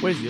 [0.00, 0.22] Where's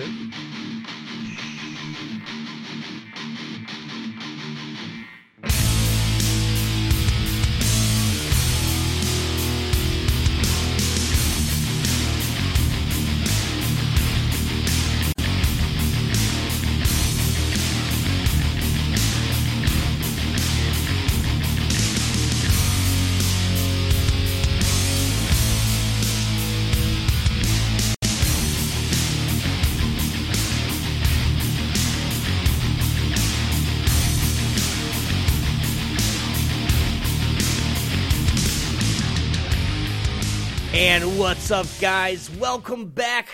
[41.19, 42.31] what's up, guys?
[42.37, 43.27] Welcome back.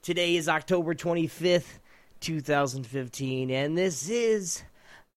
[0.00, 1.80] Today is October 25th,
[2.20, 4.62] 2015, and this is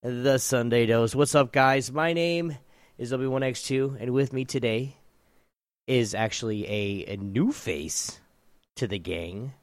[0.01, 1.13] the Sunday Dose.
[1.13, 1.91] What's up, guys?
[1.91, 2.57] My name
[2.97, 4.97] is ObioneX2, and with me today
[5.85, 8.19] is actually a, a new face
[8.77, 9.53] to the gang.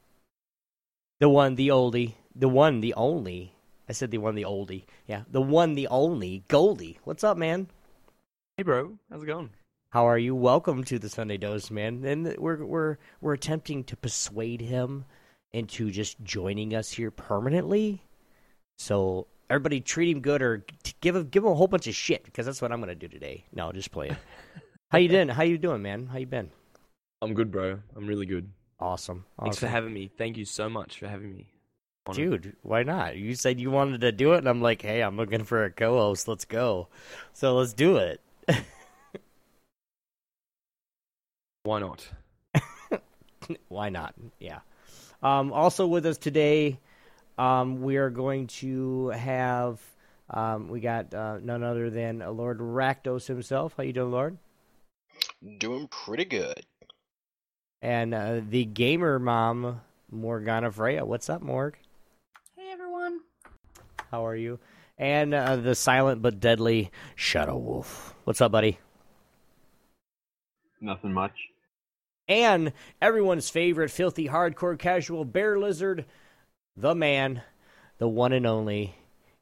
[1.19, 3.57] The one, the oldie, the one, the only.
[3.89, 4.85] I said the one, the oldie.
[5.09, 7.01] Yeah, the one, the only, Goldie.
[7.03, 7.67] What's up, man?
[8.57, 8.99] Hey, bro.
[9.11, 9.51] How's it going?
[9.97, 10.35] How are you?
[10.35, 12.05] Welcome to the Sunday Dose, man.
[12.05, 15.07] And we're we're we're attempting to persuade him
[15.55, 18.03] into just joining us here permanently.
[18.77, 20.67] So everybody treat him good or
[21.01, 23.09] give him give him a whole bunch of shit because that's what I'm gonna do
[23.09, 23.47] today.
[23.55, 24.19] No, just play it.
[24.91, 25.29] How you doing?
[25.29, 26.09] How you doing, man?
[26.09, 26.51] How you been?
[27.23, 27.79] I'm good, bro.
[27.97, 28.51] I'm really good.
[28.79, 29.25] Awesome.
[29.41, 30.11] Thanks for having me.
[30.19, 31.47] Thank you so much for having me.
[32.13, 33.17] Dude, why not?
[33.17, 35.71] You said you wanted to do it, and I'm like, hey, I'm looking for a
[35.71, 36.29] co-host.
[36.29, 36.89] Let's go.
[37.33, 38.21] So let's do it.
[41.67, 42.09] Why not?
[43.69, 44.15] Why not?
[44.39, 44.61] Yeah.
[45.21, 46.79] Um, also with us today,
[47.39, 49.81] um, we are going to have
[50.31, 53.75] um, we got uh, none other than Lord Rakdos himself.
[53.77, 54.39] How you doing, Lord?
[55.59, 56.65] Doing pretty good.
[57.83, 61.05] And uh, the gamer mom, Morgana Freya.
[61.05, 61.77] What's up, Morg?
[62.57, 63.23] Hey everyone.
[64.13, 64.61] How are you?
[64.99, 68.15] And uh, the silent but deadly Shadow Wolf.
[68.23, 68.79] What's up, buddy?
[70.81, 71.35] Nothing much.
[72.29, 76.05] And everyone's favorite filthy hardcore casual bear lizard,
[76.77, 77.43] the man,
[77.99, 78.97] the one and only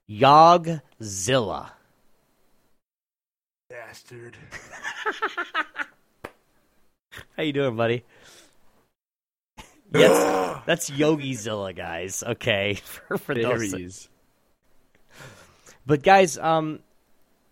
[0.08, 1.70] Yogizilla.
[3.70, 4.36] Bastard.
[7.36, 8.04] How you doing, buddy?
[9.94, 12.22] Yes, that's Yogizilla, guys.
[12.22, 14.08] Okay, for, for There those.
[15.86, 16.80] But guys, um,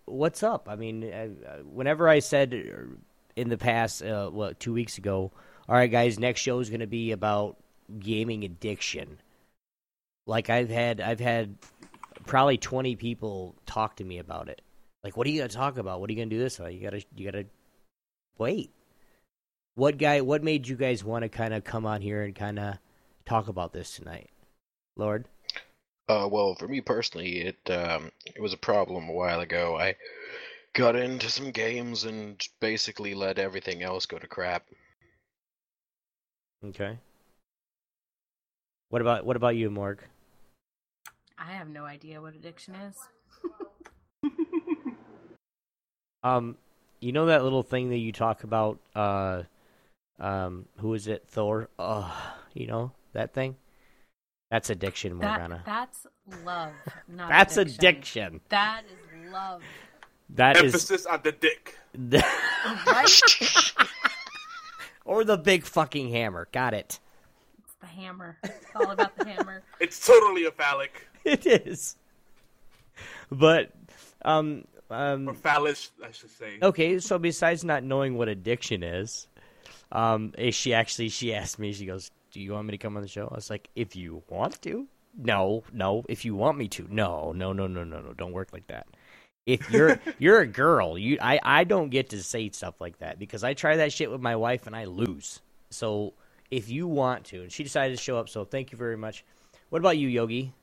[0.05, 0.67] what's up?
[0.69, 1.27] I mean, uh,
[1.63, 2.95] whenever I said uh,
[3.35, 5.31] in the past, uh, what two weeks ago,
[5.67, 7.57] all right, guys, next show is going to be about
[7.99, 9.19] gaming addiction.
[10.25, 11.55] Like I've had, I've had
[12.25, 14.61] probably twenty people talk to me about it.
[15.03, 15.99] Like, what are you going to talk about?
[15.99, 16.59] What are you going to do this?
[16.59, 16.73] about?
[16.73, 17.45] You gotta, you gotta
[18.37, 18.71] wait.
[19.75, 20.21] What guy?
[20.21, 22.77] What made you guys want to kind of come on here and kind of
[23.25, 24.29] talk about this tonight,
[24.95, 25.25] Lord?
[26.07, 29.77] Uh, well, for me personally, it um, it was a problem a while ago.
[29.77, 29.95] I
[30.73, 34.65] got into some games and basically let everything else go to crap.
[36.65, 36.97] Okay.
[38.89, 39.99] What about what about you, Morg?
[41.37, 42.95] I have no idea what addiction is.
[46.23, 46.55] Um,
[47.01, 48.79] you know that little thing that you talk about.
[48.95, 49.43] Uh,
[50.19, 51.25] um, who is it?
[51.27, 51.67] Thor.
[51.77, 52.09] Uh,
[52.53, 53.57] you know that thing.
[54.49, 55.63] That's addiction, That, Morgana.
[55.65, 56.05] that's
[56.45, 56.71] love,
[57.09, 57.79] not That's addiction.
[57.79, 58.41] addiction.
[58.49, 59.63] That is love.
[60.31, 61.77] That is Emphasis on the dick.
[65.05, 66.47] Or the big fucking hammer.
[66.53, 66.99] Got it.
[67.61, 68.37] it's the hammer.
[68.43, 69.61] It's all about the hammer.
[69.81, 71.07] It's totally a phallic.
[71.25, 71.97] It is.
[73.29, 73.71] But
[74.23, 76.57] um um Or phallus, I should say.
[76.61, 79.27] okay, so besides not knowing what addiction is,
[79.91, 82.95] um is she actually she asked me, she goes, Do you want me to come
[82.95, 83.27] on the show?
[83.29, 84.87] I was like, If you want to.
[85.17, 86.03] No, no.
[86.09, 86.87] If you want me to.
[86.89, 88.13] No, no, no, no, no, no.
[88.13, 88.87] Don't work like that.
[89.45, 93.19] If you're you're a girl, you I, I don't get to say stuff like that
[93.19, 95.41] because I try that shit with my wife and I lose.
[95.69, 96.13] So
[96.49, 99.25] if you want to, and she decided to show up, so thank you very much.
[99.69, 100.53] What about you, Yogi?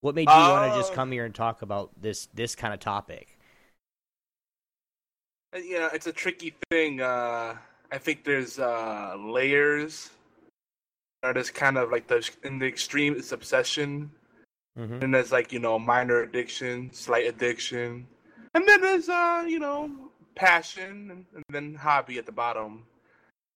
[0.00, 2.72] What made you want to just Uh, come here and talk about this this kind
[2.72, 3.36] of topic?
[5.54, 7.00] you know, it's a tricky thing.
[7.00, 7.56] Uh,
[7.90, 10.10] I think there's uh, layers.
[11.22, 14.12] Know, there's kind of like the in the extreme, it's obsession,
[14.78, 15.02] Mhm.
[15.02, 18.06] and there's like you know minor addiction, slight addiction,
[18.54, 19.90] and then there's uh you know
[20.34, 22.84] passion, and, and then hobby at the bottom.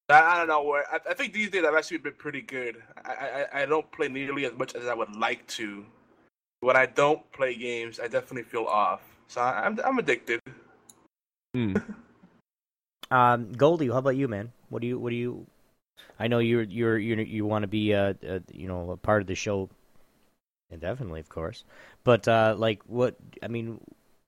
[0.08, 0.84] I, I don't know where.
[0.92, 2.82] I, I think these days I've actually been pretty good.
[3.04, 5.86] I, I I don't play nearly as much as I would like to.
[6.60, 9.02] When I don't play games, I definitely feel off.
[9.28, 10.40] So I, I'm I'm addicted.
[11.54, 11.76] Hmm.
[13.12, 14.52] Um, Goldie, how about you, man?
[14.70, 15.46] What do you what do you?
[16.18, 19.20] I know you're you're you you want to be uh, uh you know a part
[19.20, 19.68] of the show,
[20.72, 21.64] indefinitely, of course.
[22.04, 23.80] But uh, like, what I mean,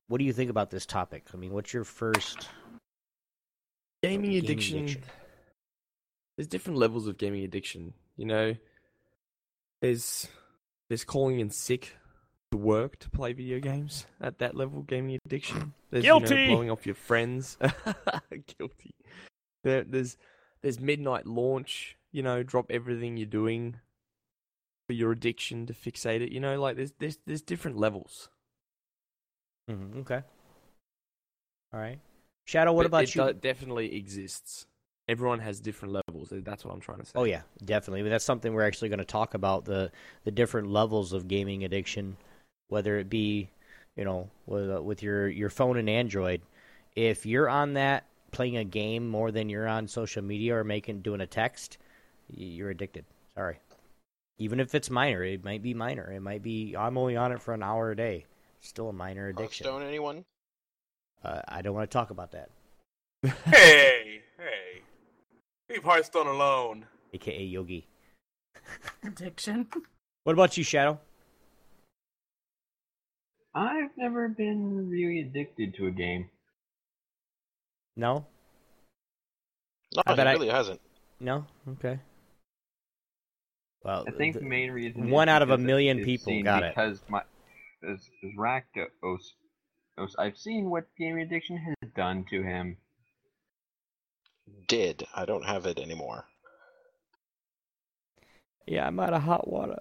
[0.08, 1.25] what do you think about this topic?
[1.32, 2.49] I mean, what's your first
[4.02, 5.02] gaming gaming addiction, addiction?
[6.37, 7.94] There's different levels of gaming addiction.
[8.17, 8.55] You know,
[9.81, 10.29] there's
[10.88, 11.96] there's calling in sick
[12.52, 14.82] to work to play video games at that level.
[14.82, 15.75] Gaming addiction.
[15.90, 17.56] There's, You know, blowing off your friends.
[18.58, 18.94] Guilty.
[19.62, 20.17] There, there's
[20.62, 21.97] there's midnight launch.
[22.12, 23.76] You know, drop everything you're doing
[24.86, 26.32] for your addiction to fixate it.
[26.32, 28.28] You know, like there's there's there's different levels.
[29.69, 30.22] Mhm, okay.
[31.72, 31.98] All right,
[32.44, 32.72] Shadow.
[32.72, 33.25] What But about it you?
[33.26, 34.66] do- definitely exists.
[35.08, 36.28] Everyone has different levels.
[36.32, 37.12] That's what I'm trying to say.
[37.14, 38.02] Oh yeah, definitely.
[38.02, 39.90] But that's something we're actually going to talk about the
[40.25, 42.16] the different levels of gaming addiction,
[42.69, 43.50] whether it be,
[43.96, 46.40] you know, with uh, with your your phone and Android.
[46.96, 51.02] If you're on that playing a game more than you're on social media or making
[51.02, 51.78] doing a text,
[52.28, 53.04] you're addicted.
[53.34, 53.58] Sorry.
[54.38, 56.10] Even if it's minor, it might be minor.
[56.10, 58.25] It might be I'm only on it for an hour a day.
[58.60, 59.66] Still a minor addiction.
[59.66, 60.25] Hearthstone, anyone?
[61.22, 62.50] Uh, I don't want to talk about that.
[63.46, 64.82] Hey, hey,
[65.70, 66.86] leave Hearthstone alone.
[67.14, 67.86] AKA Yogi.
[69.06, 69.66] Addiction.
[70.25, 70.98] What about you, Shadow?
[73.54, 76.28] I've never been really addicted to a game.
[77.96, 78.26] No.
[79.94, 80.80] No, I he bet I- really hasn't.
[81.20, 81.46] No.
[81.72, 81.98] Okay.
[83.84, 86.62] Well, I think the- the main reason one out of a million people seen got
[86.62, 86.75] it.
[86.75, 87.22] because my
[87.82, 89.34] is, as Rakdos,
[89.98, 92.78] os- I've seen what gaming addiction has done to him.
[94.66, 96.26] Did I don't have it anymore.
[98.66, 99.81] Yeah, I'm out of hot water.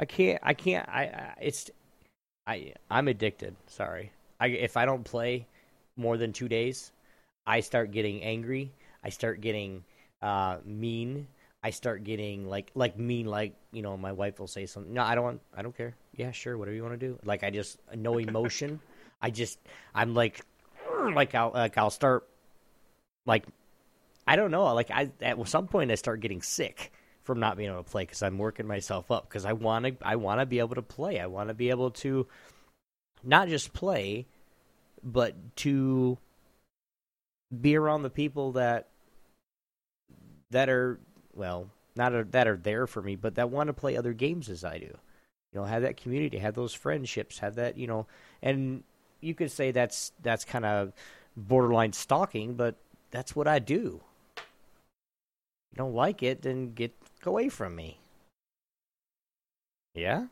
[0.00, 0.40] I can't.
[0.42, 0.88] I can't.
[0.88, 1.02] I.
[1.04, 1.70] I it's.
[2.46, 2.74] I.
[2.90, 3.54] I'm addicted.
[3.68, 4.12] Sorry.
[4.40, 4.48] I.
[4.48, 5.46] If I don't play
[5.96, 6.90] more than two days,
[7.46, 8.72] I start getting angry.
[9.04, 9.84] I start getting
[10.20, 11.28] uh, mean.
[11.62, 13.26] I start getting like like mean.
[13.26, 14.92] Like you know, my wife will say something.
[14.92, 15.40] No, I don't want.
[15.56, 15.94] I don't care.
[16.16, 16.58] Yeah, sure.
[16.58, 17.18] Whatever you want to do.
[17.24, 18.80] Like I just no emotion.
[19.20, 19.58] I just.
[19.94, 20.40] I'm like.
[21.14, 22.28] Like I'll like I'll start.
[23.26, 23.44] Like.
[24.26, 24.72] I don't know.
[24.74, 26.92] Like I at some point I start getting sick
[27.22, 29.96] from not being able to play because I'm working myself up because I want to
[30.02, 31.20] I want to be able to play.
[31.20, 32.26] I want to be able to
[33.22, 34.26] not just play,
[35.02, 36.18] but to
[37.60, 38.88] be around the people that
[40.50, 40.98] that are
[41.34, 44.48] well not are, that are there for me, but that want to play other games
[44.48, 44.86] as I do.
[44.86, 48.06] You know, have that community, have those friendships, have that you know,
[48.42, 48.82] and
[49.20, 50.92] you could say that's that's kind of
[51.36, 52.76] borderline stalking, but
[53.10, 54.00] that's what I do.
[54.36, 56.92] You don't like it, then get
[57.24, 57.98] away from me.
[59.94, 60.26] Yeah.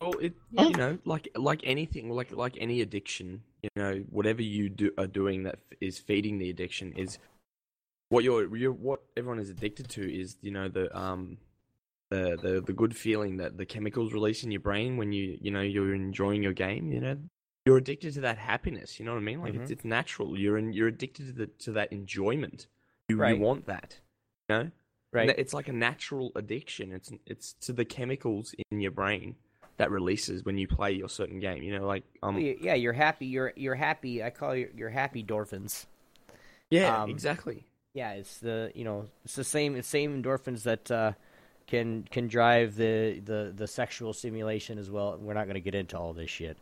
[0.00, 0.68] Well, it Yeah.
[0.68, 5.06] you know, like like anything, like like any addiction, you know, whatever you do are
[5.06, 7.18] doing that is feeding the addiction is
[8.08, 11.38] what you're, you're what everyone is addicted to is you know the um
[12.10, 15.50] the the the good feeling that the chemicals release in your brain when you you
[15.50, 16.90] know you're enjoying your game.
[16.90, 17.16] You know,
[17.66, 18.98] you're addicted to that happiness.
[18.98, 19.42] You know what I mean?
[19.42, 19.72] Like it's Mhm.
[19.72, 20.38] it's natural.
[20.38, 22.66] You're in, you're addicted to the to that enjoyment.
[23.08, 23.36] You Right.
[23.36, 24.00] you want that.
[24.48, 24.70] You know.
[25.10, 25.34] Right.
[25.38, 26.92] It's like a natural addiction.
[26.92, 29.36] It's it's to the chemicals in your brain
[29.78, 31.62] that releases when you play your certain game.
[31.62, 33.26] you know like um yeah you're happy.
[33.26, 34.22] You're you're happy.
[34.24, 35.86] I call you your happy endorphins.
[36.70, 37.64] yeah, um, exactly.
[37.98, 41.12] Yeah, it's the you know it's the same same endorphins that uh,
[41.66, 45.18] can can drive the, the the sexual stimulation as well.
[45.20, 46.58] We're not going to get into all this shit,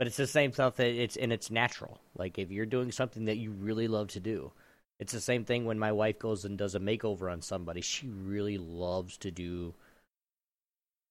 [0.00, 2.00] but it's the same stuff that it's and it's natural.
[2.18, 4.50] Like if you're doing something that you really love to do,
[4.98, 7.82] it's the same thing when my wife goes and does a makeover on somebody.
[7.82, 9.72] She really loves to do.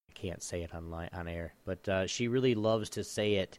[0.10, 3.58] I can't say it online on air, but uh, she really loves to say it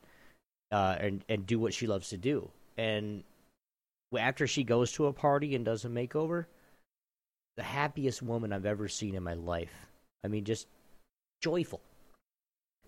[0.70, 2.50] uh, and and do what she loves to do.
[2.76, 3.24] And
[4.18, 6.46] after she goes to a party and does a makeover,
[7.56, 9.86] the happiest woman I've ever seen in my life.
[10.24, 10.66] I mean, just
[11.40, 11.80] joyful.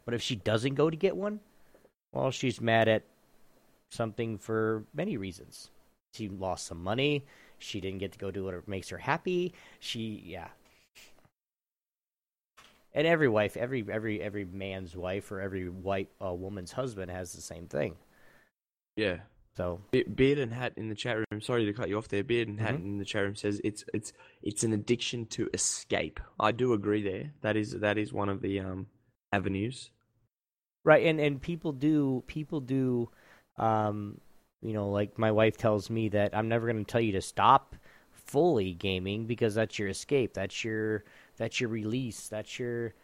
[0.04, 1.40] But if she doesn't go to get one,
[2.12, 3.04] well, she's mad at
[3.90, 5.70] something for many reasons.
[6.14, 7.24] She lost some money.
[7.58, 9.54] She didn't get to go do what makes her happy.
[9.78, 10.48] She, yeah.
[12.94, 17.32] And every wife, every every every man's wife or every white uh, woman's husband has
[17.32, 17.96] the same thing.
[18.96, 19.20] Yeah,
[19.56, 21.40] So Be- Beard and Hat in the chat room.
[21.40, 22.24] Sorry to cut you off there.
[22.24, 22.84] Beard and Hat Mhm.
[22.84, 26.20] in the chat room says it's it's it's an addiction to escape.
[26.40, 27.32] I do agree there.
[27.42, 28.86] That is that is one of the um
[29.32, 29.90] avenues.
[30.84, 33.10] Right, and and people do people do,
[33.56, 34.20] um,
[34.62, 37.20] you know, like my wife tells me that I'm never going to tell you to
[37.22, 37.76] stop
[38.10, 41.04] fully gaming because that's your escape, that's your
[41.36, 42.94] that's your release, that's your,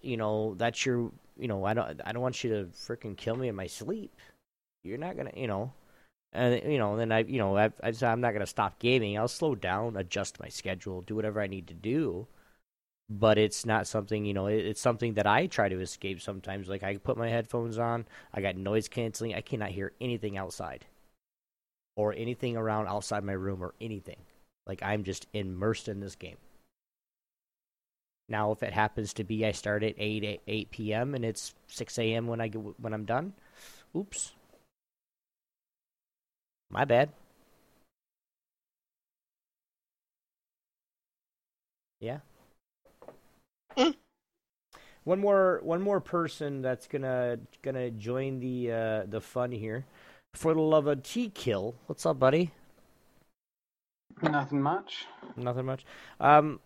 [0.00, 3.36] you know, that's your, you know, I don't I don't want you to freaking kill
[3.36, 4.14] me in my sleep.
[4.86, 5.72] You're not gonna, you know,
[6.32, 9.18] and you know, then I, you know, I, I I'm not gonna stop gaming.
[9.18, 12.26] I'll slow down, adjust my schedule, do whatever I need to do
[13.08, 16.68] but it's not something you know it, it's something that i try to escape sometimes.
[16.68, 20.86] Like i put my headphones on i got noise canceling i cannot hear anything outside
[21.96, 24.18] or anything around outside my room or anything.
[24.66, 26.36] Like i'm just immersed in this game.
[28.28, 31.54] Now if it happens to be i start at 8 8, 8 p.m and it's
[31.68, 33.34] 6 a.m when i get when i'm done
[33.94, 34.32] oops
[36.70, 37.10] my bad
[42.00, 42.18] yeah
[45.06, 49.84] one more one more person that's gonna gonna join the uh, the fun here.
[50.34, 52.50] For the love of T kill, what's up, buddy?
[54.20, 55.06] Nothing much.
[55.36, 55.84] Nothing much.
[56.18, 56.58] Um,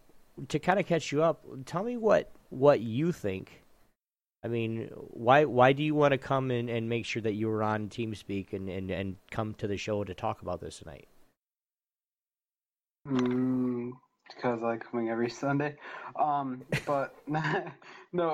[0.49, 3.60] to kind of catch you up, tell me what what you think.
[4.43, 7.49] I mean, why why do you want to come in and make sure that you
[7.49, 11.09] were on TeamSpeak and, and, and come to the show to talk about this tonight?
[13.07, 13.91] Mm,
[14.29, 15.77] because I like coming every Sunday.
[16.19, 17.41] Um, but no,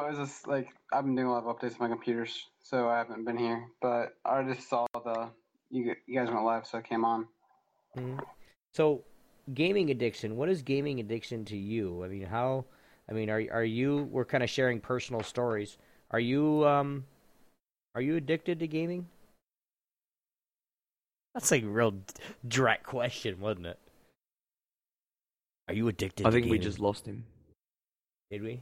[0.07, 2.89] it was just like I've been doing a lot of updates on my computers, so
[2.89, 3.67] I haven't been here.
[3.83, 5.31] But I just saw the
[5.71, 7.27] you you guys went live, so I came on.
[7.97, 8.21] Mhm.
[8.73, 9.03] So,
[9.55, 10.37] gaming addiction.
[10.37, 12.05] What is gaming addiction to you?
[12.05, 12.67] I mean, how?
[13.09, 14.09] I mean, are are you?
[14.13, 15.79] We're kind of sharing personal stories.
[16.11, 17.05] Are you um,
[17.95, 19.07] are you addicted to gaming?
[21.35, 21.95] That's like a real
[22.47, 23.79] direct question, wasn't it?
[25.69, 26.23] Are you addicted?
[26.25, 26.39] To gaming?
[26.39, 27.25] I think we just lost him.
[28.31, 28.61] did we?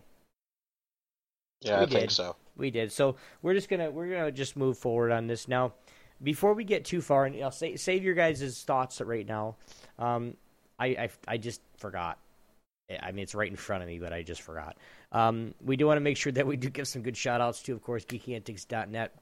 [1.61, 2.13] Yeah, We I think did.
[2.13, 2.37] so.
[2.57, 2.93] We did.
[2.93, 5.75] So we're just gonna we're gonna just move forward on this now.
[6.23, 9.57] Before we get too far, and I'll say, save your guys' thoughts right now.
[9.99, 10.37] Um,
[10.79, 12.19] I, I I just forgot.
[13.03, 14.77] I mean, it's right in front of me, but I just forgot.
[15.13, 17.63] Um, we do want to make sure that we do give some good shout outs
[17.63, 19.15] to, of course, geekyantics.net.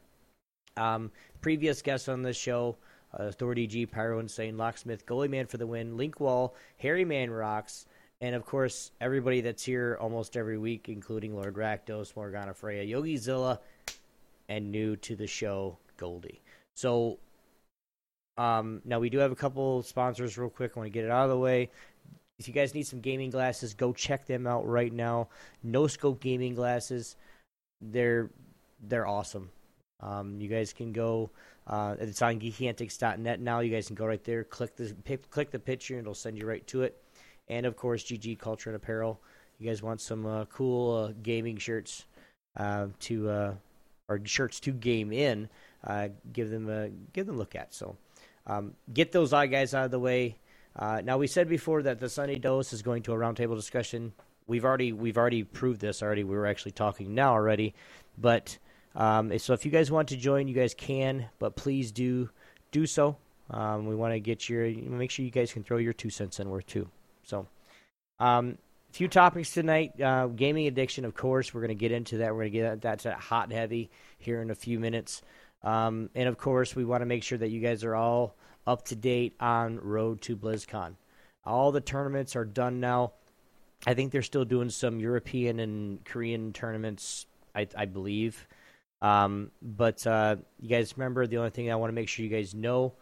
[0.77, 2.77] Um, previous guests on this show,
[3.19, 7.31] uh, Authority G, Pyro Insane, Locksmith, Goalie Man for the win, Link Wall, Harry Man
[7.31, 7.87] Rocks,
[8.21, 13.59] and of course, everybody that's here almost every week, including Lord Rakdos, Morgana Freya, Yogizilla,
[14.49, 16.41] and new to the show, Goldie.
[16.75, 17.19] So,
[18.39, 20.73] um, now we do have a couple sponsors, real quick.
[20.75, 21.71] I want to get it out of the way.
[22.39, 25.29] If you guys need some gaming glasses, go check them out right now.
[25.63, 27.17] No scope gaming glasses,
[27.81, 28.31] they're
[28.83, 29.51] they're awesome.
[30.01, 31.31] Um, you guys can go.
[31.67, 33.61] Uh, it's on geekyantics.net now.
[33.61, 36.37] You guys can go right there, click the pic, click the picture, and it'll send
[36.37, 37.01] you right to it.
[37.49, 39.21] And of course, GG Culture and Apparel.
[39.59, 42.07] You guys want some uh, cool uh, gaming shirts
[42.57, 43.55] uh, to uh,
[44.09, 45.49] or shirts to game in?
[45.85, 47.73] Uh, give them a give them a look at.
[47.73, 47.97] So
[48.47, 50.37] um, get those eye guys out of the way.
[50.77, 54.13] Uh, now we said before that the Sunday dose is going to a roundtable discussion.
[54.47, 56.25] We've already we've already proved this already.
[56.25, 57.75] We were actually talking now already,
[58.19, 58.59] but
[58.95, 62.31] um, so if you guys want to join, you guys can, but please do
[62.71, 63.17] do so.
[63.51, 66.41] Um, we want to get your make sure you guys can throw your two cents
[66.41, 66.89] in worth too.
[67.25, 67.47] So,
[68.19, 68.59] um,
[68.93, 70.01] few topics tonight.
[70.01, 72.33] Uh, gaming addiction, of course, we're going to get into that.
[72.33, 75.23] We're going to get that to hot and heavy here in a few minutes.
[75.63, 78.35] Um, and of course, we want to make sure that you guys are all
[78.67, 80.95] up to date on Road to BlizzCon.
[81.45, 83.13] All the tournaments are done now.
[83.87, 88.47] I think they're still doing some European and Korean tournaments, I, I believe.
[89.01, 92.31] Um, but uh, you guys remember the only thing I want to make sure you
[92.31, 92.95] guys know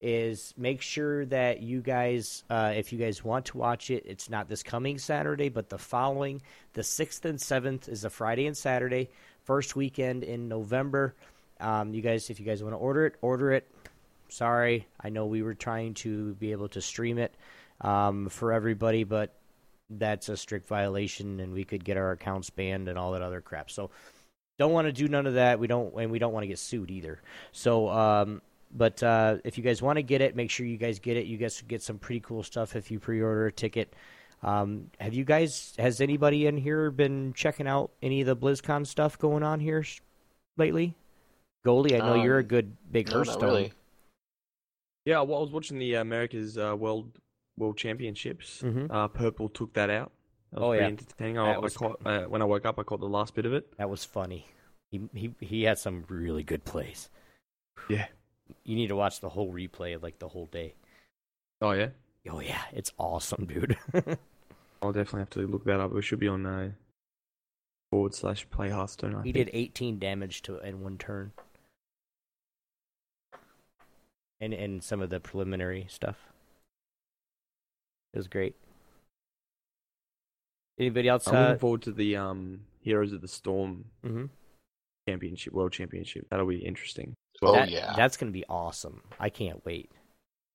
[0.00, 4.28] is make sure that you guys, uh, if you guys want to watch it, it's
[4.30, 6.42] not this coming Saturday, but the following.
[6.72, 9.10] The 6th and 7th is a Friday and Saturday,
[9.44, 11.14] first weekend in November.
[11.60, 13.70] Um, you guys, if you guys want to order it, order it.
[14.28, 17.34] Sorry, I know we were trying to be able to stream it
[17.80, 19.34] um, for everybody, but
[19.90, 23.40] that's a strict violation, and we could get our accounts banned and all that other
[23.40, 23.70] crap.
[23.70, 23.90] So,
[24.58, 25.58] don't want to do none of that.
[25.58, 27.20] We don't, and we don't want to get sued either.
[27.52, 28.40] So, um,
[28.72, 31.26] but uh, if you guys want to get it, make sure you guys get it.
[31.26, 33.92] You guys get some pretty cool stuff if you pre-order a ticket.
[34.42, 35.74] Um, have you guys?
[35.78, 39.82] Has anybody in here been checking out any of the BlizzCon stuff going on here
[39.82, 40.00] sh-
[40.56, 40.94] lately?
[41.64, 43.42] Goldie, I know you're a Um, good big no, Hearthstone.
[43.42, 43.72] really.
[45.04, 47.10] Yeah, well, I was watching the America's uh, World
[47.58, 48.62] World Championships.
[48.62, 48.86] Mhm.
[48.90, 50.12] Uh, Purple took that out.
[50.52, 50.86] That was Oh, yeah.
[50.86, 51.38] entertaining.
[51.38, 53.52] I, That I caught, uh, when I woke up, I caught the last bit of
[53.52, 53.76] it.
[53.76, 54.46] That was funny.
[54.90, 57.10] He he he had some really good plays.
[57.88, 58.06] Yeah.
[58.64, 60.74] You need to watch the whole replay, like the whole day.
[61.60, 61.88] Oh yeah.
[62.30, 63.76] Oh yeah, it's awesome, dude.
[64.82, 65.94] I'll definitely have to look that up.
[65.94, 66.70] It should be on uh,
[67.90, 69.14] forward slash play Hearthstone.
[69.14, 69.46] I he think.
[69.46, 71.32] did 18 damage to in one turn.
[74.40, 76.16] And and some of the preliminary stuff.
[78.12, 78.54] It was great.
[80.78, 81.26] Anybody else?
[81.28, 84.28] I'm Uh, looking forward to the um Heroes of the Storm Mhm.
[85.08, 86.26] championship, world championship.
[86.30, 87.14] That'll be interesting.
[87.42, 89.02] Oh that- that's gonna be awesome.
[89.18, 89.90] I can't wait.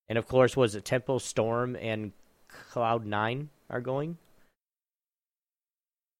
[0.07, 2.13] And of course, was it Tempo Storm and
[2.47, 4.17] Cloud Nine are going?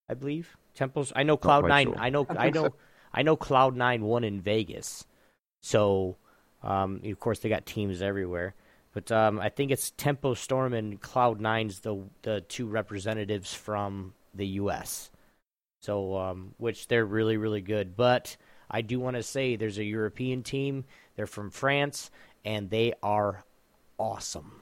[0.08, 1.12] I believe Temple's.
[1.16, 1.88] I know Cloud Nine.
[1.88, 1.98] sure.
[2.00, 2.26] I know.
[2.30, 2.64] I I, know.
[2.70, 2.76] so.
[3.14, 5.06] I know Cloud Nine won in Vegas.
[5.62, 6.18] So,
[6.64, 8.54] um, of course, they got teams everywhere.
[8.94, 14.14] But um, I think it's Tempo Storm and Cloud Nine's the the two representatives from
[14.34, 15.12] the U.S.
[15.82, 17.96] So, um, which they're really really good.
[17.96, 18.36] But
[18.70, 20.86] I do want to say there's a European team.
[21.16, 22.10] They're from France,
[22.44, 23.44] and they are
[23.98, 24.62] awesome.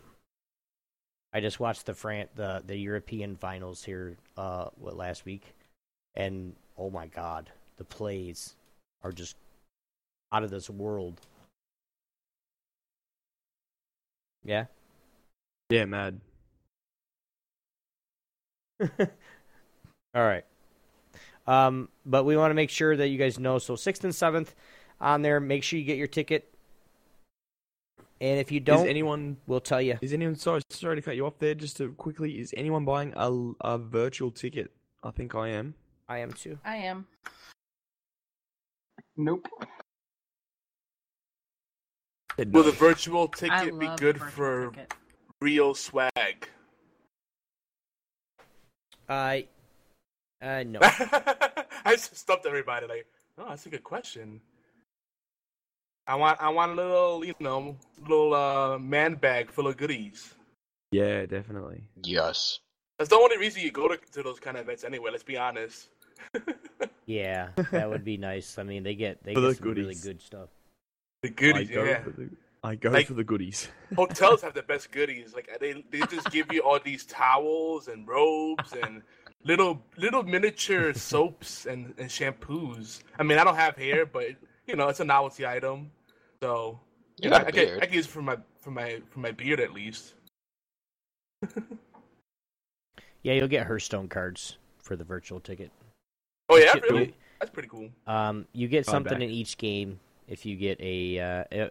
[1.34, 5.54] I just watched the Fran- the the European finals here uh what last week
[6.18, 8.56] and oh my god, the plays
[9.04, 9.38] are just
[10.34, 11.22] out of this world.
[14.48, 14.66] Yeah.
[15.70, 16.22] Yeah, mad.
[18.82, 18.88] All
[20.16, 20.46] right.
[21.46, 23.60] Um, but we want to make sure that you guys know.
[23.60, 24.56] So sixth and seventh
[25.00, 25.40] on there.
[25.40, 26.52] Make sure you get your ticket.
[28.20, 29.38] And if you don't, is anyone?
[29.46, 29.98] we'll tell you.
[30.02, 30.36] Is anyone?
[30.36, 31.54] Sorry, sorry to cut you off there.
[31.54, 34.72] Just to quickly, is anyone buying a a virtual ticket?
[35.04, 35.76] I think I am.
[36.08, 36.58] I am too.
[36.66, 37.06] I am.
[39.18, 39.48] Nope.
[42.38, 42.70] Said Will no.
[42.72, 44.94] the virtual ticket be good for ticket.
[45.42, 46.48] real swag?
[49.10, 49.48] I,
[50.42, 50.80] uh, no.
[50.84, 52.86] I just stumped everybody.
[52.86, 53.08] Like,
[53.40, 54.40] oh, that's a good question.
[56.06, 60.36] I want, I want a little, you know, little uh, man bag full of goodies.
[60.92, 61.84] Yeah, definitely.
[62.04, 62.60] Yes.
[63.00, 65.10] That's the only reason you go to, to those kind of events anyway.
[65.12, 65.90] Let's be honest.
[67.08, 68.60] Yeah, that would be nice.
[68.60, 70.50] I mean, they get they For get the some really good stuff.
[71.28, 72.04] The goodies, I go yeah.
[72.04, 72.30] for the.
[72.64, 73.68] I go Like- for the goodies.
[73.96, 75.34] Hotels have the best goodies.
[75.34, 79.02] Like they, they just give you all these towels and robes and
[79.44, 83.02] little little miniature soaps and, and shampoos.
[83.20, 84.28] I mean, I don't have hair, but
[84.66, 85.92] you know, it's a novelty item.
[86.42, 86.80] So
[87.18, 87.82] You you know, got a I can.
[87.82, 90.14] I can use it for my for my for my beard at least.
[93.24, 95.72] Yeah, you'll get Hearthstone cards for the virtual ticket.
[96.48, 97.14] Oh yeah, really?
[97.40, 97.90] That's pretty cool.
[98.06, 99.22] Um, you get I'm something back.
[99.24, 101.20] in each game if you get a.
[101.20, 101.70] Uh, uh,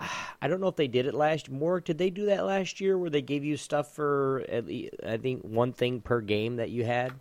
[0.40, 1.50] I don't know if they did it last.
[1.50, 4.94] More did they do that last year where they gave you stuff for at least,
[5.04, 7.12] I think one thing per game that you had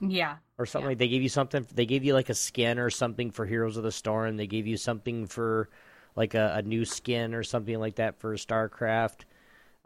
[0.00, 0.36] Yeah.
[0.56, 0.90] or something Yeah.
[0.90, 1.66] like they gave you something.
[1.74, 4.36] They gave you like a skin or something for Heroes of the Storm.
[4.36, 5.68] They gave you something for
[6.14, 9.22] like a, a new skin or something like that for StarCraft.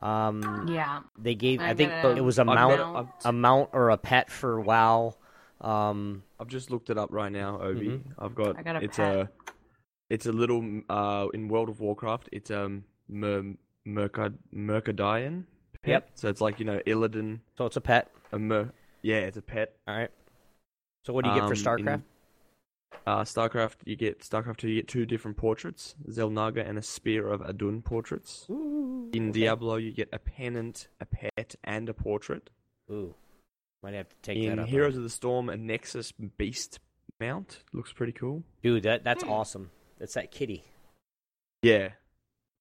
[0.01, 1.01] Um, Yeah.
[1.18, 1.61] they gave.
[1.62, 4.31] I, I think got it was a I've mount, got- a mount or a pet
[4.31, 5.14] for WoW.
[5.62, 7.87] Um, I've just looked it up right now, Obi.
[7.88, 8.01] Mhm.
[8.18, 9.16] I've got, I got a it's pet.
[9.16, 9.31] a
[10.10, 12.28] it's a little uh in World of Warcraft.
[12.32, 13.54] It's um Mer
[13.86, 15.44] Mercad Murkidan.
[15.82, 15.90] pet.
[15.90, 16.10] Yep.
[16.14, 17.40] So it's like you know Illidan.
[17.56, 18.10] so it's a pet.
[18.32, 18.72] A mer.
[19.02, 19.76] Yeah, it's a pet.
[19.86, 20.10] All right.
[21.04, 22.02] So what do you get for Um, in- StarCraft?
[23.06, 24.68] Uh, StarCraft, you get StarCraft two.
[24.68, 28.46] You get two different portraits: Xel'Naga and a Spear of Adun portraits.
[28.48, 29.40] Ooh, In okay.
[29.40, 32.48] Diablo, you get a pennant, a pet, and a portrait.
[32.90, 33.14] Ooh,
[33.82, 34.68] might have to take In that up.
[34.68, 36.78] Heroes on- of the Storm, a Nexus Beast
[37.20, 38.42] mount looks pretty cool.
[38.62, 39.30] Dude, that that's Hmm.
[39.30, 39.70] awesome.
[40.04, 40.62] That's that kitty,
[41.62, 41.88] Yeah,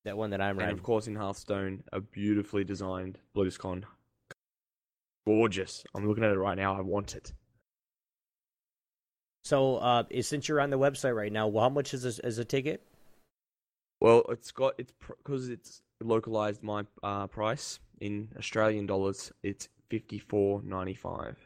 [0.05, 3.83] that one that I'm and of course in Hearthstone, a beautifully designed BlizzCon.
[5.27, 5.83] Gorgeous.
[5.93, 6.73] I'm looking at it right now.
[6.73, 7.33] I want it.
[9.43, 12.37] So, uh, since you're on the website right now, well, how much is a, is
[12.37, 12.81] a ticket?
[13.99, 19.33] Well, it's got it's because it's localized my uh, price in Australian dollars.
[19.43, 21.37] It's fifty four ninety five.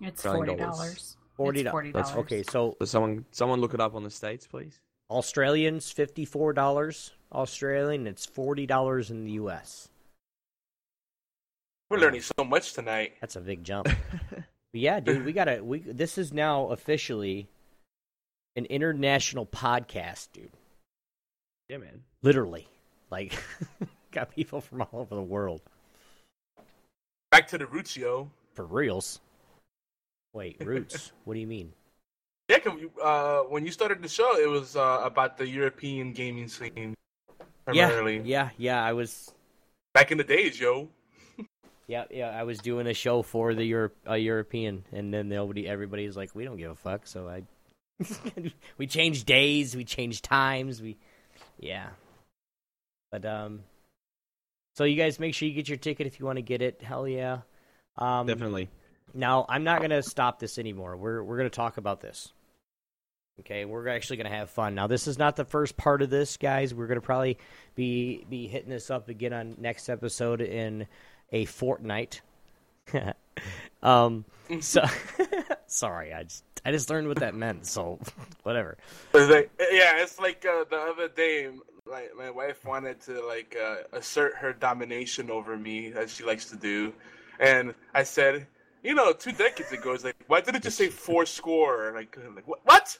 [0.00, 0.76] It's Australian forty dollars.
[0.78, 1.16] dollars.
[1.36, 2.12] Forty forty dollars.
[2.12, 4.78] Okay, so So someone someone look it up on the states, please.
[5.12, 8.06] Australians fifty four dollars Australian.
[8.06, 9.88] It's forty dollars in the U.S.
[11.90, 13.14] We're learning so much tonight.
[13.20, 13.88] That's a big jump.
[14.74, 15.62] Yeah, dude, we gotta.
[15.62, 17.46] We this is now officially
[18.56, 20.48] an international podcast, dude.
[21.68, 22.04] yeah, man.
[22.22, 22.66] Literally,
[23.10, 23.34] like,
[24.12, 25.60] got people from all over the world
[27.30, 28.30] Back to the roots, yo.
[28.54, 29.20] for reals.
[30.32, 31.12] Wait, roots?
[31.24, 31.70] what do you mean?
[32.48, 36.12] Yeah, 'cause you- uh, when you started the show, it was uh, about the European
[36.12, 36.94] gaming scene
[37.64, 38.16] primarily.
[38.18, 38.84] Yeah, yeah, yeah.
[38.84, 39.32] I was,
[39.94, 40.88] Back in the days, yo.
[41.86, 42.30] yeah, yeah.
[42.30, 46.34] I was doing a show for the Europe, uh, European, and then nobody, everybody's like,
[46.34, 47.06] we don't give a fuck.
[47.06, 47.42] So I,
[48.78, 50.96] we changed days, we changed times, we,
[51.58, 51.90] yeah.
[53.10, 53.62] But um,
[54.74, 56.80] so you guys make sure you get your ticket if you want to get it.
[56.82, 57.40] Hell yeah.
[57.98, 58.70] Um, Definitely.
[59.14, 60.96] Now I'm not gonna stop this anymore.
[60.96, 62.32] We're we're gonna talk about this.
[63.40, 64.74] Okay, we're actually gonna have fun.
[64.74, 66.74] Now this is not the first part of this, guys.
[66.74, 67.38] We're gonna probably
[67.74, 70.86] be be hitting this up again on next episode in
[71.32, 72.20] a fortnight.
[73.82, 74.24] um,
[74.60, 74.84] so
[75.66, 77.66] sorry, I just I just learned what that meant.
[77.66, 77.98] So
[78.42, 78.76] whatever.
[79.14, 81.50] It's like, yeah, it's like uh, the other day,
[81.86, 86.46] Like my wife wanted to like uh, assert her domination over me as she likes
[86.50, 86.92] to do,
[87.40, 88.46] and I said,
[88.82, 91.92] you know, two decades ago, it's like, why did it just say four score?
[91.94, 92.60] Like, like what?
[92.64, 92.98] what?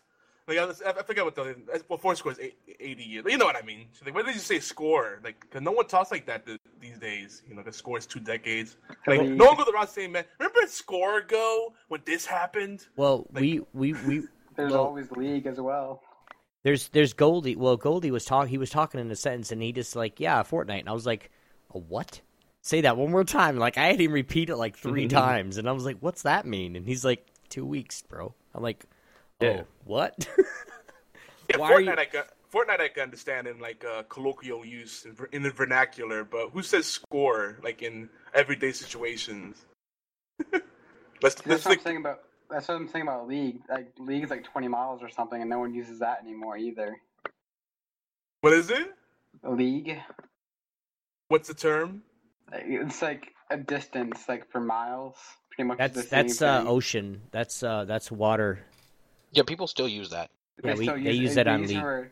[0.48, 1.56] Like, I, was, I forget what the
[1.88, 2.40] well, four score is
[2.80, 3.24] 80 years.
[3.28, 3.86] You know what I mean?
[3.92, 5.20] So like, why did you say score?
[5.22, 7.42] Like, cause no one talks like that th- these days.
[7.48, 8.76] You know, the score is two decades.
[9.06, 13.60] Like, no one goes around saying, "Man, remember score ago when this happened?" Well, we
[13.72, 14.24] we we
[14.56, 16.02] There's well, always league as well.
[16.64, 17.56] There's there's Goldie.
[17.56, 18.48] Well, Goldie was talk.
[18.48, 20.80] He was talking in a sentence, and he just like, yeah, fortnight.
[20.80, 21.30] And I was like,
[21.70, 22.20] a what?
[22.62, 23.56] Say that one more time.
[23.58, 26.46] Like I had him repeat it like three times, and I was like, what's that
[26.46, 26.76] mean?
[26.76, 28.34] And he's like, two weeks, bro.
[28.54, 28.84] I'm like,
[29.40, 29.62] oh, Yeah.
[29.84, 30.28] what?
[31.50, 34.64] Yeah, Why are fortnight, you- I can, fortnight, I can understand in like uh, colloquial
[34.64, 39.56] use in, in the vernacular, but who says score like in everyday situations?
[40.52, 40.62] let's
[41.34, 42.20] That's let's what I'm like, saying about.
[42.48, 43.60] That's what I'm saying about league.
[43.68, 46.96] Like league is like 20 miles or something, and no one uses that anymore either.
[48.40, 48.92] what is it?
[49.42, 49.98] League.
[51.28, 52.02] What's the term?
[52.52, 55.16] Like, It's like a distance, like for miles.
[55.50, 55.78] Pretty much.
[55.78, 56.68] that's the same that's uh, thing.
[56.68, 57.20] ocean.
[57.30, 58.60] That's uh, that's water.
[59.32, 60.30] Yeah, people still use that.
[60.64, 61.80] Yeah, we, still they use that on league.
[61.80, 62.10] for-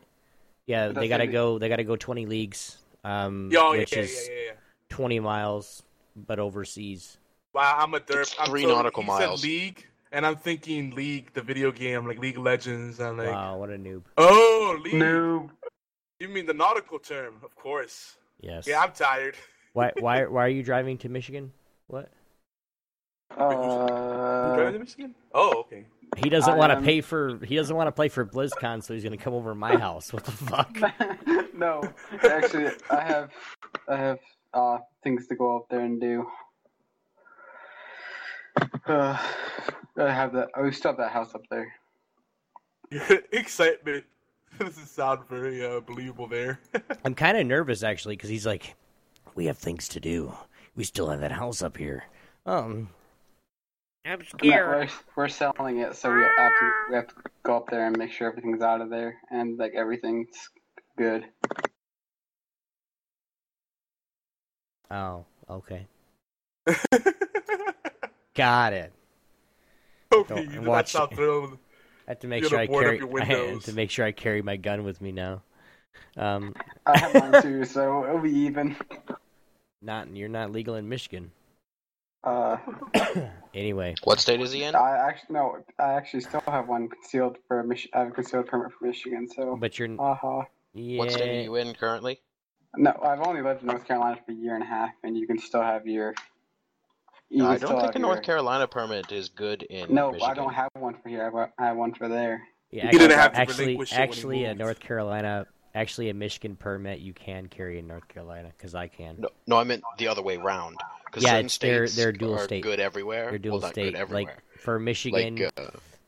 [0.67, 1.57] Yeah, they gotta like- go.
[1.59, 2.77] They gotta go twenty leagues.
[3.03, 4.51] Um, Yo, yeah, which yeah, is yeah, yeah, yeah.
[4.89, 5.81] twenty miles,
[6.15, 7.17] but overseas.
[7.53, 8.21] Wow, I'm a derp.
[8.21, 9.41] It's I'm three so- nautical he miles.
[9.41, 12.99] Said league, and I'm thinking League, the video game, like League of Legends.
[12.99, 14.03] I'm like, Wow, what a noob.
[14.17, 14.93] oh, League.
[14.93, 15.49] Noob.
[16.19, 17.35] You mean the nautical term?
[17.43, 18.17] Of course.
[18.39, 18.67] Yes.
[18.67, 19.35] Yeah, I'm tired.
[19.73, 21.51] Why why why are you driving to Michigan?
[21.87, 22.09] What?
[23.31, 25.15] You driving Uh, to Michigan?
[25.33, 25.85] Oh, okay.
[26.17, 27.37] He doesn't want to pay for.
[27.45, 30.11] He doesn't want to play for BlizzCon, so he's gonna come over to my house.
[30.11, 30.77] What the fuck?
[31.53, 31.81] no,
[32.23, 33.31] actually, I have,
[33.87, 34.19] I have
[34.53, 36.27] uh things to go up there and do.
[38.85, 39.17] Uh,
[39.97, 40.49] I have that.
[40.53, 41.73] I still have that house up there.
[43.31, 44.03] Excitement.
[44.59, 46.59] Doesn't sound very uh, believable there.
[47.05, 48.75] I'm kind of nervous actually because he's like,
[49.35, 50.33] "We have things to do.
[50.75, 52.03] We still have that house up here."
[52.45, 52.89] Um,
[54.05, 54.89] I'm scared.
[55.15, 57.97] we're, we're selling it, so we have to we have to go up there and
[57.97, 60.49] make sure everything's out of there and like everything's
[60.97, 61.25] good.
[64.89, 65.87] Oh, okay.
[68.35, 68.91] Got it.
[70.13, 71.57] okay, you watch- sound thrilled.
[72.07, 73.21] I have to make sure I gotta board up carry.
[73.49, 75.43] I have to make sure I carry my gun with me now.
[76.17, 76.53] Um,
[76.85, 78.75] I have mine too, so it'll be even.
[79.81, 81.31] not you're not legal in Michigan.
[82.23, 82.57] Uh,
[83.53, 84.75] Anyway, What state is he in?
[84.75, 88.47] I actually no, I actually still have one concealed for Mich- I have a concealed
[88.47, 89.27] permit for Michigan.
[89.27, 90.43] So, but you're haha.
[90.73, 90.99] yeah.
[90.99, 92.21] What state are you in currently?
[92.77, 95.27] No, I've only lived in North Carolina for a year and a half, and you
[95.27, 96.13] can still have your.
[97.29, 100.31] You I don't think have a North Carolina permit is good in No, Michigan.
[100.31, 101.49] I don't have one for here.
[101.57, 102.41] I have- one for there.
[102.71, 104.59] Yeah, He didn't actually, have to actually, relinquish it when he actually, a moved.
[104.59, 109.17] North Carolina, actually a Michigan permit you can carry in North Carolina because I can.
[109.19, 110.77] No, no, I meant the other way round.
[111.05, 112.63] Because Yeah, it's- they're- they're dual state.
[112.63, 113.29] good everywhere.
[113.29, 113.95] They're dual well, state.
[114.09, 114.29] Like
[114.59, 115.53] for Michigan, Like,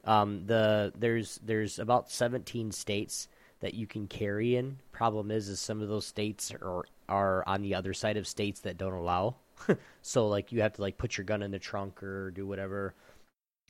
[0.05, 3.27] uh, um, the there's there's about 17 states
[3.59, 4.79] that you can carry in.
[4.91, 8.61] Problem is, is some of those states are are on the other side of states
[8.61, 9.35] that don't allow.
[10.01, 12.93] so like you have to like put your gun in the trunk or do whatever,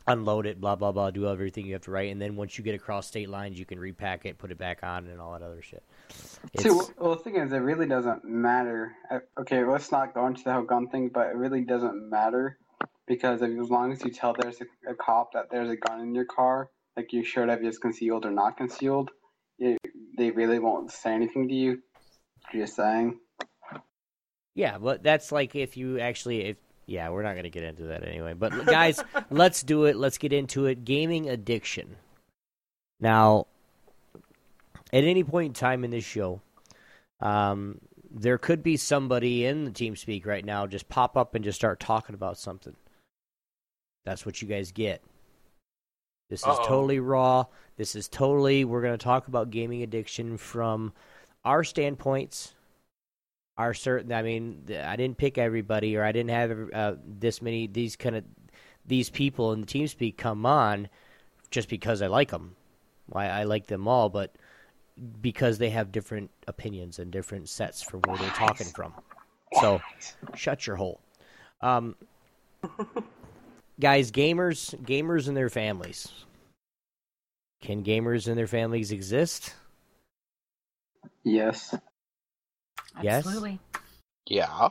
[0.07, 2.63] unload it, blah blah blah, do everything you have to write, and then once you
[2.63, 5.41] get across state lines, you can repack it, put it back on, and all that
[5.41, 5.83] other shit.
[6.53, 8.93] It's- well, well, the thing is, it really doesn't matter.
[9.09, 12.57] Uh, Okay, let's not go into the whole gun thing, but it really doesn't matter
[13.07, 16.01] because if, as long as you tell there's a, a cop that there's a gun
[16.01, 19.11] in your car, like you showed if it's concealed or not concealed,
[19.59, 19.77] it,
[20.17, 21.81] they really won't say anything to you.
[22.53, 23.19] Just saying.
[24.55, 28.07] Yeah, but that's like if you actually, if yeah, we're not gonna get into that
[28.07, 28.33] anyway.
[28.33, 29.95] But guys, let's do it.
[29.95, 30.85] Let's get into it.
[30.85, 31.95] Gaming addiction.
[32.99, 33.47] Now,
[34.93, 36.41] at any point in time in this show,
[37.19, 37.79] um,
[38.11, 41.57] there could be somebody in the team speak right now just pop up and just
[41.57, 42.75] start talking about something.
[44.05, 45.01] That's what you guys get.
[46.29, 46.67] This is Uh-oh.
[46.67, 47.45] totally raw.
[47.77, 48.65] This is totally.
[48.65, 50.93] We're going to talk about gaming addiction from
[51.45, 52.53] our standpoints
[53.57, 54.11] are certain.
[54.11, 58.15] I mean, I didn't pick everybody, or I didn't have uh, this many these kind
[58.15, 58.23] of
[58.85, 60.89] these people in the team speak come on
[61.51, 62.55] just because I like them.
[63.11, 64.35] I, I like them all, but
[65.21, 68.93] because they have different opinions and different sets from where they're talking from.
[69.59, 69.81] So,
[70.35, 70.99] shut your hole.
[71.61, 71.95] Um,
[73.79, 76.11] guys, gamers, gamers and their families.
[77.61, 79.53] Can gamers and their families exist?
[81.23, 81.73] Yes.
[83.01, 83.25] Yes?
[83.25, 83.59] Absolutely.
[84.27, 84.69] Yeah.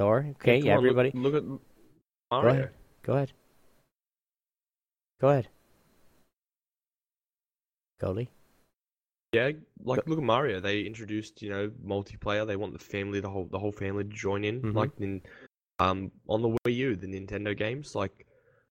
[0.00, 1.10] Or okay, come yeah, on, look- everybody.
[1.14, 1.60] Look, at Go
[2.30, 2.50] Mario.
[2.50, 2.70] ahead.
[3.02, 3.32] Go ahead.
[5.20, 5.48] Go ahead.
[8.00, 8.28] Goldie.
[9.32, 9.50] Yeah,
[9.82, 10.60] like look at Mario.
[10.60, 12.46] They introduced you know multiplayer.
[12.46, 14.62] They want the family, the whole the whole family to join in.
[14.62, 14.74] Mhm.
[14.74, 15.22] Like in
[15.78, 18.26] um on the Wii U, the Nintendo games, like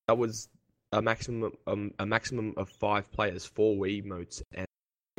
[0.07, 0.49] that was
[0.91, 4.67] a maximum um, a maximum of five players, four Wii motes and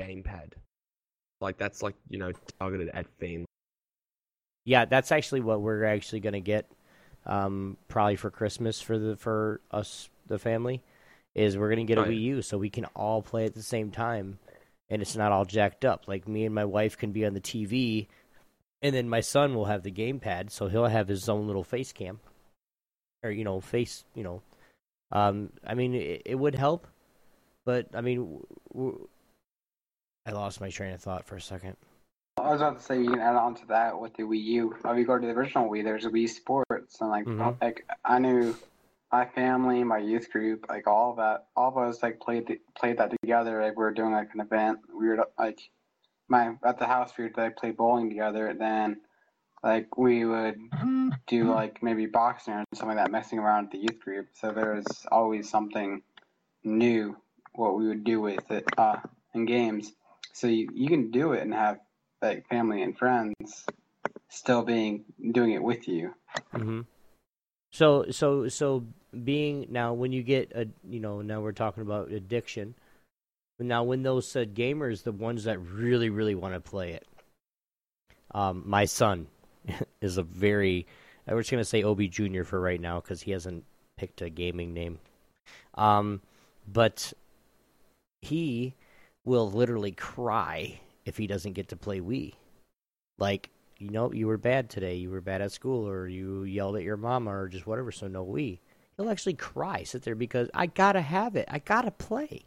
[0.00, 0.52] gamepad.
[1.40, 3.46] Like that's like you know targeted at family.
[4.64, 6.70] Yeah, that's actually what we're actually going to get
[7.26, 10.82] um, probably for Christmas for the for us the family
[11.34, 12.10] is we're going to get a Oh.
[12.10, 14.38] Wii U so we can all play at the same time
[14.88, 16.04] and it's not all jacked up.
[16.06, 18.06] Like me and my wife can be on the TV
[18.80, 21.92] and then my son will have the gamepad so he'll have his own little face
[21.92, 22.20] cam
[23.22, 24.42] or you know face, you know.
[25.12, 26.86] Um I mean it, it would help
[27.66, 29.08] but I mean w- w-
[30.26, 31.76] I lost my train of thought for a second.
[32.38, 34.74] I was about to say you can add on to that with the Wii U.
[34.84, 37.60] If you go to the original Wii, there's a Wii Sports, and like Mhm.
[37.60, 38.56] like I knew
[39.12, 42.60] my family, my youth group, like all of that, all of us like played the,
[42.74, 43.62] played that together.
[43.62, 44.80] Like we were doing like an event.
[44.92, 45.60] We were like
[46.28, 48.48] my at the house we would like play bowling together.
[48.48, 49.00] And then
[49.62, 50.58] like we would
[51.26, 54.28] do like maybe boxing or something like that, messing around with the youth group.
[54.32, 56.02] So there was always something
[56.64, 57.16] new
[57.52, 58.96] what we would do with it uh,
[59.34, 59.92] in games.
[60.34, 61.78] So you, you can do it and have
[62.20, 63.64] like family and friends
[64.28, 66.14] still being doing it with you.
[66.52, 66.80] hmm
[67.72, 68.84] So so so
[69.22, 72.74] being now when you get a you know now we're talking about addiction.
[73.60, 77.06] Now when those said gamers, the ones that really really want to play it.
[78.32, 79.28] Um, my son
[80.00, 80.86] is a very.
[81.26, 83.64] I was going to say Obi Junior for right now because he hasn't
[83.96, 84.98] picked a gaming name.
[85.74, 86.20] Um,
[86.70, 87.12] but
[88.20, 88.74] he
[89.24, 92.34] will literally cry if he doesn't get to play Wii.
[93.18, 96.76] Like, you know, you were bad today, you were bad at school, or you yelled
[96.76, 98.58] at your mama, or just whatever, so no Wii.
[98.96, 101.48] He'll actually cry, sit there because I gotta have it.
[101.50, 102.44] I gotta play.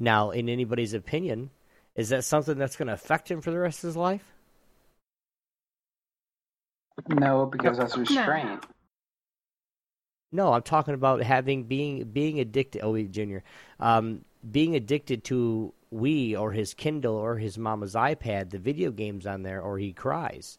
[0.00, 1.50] Now, in anybody's opinion,
[1.94, 4.24] is that something that's going to affect him for the rest of his life?
[7.08, 8.64] No, because that's restraint.
[10.32, 12.82] No, I'm talking about having being being addicted.
[12.82, 13.42] Oh, Junior,
[13.80, 19.26] um, being addicted to Wii or his Kindle or his mama's iPad, the video games
[19.26, 20.58] on there, or he cries.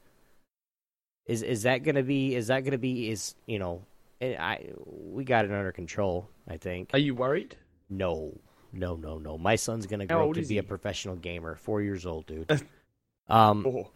[1.25, 2.35] Is is that gonna be?
[2.35, 3.09] Is that gonna be?
[3.09, 3.83] Is you know?
[4.21, 6.29] I we got it under control.
[6.47, 6.89] I think.
[6.93, 7.55] Are you worried?
[7.89, 8.37] No,
[8.73, 9.37] no, no, no.
[9.37, 11.55] My son's gonna grow up to be a professional gamer.
[11.55, 12.51] Four years old, dude.
[13.29, 13.89] um, Oh.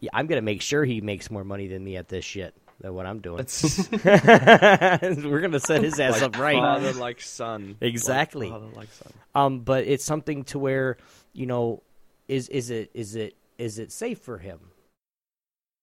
[0.00, 2.94] yeah, I'm gonna make sure he makes more money than me at this shit than
[2.94, 3.46] what I'm doing.
[4.04, 6.56] We're gonna set his ass Like up right.
[6.56, 7.76] Father like son.
[7.80, 8.48] Exactly.
[8.50, 9.12] Like father like son.
[9.34, 10.96] Um, but it's something to where
[11.32, 11.82] you know,
[12.28, 14.58] is is it is it is it safe for him?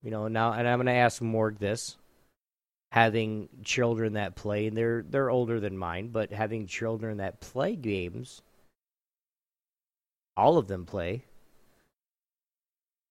[0.03, 1.97] You know now, and I'm gonna ask Morg this:
[2.91, 7.75] having children that play, and they're they're older than mine, but having children that play
[7.75, 8.41] games,
[10.35, 11.23] all of them play.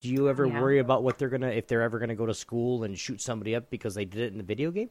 [0.03, 0.61] Do you ever Yeah.
[0.61, 3.55] worry about what they're gonna if they're ever gonna go to school and shoot somebody
[3.55, 4.91] up because they did it in the video game?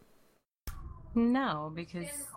[1.13, 2.27] No, because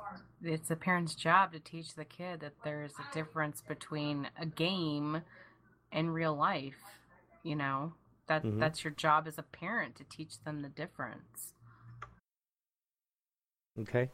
[0.42, 5.22] it's the parent's job to teach the kid that there's a difference between a game
[5.90, 6.76] and real life.
[7.42, 7.94] You know,
[8.26, 8.58] that Mhm.
[8.60, 11.54] that's your job as a parent to teach them the difference.
[13.80, 14.10] Okay.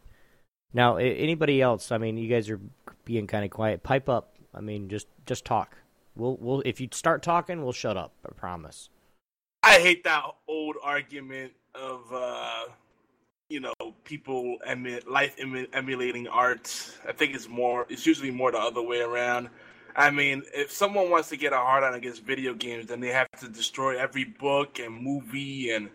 [0.73, 1.93] Now, anybody else?
[1.93, 2.61] I mean, you guys are
[3.05, 3.83] being kind of quiet.
[3.83, 4.35] Pipe up.
[4.55, 5.77] I mean, just just talk.
[6.17, 8.13] We'll we'll if you start talking, we'll shut up.
[8.25, 8.89] I promise.
[9.63, 12.65] I hate that old argument of uh,
[13.49, 13.73] you know
[14.05, 16.93] people emu- life emu- emulating art.
[17.09, 17.87] I think it's more.
[17.89, 19.49] It's usually more the other way around.
[19.97, 23.11] I mean, if someone wants to get a hard on against video games, then they
[23.11, 25.89] have to destroy every book and movie and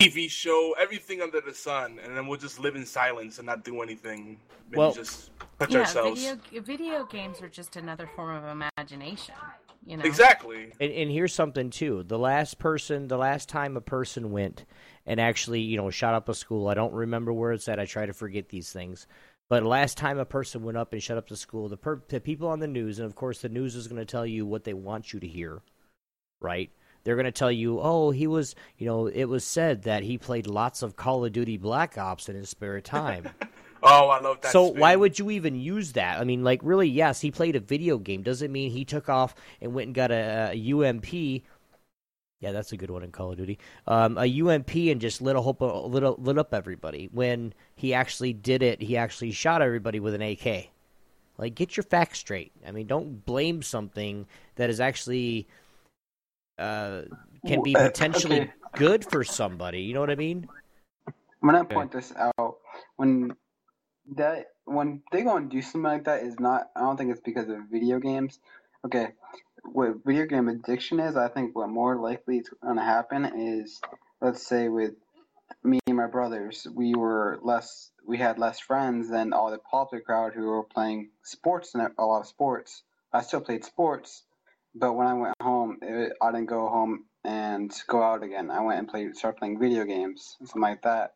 [0.00, 3.64] TV show, everything under the sun, and then we'll just live in silence and not
[3.64, 4.38] do anything.
[4.68, 6.20] Maybe Well- just touch yeah, ourselves.
[6.24, 8.44] video video games are just another form of
[8.76, 9.34] imagination.
[9.86, 10.72] You know, Exactly.
[10.80, 12.02] And, and here's something too.
[12.04, 14.64] The last person, the last time a person went
[15.06, 16.68] and actually, you know, shot up a school.
[16.68, 17.78] I don't remember where it's at.
[17.78, 19.06] I try to forget these things.
[19.50, 22.18] But last time a person went up and shut up the school, the, per- the
[22.18, 24.64] people on the news, and of course the news is going to tell you what
[24.64, 25.60] they want you to hear,
[26.40, 26.70] right?
[27.04, 30.18] They're going to tell you, oh, he was, you know, it was said that he
[30.18, 33.28] played lots of Call of Duty Black Ops in his spare time.
[33.86, 34.50] Oh, I love that.
[34.50, 34.80] So spin.
[34.80, 36.18] why would you even use that?
[36.18, 36.88] I mean, like, really?
[36.88, 38.22] Yes, he played a video game.
[38.22, 41.12] Doesn't mean he took off and went and got a, a UMP.
[42.40, 43.58] Yeah, that's a good one in Call of Duty.
[43.86, 47.10] Um, a UMP and just lit a whole, lit, lit up everybody.
[47.12, 50.70] When he actually did it, he actually shot everybody with an AK.
[51.36, 52.52] Like, get your facts straight.
[52.66, 55.46] I mean, don't blame something that is actually
[56.58, 57.02] uh,
[57.46, 58.52] can be Uh, potentially okay.
[58.74, 59.82] good for somebody.
[59.82, 60.48] You know what I mean?
[61.06, 61.14] I'm
[61.50, 62.58] gonna point this out.
[62.96, 63.36] When
[64.16, 67.20] that when they go and do something like that is not I don't think it's
[67.20, 68.38] because of video games.
[68.84, 69.08] Okay.
[69.62, 73.80] What video game addiction is, I think what more likely is gonna happen is
[74.20, 74.94] let's say with
[75.62, 80.02] me and my brothers, we were less we had less friends than all the popular
[80.02, 82.82] crowd who were playing sports and a lot of sports.
[83.12, 84.24] I still played sports,
[84.74, 88.50] but when I went home, it, I didn't go home and go out again.
[88.50, 91.14] I went and played, started playing video games, something like that.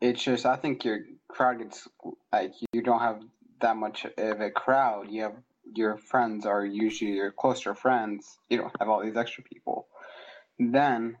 [0.00, 1.86] It's just I think your crowd gets
[2.32, 3.20] like you don't have
[3.60, 5.10] that much of a crowd.
[5.10, 5.36] You have
[5.74, 8.38] your friends are usually your closer friends.
[8.48, 9.86] You don't have all these extra people.
[10.58, 11.16] Then,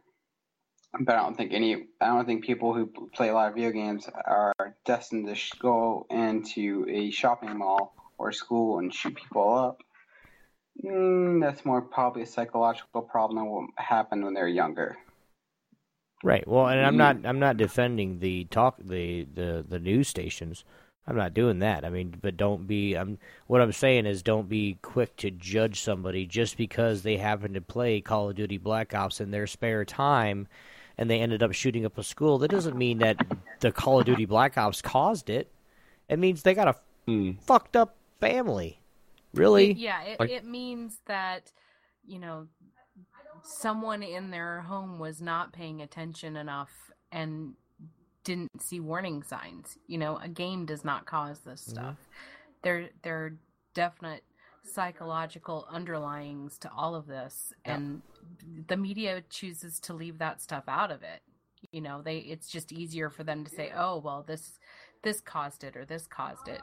[0.98, 1.86] but I don't think any.
[2.00, 6.06] I don't think people who play a lot of video games are destined to go
[6.10, 9.82] into a shopping mall or school and shoot people up.
[10.84, 14.96] Mm, that's more probably a psychological problem that will happen when they're younger.
[16.22, 16.46] Right.
[16.46, 20.64] Well, and I'm not I'm not defending the talk the, the the news stations.
[21.06, 21.84] I'm not doing that.
[21.84, 25.80] I mean, but don't be I'm what I'm saying is don't be quick to judge
[25.80, 29.84] somebody just because they happen to play Call of Duty Black Ops in their spare
[29.84, 30.46] time
[30.98, 32.38] and they ended up shooting up a school.
[32.38, 33.16] That doesn't mean that
[33.60, 35.50] the Call of Duty Black Ops caused it.
[36.08, 37.32] It means they got a Hmm.
[37.40, 38.79] fucked up family.
[39.34, 39.70] Really?
[39.72, 41.52] It- yeah, it, it means that,
[42.04, 42.48] you know,
[43.42, 46.70] someone in their home was not paying attention enough
[47.12, 47.54] and
[48.24, 49.78] didn't see warning signs.
[49.86, 51.70] You know, a game does not cause this Mm-hmm.
[51.70, 51.96] stuff.
[52.62, 53.38] There there are
[53.74, 54.24] definite
[54.62, 57.76] psychological underlyings to all of this Yeah.
[57.76, 58.02] and
[58.68, 61.22] the media chooses to leave that stuff out of it.
[61.72, 64.58] You know, they it's just easier for them to say, "Oh, well, this
[65.02, 66.60] this caused it or this caused it."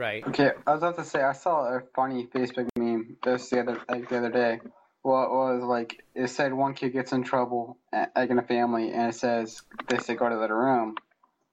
[0.00, 0.26] Right.
[0.26, 3.78] Okay, I was about to say I saw a funny Facebook meme just the other
[3.86, 4.60] like the other day.
[5.04, 8.92] Well, it was like it said one kid gets in trouble like in a family,
[8.92, 9.60] and it says
[9.90, 10.94] they say go to the room,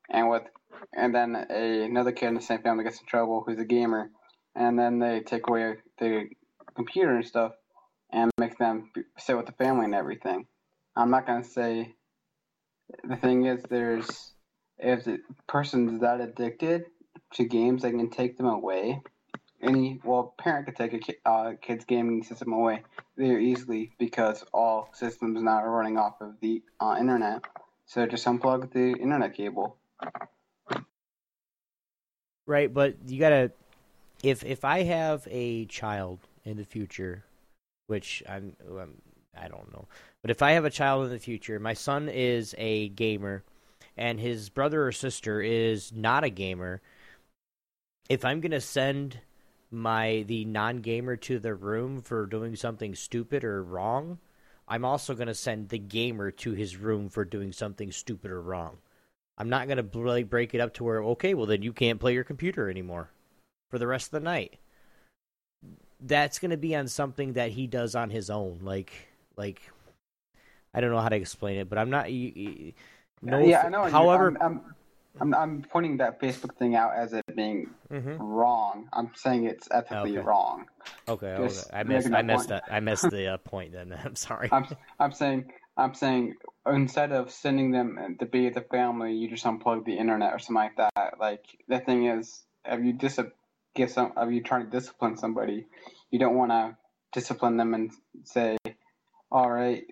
[0.10, 0.44] and with
[0.96, 4.12] and then a, another kid in the same family gets in trouble who's a gamer,
[4.56, 6.30] and then they take away the
[6.74, 7.52] computer and stuff,
[8.14, 10.48] and make them sit with the family and everything.
[10.96, 11.96] I'm not gonna say.
[13.04, 14.32] The thing is, there's
[14.78, 16.86] if the person's that addicted
[17.34, 19.02] to games, they can take them away.
[19.62, 22.84] Any well, parent could take a ki- uh, kid's gaming system away
[23.18, 27.42] very easily because all systems now are running off of the uh, internet.
[27.86, 29.78] So just unplug the internet cable.
[32.46, 33.52] Right, but you gotta
[34.24, 37.24] if if I have a child in the future,
[37.88, 39.02] which I'm, I'm
[39.40, 39.88] I don't know,
[40.22, 43.44] but if I have a child in the future, my son is a gamer,
[43.98, 46.82] and his brother or sister is not a gamer.
[48.10, 49.20] If I'm gonna send
[49.70, 54.20] my the non gamer to the room for doing something stupid or wrong,
[54.68, 58.78] I'm also gonna send the gamer to his room for doing something stupid or wrong.
[59.38, 62.14] I'm not gonna really break it up to where okay, well then you can't play
[62.14, 63.10] your computer anymore
[63.70, 64.58] for the rest of the night.
[66.00, 68.92] That's gonna be on something that he does on his own, like
[69.36, 69.62] like
[70.74, 72.12] I don't know how to explain it, but I'm not.
[72.12, 72.74] You, you,
[73.22, 73.86] no, yeah, I know.
[73.86, 74.76] However, I'm, I'm,
[75.20, 78.18] I'm, I'm pointing that Facebook thing out as it being Mhm.
[78.20, 78.90] wrong.
[78.94, 80.26] I'm saying it's ethically Okay.
[80.26, 80.66] wrong.
[81.08, 81.62] okay, okay.
[81.74, 82.12] I missed.
[82.14, 82.64] I missed that.
[82.70, 83.74] I missed the uh, point.
[83.74, 84.50] Then I'm sorry.
[84.52, 84.68] I'm,
[85.00, 89.46] I'm saying, I'm saying, instead of sending them to be at the family, you just
[89.46, 91.20] unplug the internet or something like that.
[91.20, 93.20] Like the thing is, if you dis
[93.76, 95.68] give some, if you trying to discipline somebody,
[96.12, 96.76] you don't want to
[97.14, 97.92] discipline them and
[98.24, 98.58] say,
[99.32, 99.84] all right,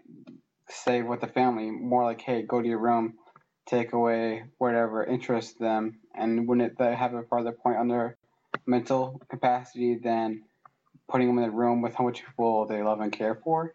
[0.69, 1.69] stay with the family.
[1.71, 3.15] More like, hey, go to your room,
[3.65, 8.17] take away whatever interests them, and wouldn't they have a farther point on their
[8.65, 10.43] mental capacity than
[11.09, 13.73] putting them in a room with how much people they love and care for?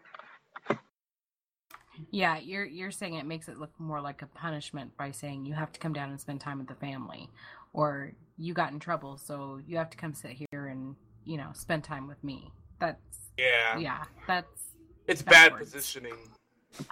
[2.09, 5.53] Yeah, you're you're saying it makes it look more like a punishment by saying you
[5.53, 7.29] have to come down and spend time with the family,
[7.73, 10.95] or you got in trouble, so you have to come sit here and
[11.25, 12.51] you know spend time with me.
[12.79, 13.77] That's Yeah.
[13.77, 14.73] yeah, that's
[15.07, 16.17] It's bad positioning.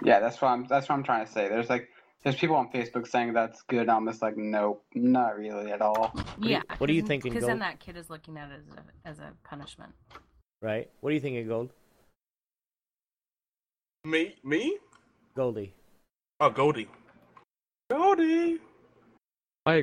[0.04, 0.66] Yeah, that's what I'm.
[0.66, 1.48] That's what I'm trying to say.
[1.48, 1.88] There's like,
[2.22, 3.88] there's people on Facebook saying that's good.
[3.88, 6.12] I'm just like, nope, not really at all.
[6.38, 6.62] yeah.
[6.78, 9.18] what are you thinking, Because then that kid is looking at it as a as
[9.18, 9.92] a punishment.
[10.62, 10.90] Right?
[11.00, 11.72] What do you think of Gold?
[14.04, 14.36] Me?
[14.44, 14.78] Me?
[15.34, 15.74] Goldy.
[16.40, 16.88] Oh, Goldy.
[17.90, 18.58] Goldy.
[19.66, 19.82] I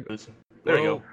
[0.63, 1.03] There you go.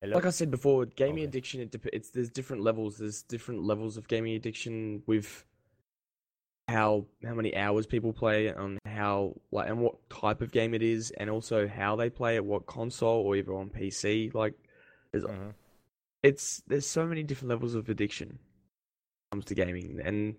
[0.00, 0.16] Hello?
[0.16, 2.98] Like I said before, gaming addiction it dep- it's there's different levels.
[2.98, 5.44] There's different levels of gaming addiction with
[6.68, 10.82] how how many hours people play on how like and what type of game it
[10.82, 14.34] is, and also how they play it, what console or even on PC.
[14.34, 14.54] Like
[15.12, 15.50] there's mm-hmm.
[16.22, 20.34] it's there's so many different levels of addiction when it comes to gaming, and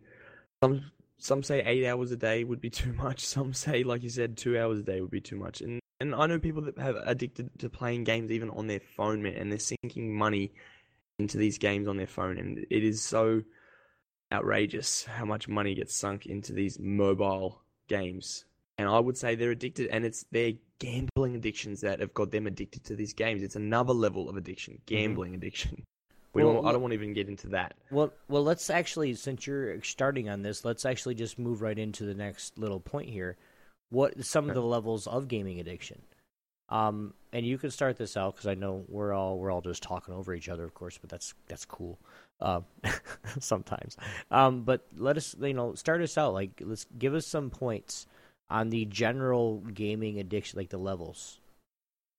[0.61, 3.25] some some say eight hours a day would be too much.
[3.25, 5.61] Some say, like you said, two hours a day would be too much.
[5.61, 9.23] And and I know people that have addicted to playing games even on their phone,
[9.23, 10.51] man, and they're sinking money
[11.19, 13.41] into these games on their phone, and it is so
[14.31, 18.45] outrageous how much money gets sunk into these mobile games.
[18.77, 22.45] And I would say they're addicted, and it's their gambling addictions that have got them
[22.45, 23.41] addicted to these games.
[23.41, 24.95] It's another level of addiction, mm-hmm.
[24.95, 25.83] gambling addiction.
[26.33, 27.73] We Well, don't, I don't want to even get into that.
[27.89, 32.05] Well, well, let's actually, since you're starting on this, let's actually just move right into
[32.05, 33.37] the next little point here.
[33.89, 35.99] What some of the levels of gaming addiction?
[36.69, 39.83] Um, and you can start this out because I know we're all we're all just
[39.83, 41.97] talking over each other, of course, but that's that's cool.
[42.39, 42.65] Um,
[43.39, 43.97] sometimes.
[44.29, 46.33] Um, but let us, you know, start us out.
[46.33, 48.05] Like, let's give us some points
[48.49, 51.39] on the general gaming addiction, like the levels.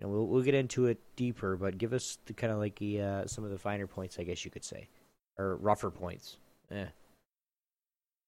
[0.01, 3.01] And we'll we'll get into it deeper, but give us the kind of like the
[3.01, 4.89] uh, some of the finer points, I guess you could say,
[5.37, 6.37] or rougher points.
[6.71, 6.89] Yeah.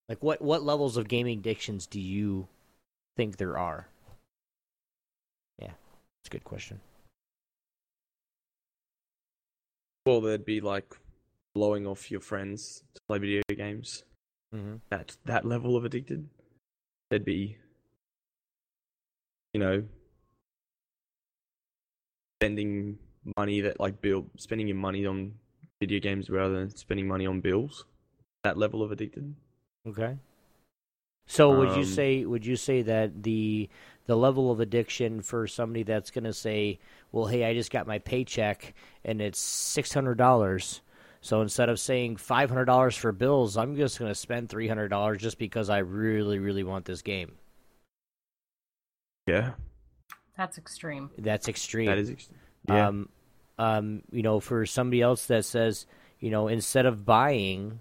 [0.08, 2.48] Like what what levels of gaming addictions do you
[3.16, 3.86] think there are?
[6.22, 6.80] It's a good question.
[10.06, 10.94] Well, there'd be like
[11.54, 14.04] blowing off your friends to play video games.
[14.54, 14.76] Mm-hmm.
[14.90, 16.28] That that level of addicted.
[17.10, 17.56] There'd be,
[19.52, 19.84] you know,
[22.40, 22.98] spending
[23.36, 25.34] money that like bill spending your money on
[25.80, 27.84] video games rather than spending money on bills.
[28.42, 29.34] That level of addicted.
[29.86, 30.16] Okay.
[31.26, 33.68] So would you Um, say would you say that the
[34.11, 36.80] the level of addiction for somebody that's going to say,
[37.12, 40.80] "Well, hey, I just got my paycheck and it's $600."
[41.20, 45.70] So instead of saying $500 for bills, I'm just going to spend $300 just because
[45.70, 47.36] I really really want this game.
[49.28, 49.52] Yeah.
[50.36, 51.11] That's extreme.
[51.16, 51.86] That's extreme.
[51.86, 52.38] That is extreme.
[52.68, 52.88] yeah.
[52.88, 53.08] Um,
[53.61, 55.86] um, you know, for somebody else that says,
[56.18, 57.78] you know, instead of buying,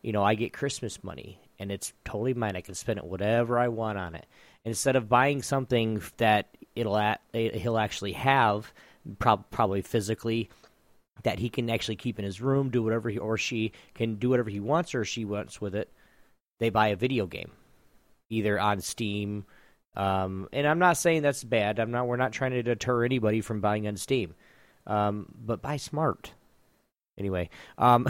[0.00, 2.56] you know, I get Christmas money and it's totally mine.
[2.56, 4.24] I can spend it whatever I want on it.
[4.64, 8.72] Instead of buying something that it'll at, he'll actually have,
[9.18, 10.50] prob- probably physically,
[11.22, 14.30] that he can actually keep in his room, do whatever he or she can do
[14.30, 15.90] whatever he wants or she wants with it.
[16.60, 17.50] They buy a video game,
[18.30, 19.44] either on Steam.
[19.96, 21.78] Um, and I'm not saying that's bad.
[21.80, 22.06] I'm not.
[22.06, 24.34] We're not trying to deter anybody from buying on Steam.
[24.86, 26.32] Um, but buy smart.
[27.18, 28.08] Anyway, um,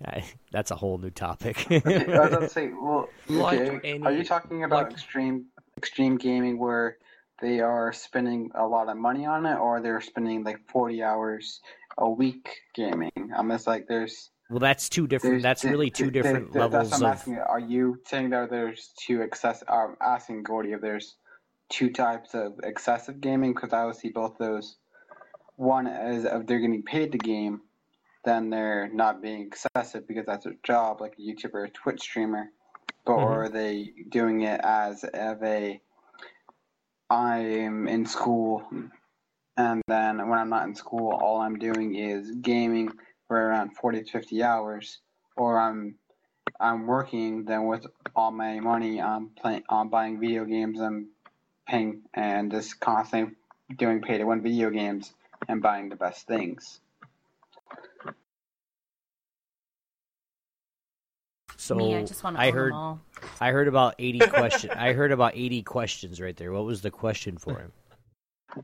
[0.50, 1.66] that's a whole new topic.
[1.70, 5.46] I was about to say, well, Like okay, any- are you talking about like- extreme
[5.76, 6.98] extreme gaming where
[7.40, 11.60] they are spending a lot of money on it, or they're spending like forty hours
[11.98, 13.10] a week gaming?
[13.16, 15.42] Um, I'm just like, there's well, that's two different.
[15.42, 17.18] That's really two there- there- different there- levels That's what I'm of.
[17.18, 17.38] asking.
[17.38, 19.62] Are you saying that there's two excess?
[19.68, 21.16] I'm asking Goldy if there's
[21.70, 24.76] two types of excessive gaming because I would see both those.
[25.56, 27.62] One is if they're getting paid to game,
[28.24, 32.50] then they're not being excessive because that's their job, like a YouTuber or Twitch streamer.
[33.04, 33.22] But Mhm.
[33.22, 35.80] or are they doing it as of a
[37.10, 38.66] I'm in school
[39.56, 42.90] and then when I'm not in school all I'm doing is gaming
[43.28, 45.00] for around forty to fifty hours
[45.36, 45.98] or I'm
[46.60, 51.08] I'm working then with all my money I'm playing I'm buying video games I'm
[51.66, 53.36] paying and just constantly
[53.76, 55.12] doing pay to win video games
[55.48, 56.80] and buying the best things.
[61.62, 62.72] So Me, I just wanna I own them heard.
[62.72, 63.00] all.
[63.40, 64.72] I heard about eighty questions.
[64.76, 66.50] I heard about eighty questions right there.
[66.50, 67.72] What was the question for him?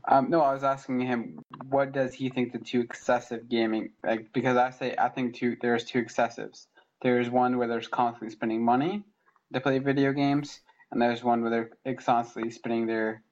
[0.09, 1.39] Um, no, I was asking him
[1.69, 5.55] what does he think the two excessive gaming like because I say I think two
[5.61, 6.67] there's two excessives.
[7.01, 9.05] There's one where there's constantly spending money
[9.53, 10.59] to play video games,
[10.91, 13.23] and there's one where they're constantly spending their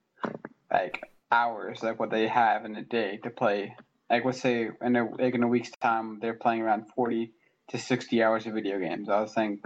[0.71, 3.75] like hours, like what they have in a day to play.
[4.09, 7.33] Like let's say in a like in a week's time they're playing around forty
[7.69, 9.09] to sixty hours of video games.
[9.09, 9.59] I was saying,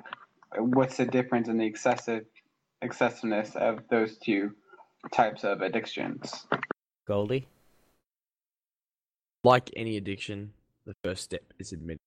[0.57, 2.25] what's the difference in the excessive
[2.81, 4.51] excessiveness of those two
[5.11, 6.45] types of addictions?
[7.07, 7.47] Goldy.
[9.43, 10.53] Like any addiction,
[10.85, 11.99] the first step is admitting.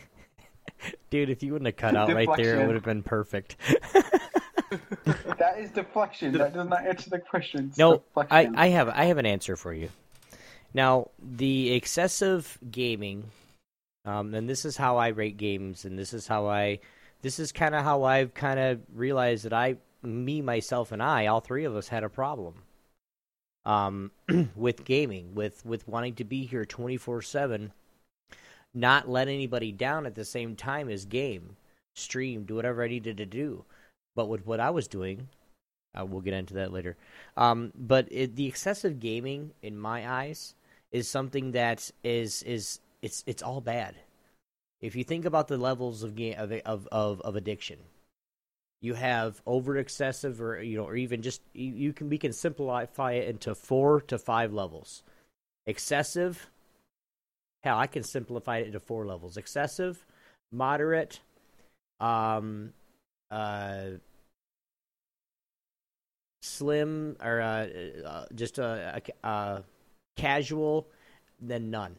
[1.10, 3.56] Dude, if you wouldn't have cut out right there, it would have been perfect.
[5.38, 6.32] That is deflection.
[6.36, 7.68] That does not answer the question.
[7.68, 8.50] It's No, I.
[8.54, 9.88] I have I have an answer for you.
[10.74, 13.30] Now, the excessive gaming,
[14.08, 16.80] um, and this is how I rate games, and this is how I,
[17.22, 21.26] this is kind of how I've kind of realized that I, me, myself, and I,
[21.26, 22.54] all three of us had a problem.
[23.64, 24.12] um,
[24.56, 27.72] with gaming, with with wanting to be here twenty four seven,
[28.74, 31.56] not let anybody down at the same time as game,
[31.94, 33.64] stream, do whatever I needed to do.
[34.16, 35.28] But with what I was doing,
[35.98, 36.96] uh, we'll get into that later.
[37.36, 40.54] Um, but it, the excessive gaming, in my eyes,
[40.92, 43.94] is something that is is it's it's all bad.
[44.80, 46.88] If you think about the levels of game of of
[47.22, 47.78] of, addiction,
[48.80, 52.32] you have over excessive, or you know, or even just you, you can we can
[52.32, 55.02] simplify it into four to five levels.
[55.66, 56.50] Excessive.
[57.64, 60.04] Hell, I can simplify it into four levels: excessive,
[60.52, 61.20] moderate,
[61.98, 62.72] um,
[63.30, 63.98] uh,
[66.40, 67.66] slim, or uh,
[68.06, 69.64] uh, just a, a, a
[70.16, 70.86] casual,
[71.40, 71.96] then none.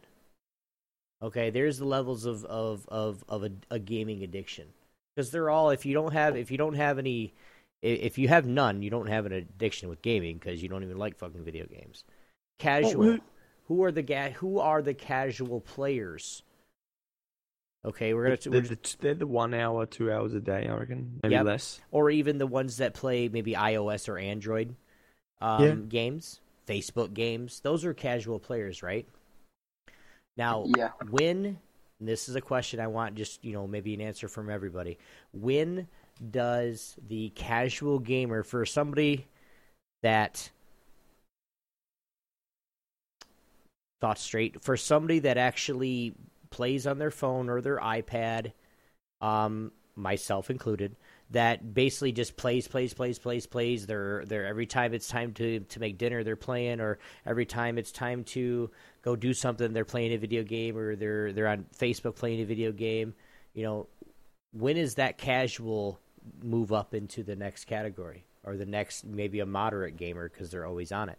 [1.21, 4.67] Okay, there's the levels of of of of a, a gaming addiction
[5.15, 7.33] because they're all if you don't have if you don't have any
[7.81, 10.97] if you have none you don't have an addiction with gaming because you don't even
[10.97, 12.03] like fucking video games.
[12.57, 13.19] Casual, who-
[13.67, 16.43] who are the ga- who are the casual players?
[17.85, 20.73] Okay, we're gonna They're, we're the, they're the one hour, two hours a day, I
[20.75, 21.45] reckon, maybe Yep.
[21.45, 21.79] less.
[21.91, 24.75] or even the ones that play maybe iOS or Android
[25.41, 25.75] um, Yeah.
[25.87, 27.61] games, Facebook games.
[27.61, 29.07] Those are casual players, right?
[30.39, 30.91] Now, Yeah.
[31.09, 31.59] when
[31.99, 34.97] and this is a question I want just you know maybe an answer from everybody.
[35.33, 35.87] When
[36.31, 39.27] does the casual gamer for somebody
[40.01, 40.49] that
[43.99, 46.15] thought straight for somebody that actually
[46.51, 48.53] plays on their phone or their iPad,
[49.19, 50.95] um, myself included,
[51.31, 53.85] that basically just plays, plays, plays, plays, plays.
[53.85, 57.77] They're they're every time it's time to to make dinner, they're playing, or every time
[57.77, 58.71] it's time to
[59.03, 62.45] go do something, they're playing a video game, or they're they're on Facebook playing a
[62.45, 63.13] video game.
[63.53, 63.87] You know,
[64.53, 65.99] when is that casual
[66.43, 70.65] move up into the next category or the next maybe a moderate gamer because they're
[70.65, 71.17] always on it?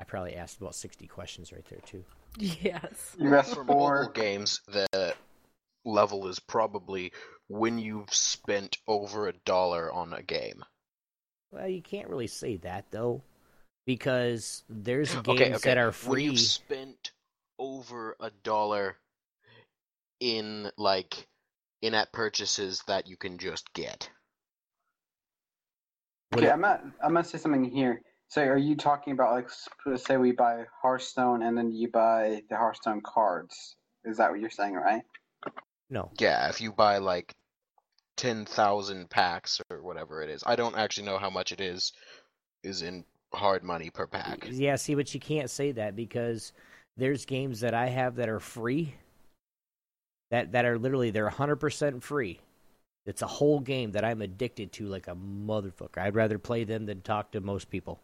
[0.00, 2.04] I probably asked about sixty questions right there too.
[2.38, 3.14] Yes.
[3.18, 5.14] You asked For for mobile games, the
[5.84, 7.12] level is probably
[7.48, 10.64] when you've spent over a dollar on a game.
[11.50, 13.22] Well, you can't really say that though,
[13.84, 15.70] because there's games okay, okay.
[15.70, 16.24] that are When free.
[16.24, 17.12] you've spent
[17.58, 18.96] over a dollar
[20.20, 21.26] in like
[21.82, 24.08] in-app purchases that you can just get.
[26.34, 26.82] Okay, I'm not.
[27.02, 28.00] I'm gonna say something here.
[28.28, 32.42] So, are you talking about like, s- say we buy Hearthstone and then you buy
[32.48, 33.76] the Hearthstone cards?
[34.04, 35.02] Is that what you're saying, right?
[35.92, 36.10] No.
[36.18, 37.34] Yeah, if you buy like
[38.16, 40.42] 10,000 packs or whatever it is.
[40.46, 41.92] I don't actually know how much it is
[42.64, 44.48] is in hard money per pack.
[44.50, 46.52] Yeah, see, but you can't say that because
[46.96, 48.94] there's games that I have that are free.
[50.30, 52.40] That that are literally they're 100% free.
[53.04, 55.98] It's a whole game that I'm addicted to like a motherfucker.
[55.98, 58.00] I'd rather play them than talk to most people.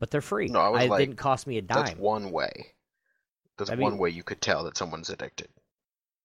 [0.00, 0.48] But they're free.
[0.48, 1.84] No, I was it like, didn't cost me a dime.
[1.84, 2.50] That's one way.
[3.58, 5.48] That's I one mean- way you could tell that someone's addicted.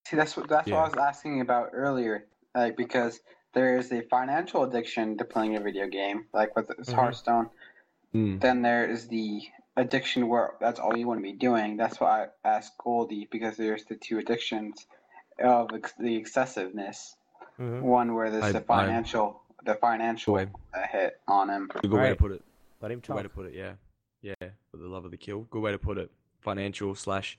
[0.10, 2.28] See, that's what that's what I was asking about earlier.
[2.56, 3.20] Like because
[3.54, 6.94] there is a financial addiction to playing a video game, like with Mm-hmm.
[6.94, 7.50] Hearthstone.
[8.16, 8.40] Mm.
[8.40, 9.42] Then there is the
[9.76, 11.76] addiction where that's all you want to be doing.
[11.78, 14.88] That's why I asked Goldy because there's the two addictions
[15.44, 17.16] of ex- the excessiveness.
[17.60, 17.82] Mhm.
[17.82, 20.48] One where there's I- the I- financial, the financial Way.
[20.92, 21.68] hit on him.
[21.82, 22.44] Good way to put it.
[22.82, 23.54] Let him Good way to put it.
[23.56, 23.74] Yeah,
[24.22, 24.50] yeah.
[24.72, 25.42] For the love of the kill.
[25.52, 26.10] Good way to put it.
[26.42, 27.38] Financial slash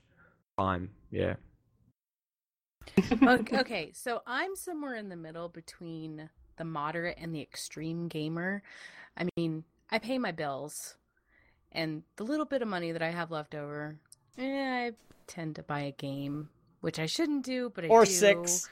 [0.57, 0.91] time.
[1.11, 1.35] Yeah.
[2.97, 8.61] Okay, okay, so I'm somewhere in the middle between the moderate and the extreme gamer.
[9.17, 10.95] I mean, I pay my bills,
[11.71, 13.97] and the little bit of money that I have left over,
[14.37, 14.91] eh, I
[15.27, 16.49] tend to buy a game,
[16.81, 18.11] which I shouldn't do, but I Or do.
[18.11, 18.69] six.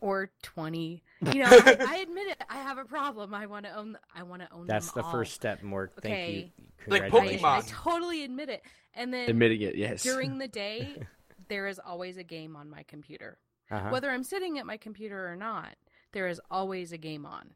[0.00, 1.02] or twenty.
[1.32, 2.42] You know, I, I admit it.
[2.50, 3.32] I have a problem.
[3.32, 3.96] I want to own.
[4.14, 4.66] I want to own.
[4.66, 5.12] That's them the all.
[5.12, 5.90] first step, Morg.
[6.02, 6.38] Thank you.
[6.40, 6.52] Okay.
[6.88, 7.44] Like I, Congratulations.
[7.44, 8.62] I totally admit it.
[8.94, 10.02] And then Admitting it, yes.
[10.02, 11.00] during the day,
[11.48, 13.38] there is always a game on my computer.
[13.70, 13.90] Uh-huh.
[13.90, 15.74] Whether I'm sitting at my computer or not,
[16.12, 17.54] there is always a game on.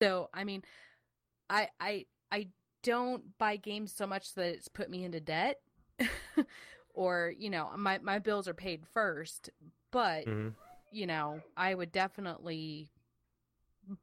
[0.00, 0.62] So, I mean,
[1.48, 2.48] I I I
[2.82, 5.60] don't buy games so much that it's put me into debt
[6.94, 9.50] or, you know, my my bills are paid first,
[9.90, 10.54] but Mhm.
[10.90, 12.90] you know, I would definitely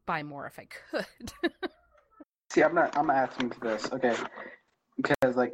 [0.05, 1.33] buy more if I could.
[2.51, 2.97] See, I'm not.
[2.97, 4.15] I'm gonna add something to this, okay?
[4.97, 5.53] Because like,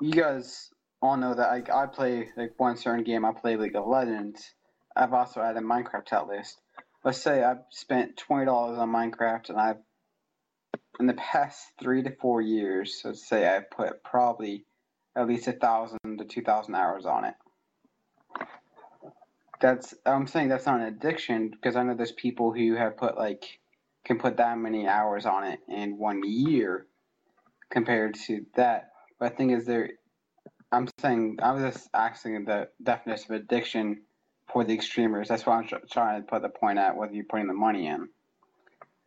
[0.00, 0.70] you guys
[1.02, 3.24] all know that like I play like one certain game.
[3.24, 4.54] I play League of Legends.
[4.94, 6.60] I've also added Minecraft to that list.
[7.04, 9.78] Let's say I've spent twenty dollars on Minecraft, and I've
[10.98, 14.66] in the past three to four years, let's say I've put probably
[15.16, 17.34] at least a thousand to two thousand hours on it.
[19.60, 23.16] That's I'm saying that's not an addiction because I know there's people who have put
[23.16, 23.60] like
[24.04, 26.86] can put that many hours on it in one year
[27.70, 28.90] compared to that.
[29.18, 29.90] But the thing is, there,
[30.72, 34.02] I'm saying I was just asking the definition of addiction
[34.52, 35.28] for the extremers.
[35.28, 37.86] That's why I'm tr- trying to put the point at whether you're putting the money
[37.86, 38.08] in.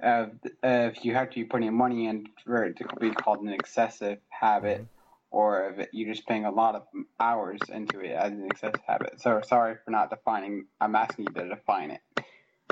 [0.04, 0.28] Uh,
[0.64, 4.20] if you have to be putting money in for it to be called an excessive
[4.30, 4.86] habit,
[5.32, 6.84] or if it, you're just paying a lot of
[7.20, 9.22] hours into it as an excessive habit.
[9.22, 10.66] So sorry for not defining.
[10.82, 12.02] I'm asking you to define it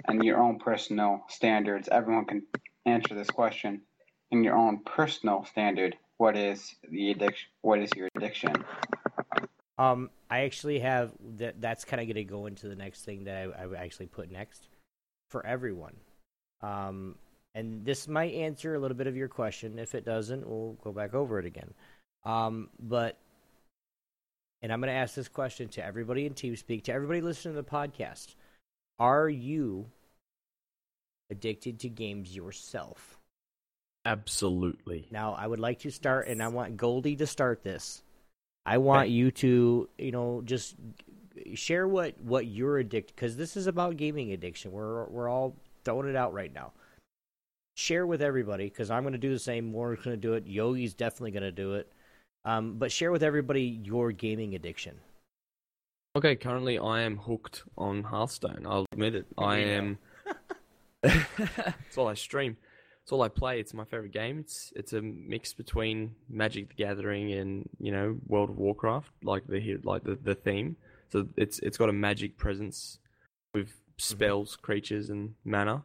[0.07, 1.87] and your own personal standards.
[1.89, 2.43] Everyone can
[2.85, 3.81] answer this question
[4.31, 5.97] in your own personal standard.
[6.21, 7.49] What is the addiction?
[7.63, 8.53] What is your addiction?
[9.79, 11.59] Um, I actually have that.
[11.59, 14.67] That's kind of going to go into the next thing that I, actually put next
[15.31, 15.95] for everyone.
[16.61, 17.15] Um,
[17.55, 19.79] and this might answer a little bit of your question.
[19.79, 21.73] If it doesn't, we'll go back over it again.
[22.23, 23.17] Um, but,
[24.61, 27.61] and I'm going to ask this question to everybody in TeamSpeak, to everybody listening to
[27.63, 28.35] the podcast:
[28.99, 29.87] Are you
[31.31, 33.17] addicted to games yourself?
[34.05, 35.07] Absolutely.
[35.11, 38.03] Now, I would like to start, and I want Goldy to start this.
[38.65, 40.75] I want you to, you know, just
[41.55, 44.71] share what what you're addicted because this is about gaming addiction.
[44.71, 46.73] We're we're all throwing it out right now.
[47.75, 49.71] Share with everybody because I'm going to do the same.
[49.71, 50.45] Warren's going to do it.
[50.45, 51.91] Yogi's definitely going to do it.
[52.43, 54.99] Um, but share with everybody your gaming addiction.
[56.15, 58.65] Okay, currently I am hooked on Hearthstone.
[58.67, 59.25] I'll admit it.
[59.37, 59.97] I am.
[61.03, 62.57] it's all I stream.
[63.11, 63.59] It's all I play.
[63.59, 64.39] It's my favorite game.
[64.39, 69.45] It's it's a mix between Magic the Gathering and you know World of Warcraft, like
[69.47, 70.77] the like the, the theme.
[71.09, 72.99] So it's it's got a magic presence
[73.53, 75.83] with spells, creatures, and mana,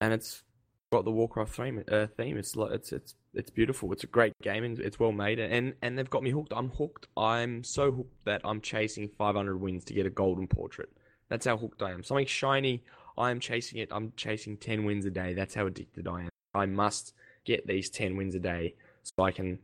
[0.00, 0.42] and it's
[0.90, 1.84] got the Warcraft theme.
[1.86, 2.38] Uh, theme.
[2.38, 3.92] It's like it's it's it's beautiful.
[3.92, 5.38] It's a great game and it's well made.
[5.38, 6.54] And and they've got me hooked.
[6.56, 7.08] I'm hooked.
[7.14, 10.88] I'm so hooked that I'm chasing 500 wins to get a golden portrait.
[11.28, 12.02] That's how hooked I am.
[12.02, 12.84] Something shiny.
[13.16, 13.88] I am chasing it.
[13.92, 15.34] I'm chasing 10 wins a day.
[15.34, 16.28] That's how addicted I am.
[16.54, 19.58] I must get these 10 wins a day so I can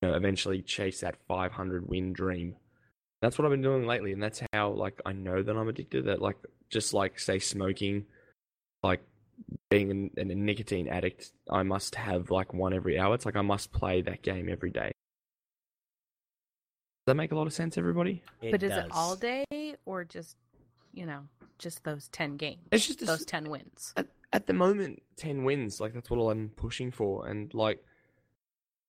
[0.00, 2.56] you know, eventually chase that 500 win dream.
[3.20, 6.06] That's what I've been doing lately, and that's how like I know that I'm addicted.
[6.06, 6.36] That like
[6.70, 8.06] just like say smoking,
[8.82, 9.00] like
[9.70, 13.14] being an, an, a nicotine addict, I must have like one every hour.
[13.14, 14.90] It's like I must play that game every day.
[17.04, 18.22] Does that make a lot of sense, everybody?
[18.40, 19.44] but is it all day
[19.86, 20.36] or just,
[20.92, 21.22] you know,
[21.58, 22.60] just those 10 games?
[22.70, 23.92] It's just those s- 10 wins.
[23.96, 25.80] At, at the moment, ten wins.
[25.80, 27.84] Like that's what I'm pushing for, and like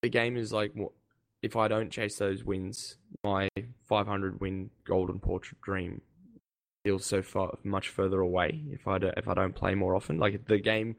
[0.01, 0.93] the game is like, wh-
[1.41, 3.49] if I don't chase those wins, my
[3.87, 6.01] 500 win golden portrait dream
[6.85, 8.61] feels so far much further away.
[8.71, 10.95] If I don't, if I don't play more often, like the game,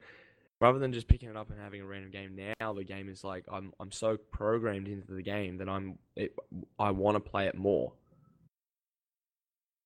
[0.60, 3.24] rather than just picking it up and having a random game, now the game is
[3.24, 6.34] like I'm I'm so programmed into the game that I'm it,
[6.78, 7.92] I want to play it more.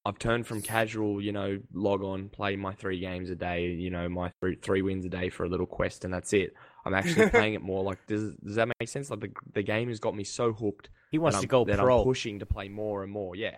[0.05, 3.89] I've turned from casual, you know, log on, play my three games a day, you
[3.89, 6.53] know, my three, three wins a day for a little quest, and that's it.
[6.85, 7.83] I'm actually playing it more.
[7.83, 9.09] Like, does does that make sense?
[9.09, 10.89] Like, the the game has got me so hooked.
[11.11, 11.99] He wants to I'm- go that pro.
[11.99, 13.35] I'm pushing to play more and more.
[13.35, 13.55] Yeah.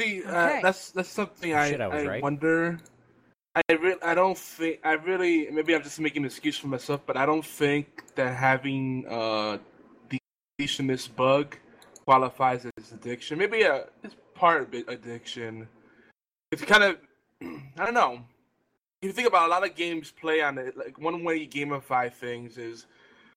[0.00, 0.60] See, uh, Okay.
[0.62, 2.22] that's that's something I, Shit, I was I right.
[2.22, 2.78] wonder.
[3.54, 5.48] I really, I don't think I really.
[5.50, 9.58] Maybe I'm just making an excuse for myself, but I don't think that having uh
[10.10, 10.18] the
[10.60, 11.56] completionist bug
[12.08, 13.36] qualifies as addiction.
[13.36, 15.68] Maybe uh, it's part of it addiction.
[16.50, 16.96] It's kind of,
[17.78, 18.24] I don't know.
[19.02, 21.46] If you think about a lot of games play on it, like one way you
[21.46, 22.86] gamify things is,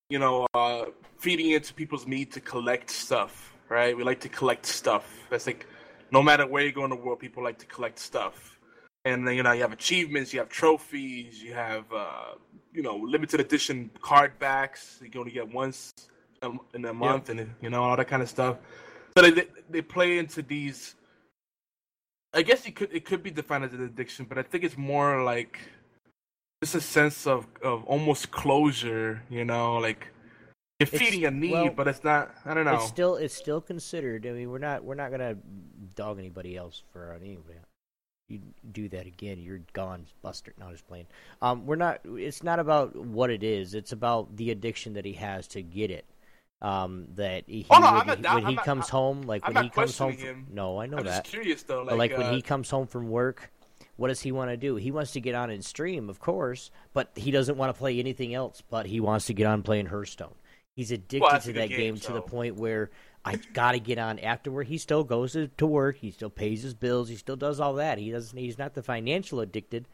[0.10, 0.86] you know, uh,
[1.18, 3.96] feeding into people's need to collect stuff, right?
[3.96, 5.06] We like to collect stuff.
[5.30, 5.68] That's like,
[6.10, 8.58] no matter where you go in the world, people like to collect stuff.
[9.04, 12.36] And then, you know, you have achievements, you have trophies, you have, uh,
[12.72, 15.02] you know, limited edition card backs.
[15.02, 15.92] You only get once
[16.42, 18.58] a- in a month, and you know all that kind of stuff.
[19.18, 20.96] So they they play into these.
[22.34, 24.78] I guess it could it could be defined as an addiction, but I think it's
[24.78, 25.60] more like
[26.64, 29.22] just a sense of of almost closure.
[29.30, 30.08] You know, like
[30.80, 32.34] you're It's- feeding a need, well, but it's not.
[32.46, 32.76] I don't know.
[32.76, 34.26] It's still it's still considered.
[34.26, 35.38] I mean, we're not we're not gonna
[35.96, 37.58] dog anybody else for anybody.
[38.30, 38.40] You
[38.72, 40.54] do that again, you're gone, Buster.
[40.58, 41.08] No, just playing.
[41.42, 42.00] Um, we're not.
[42.06, 43.74] It's not about what it is.
[43.74, 46.06] It's about the addiction that he has to get it.
[46.62, 49.56] Um, that he Oh, no, would- not when he I'm not- comes home, like I'm
[49.56, 50.14] when he comes home.
[50.16, 51.24] From, no, I know I'm that.
[51.24, 51.86] curious though.
[51.86, 53.52] But like when uh, he comes home from work,
[53.98, 54.76] what does he want to do?
[54.76, 57.98] He wants to get on and stream, of course, but he doesn't want to play
[57.98, 58.62] anything else.
[58.70, 60.36] But he wants to get on playing Hearthstone.
[60.76, 62.92] He's addicted that's to that game, game, to the point where
[63.26, 64.68] I got to get on afterward.
[64.68, 65.98] He still goes to, to work.
[65.98, 67.10] He still pays his bills.
[67.10, 67.98] He still does all that.
[67.98, 68.38] He doesn't.
[68.38, 69.88] He's not the financial addicted.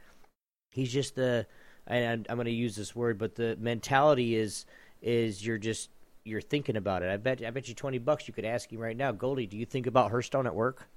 [0.72, 1.48] He's just the.
[1.88, 4.66] And I'm going to use this word, but the mentality is
[5.02, 5.90] is you're just
[6.28, 7.10] you're thinking about it.
[7.10, 9.48] I bet I bet you twenty bucks you could ask him right now, Goldy.
[9.48, 10.88] Do you think about Hearthstone at work?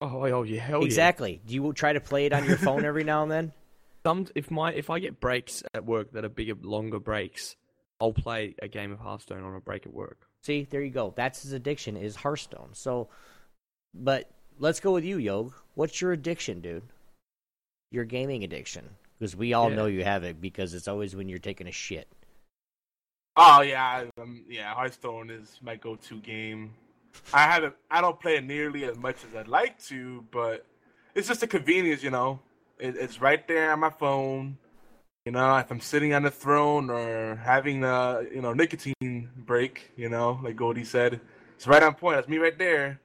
[0.00, 0.86] Oh, oh yeah, hell yeah.
[0.86, 1.40] exactly.
[1.46, 3.52] Do you try to play it on your phone every now and then?
[4.06, 7.56] Some if my if I get breaks at work that are bigger, longer breaks,
[8.00, 10.28] I'll play a game of Hearthstone on a break at work.
[10.42, 11.12] See, there you go.
[11.16, 12.70] That's his addiction is Hearthstone.
[12.72, 13.08] So,
[13.92, 15.52] but let's go with you, Yog.
[15.74, 16.84] What's your addiction, dude?
[17.90, 18.88] Your gaming addiction,
[19.18, 19.76] because we all Yeah.
[19.76, 22.06] know you have it because it's always when you're taking a shit.
[23.40, 24.74] Oh yeah, um, yeah.
[24.74, 26.74] Hearthstone is my go-to game.
[27.32, 27.74] I haven't.
[27.88, 30.66] I don't play it nearly as much as I'd like to, but
[31.14, 32.40] it's just a convenience, you know.
[32.80, 34.58] It, it's right there on my phone.
[35.24, 39.92] You know, if I'm sitting on the throne or having a you know nicotine break,
[39.96, 41.20] you know, like Goldy said,
[41.54, 42.16] it's right on point.
[42.16, 43.00] That's me right there.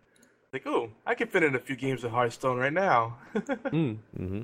[0.51, 3.17] Like, oh, I can fit in a few games of Hearthstone right now.
[3.73, 3.97] Mm.
[4.19, 4.41] Mm-hmm.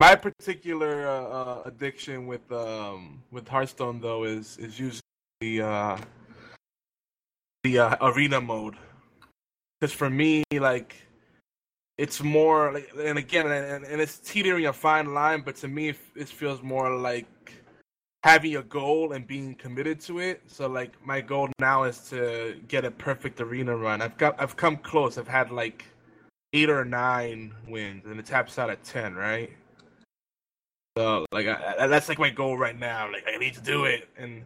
[0.00, 5.02] My particular uh, uh, addiction with um, with Hearthstone though is is usually
[5.40, 5.98] the uh,
[7.64, 8.76] the uh, arena mode.
[9.80, 10.96] Because for me, like,
[11.98, 15.94] it's more like, and again, and, and it's teetering a fine line, but to me,
[16.16, 17.52] it, feels more like
[18.24, 20.42] having a goal and being committed to it.
[20.48, 24.02] So, like, my goal now is to get a perfect arena run.
[24.02, 25.16] I've got, I've come close.
[25.16, 25.84] I've had like
[26.52, 29.52] eight or nine wins, and it taps out at ten, right?
[30.98, 33.08] So like I, that's like my goal right now.
[33.12, 34.44] Like I need to do it, and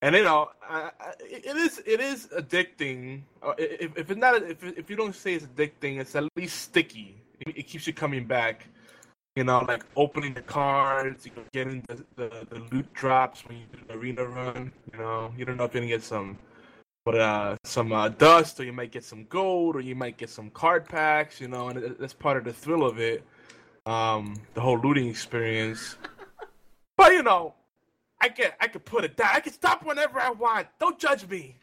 [0.00, 3.22] and you know, I, I, it is it is addicting.
[3.42, 6.60] Uh, If, if it's not, if if you don't say it's addicting, it's at least
[6.60, 7.16] sticky.
[7.40, 8.68] It, it keeps you coming back.
[9.34, 13.58] You know, like opening the cards, you know, getting the, the, the loot drops when
[13.58, 14.70] you do the arena run.
[14.92, 16.38] You know, you don't know if you're gonna get some,
[17.04, 20.30] but uh, some uh, dust, or you might get some gold, or you might get
[20.30, 21.40] some card packs.
[21.40, 23.24] You know, and that's part of the thrill of it
[23.88, 25.96] um, the whole looting experience.
[26.96, 27.54] But you know,
[28.20, 29.30] I can I can put it down.
[29.32, 30.68] I can stop whenever I want.
[30.78, 31.56] Don't judge me.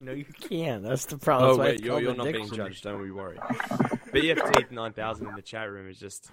[0.00, 0.82] No, you can't.
[0.82, 1.50] That's the problem.
[1.50, 2.84] Oh That's why wait, you're, you're not being judged.
[2.84, 3.40] Don't be worried.
[3.40, 6.30] BFT nine thousand in the chat room is just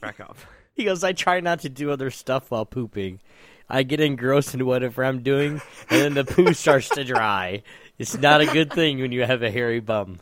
[0.00, 0.36] crack up.
[0.74, 3.20] He goes, I try not to do other stuff while pooping.
[3.68, 7.64] I get engrossed in whatever I'm doing, and then the poo starts to dry.
[7.98, 10.20] It's not a good thing when you have a hairy bum.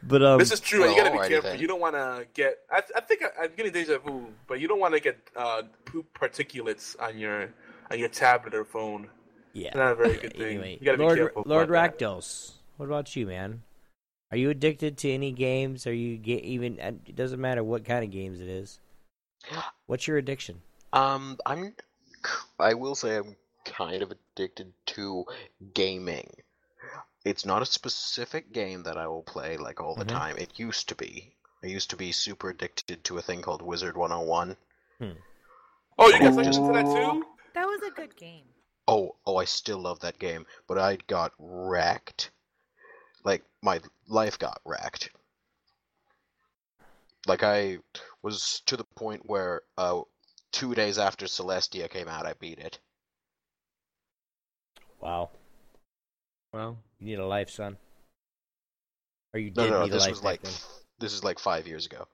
[0.03, 0.85] but um, this is true.
[0.85, 1.51] and you gotta be careful.
[1.51, 1.61] then.
[1.61, 2.59] You don't want to get.
[2.71, 5.63] I, I think I, I'm getting deja vu, but you don't want to get uh,
[5.85, 7.51] poop particulates on your
[7.91, 9.09] on your tablet or phone.
[9.53, 9.69] yeah.
[9.69, 10.43] It's not a very good thing.
[10.43, 11.43] Anyway, you gotta be Lord careful.
[11.47, 11.69] Lord.
[11.69, 13.63] Rakdos, what about you, man?
[14.33, 15.87] Are you addicted to any games?
[15.87, 16.79] Are you get even?
[16.79, 18.79] It doesn't matter what kind of games it is.
[19.87, 20.61] What's your addiction?
[20.93, 21.75] Um, I'm.
[22.59, 25.25] I will say I'm kind of addicted to
[25.75, 26.31] gaming.
[27.25, 30.09] It's not a specific game that I will play like all the Mhm.
[30.09, 30.37] time.
[30.39, 31.37] It used to be.
[31.63, 34.57] I used to be super addicted to a thing called Wizard 101.
[35.99, 37.25] Oh, you guys listen to that too?
[37.55, 38.47] That was a good game.
[38.87, 42.31] Oh, oh, I still love that game, but I got wrecked.
[43.25, 45.11] Like my life got wrecked.
[47.27, 47.79] Like I
[48.21, 50.03] was to the point where uh
[50.53, 52.79] 2 days after Celestia came out, I beat it.
[55.01, 55.31] Wow,
[56.53, 57.77] Well, you need a life, son.
[59.35, 60.53] Or you No, did no, no, need a this life was like then.
[61.01, 62.07] this is like 5 years ago.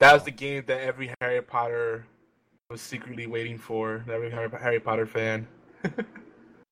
[0.00, 2.06] That was the game that every Harry Potter
[2.70, 4.04] was secretly waiting for.
[4.10, 5.46] Every Harry, Harry Potter fan.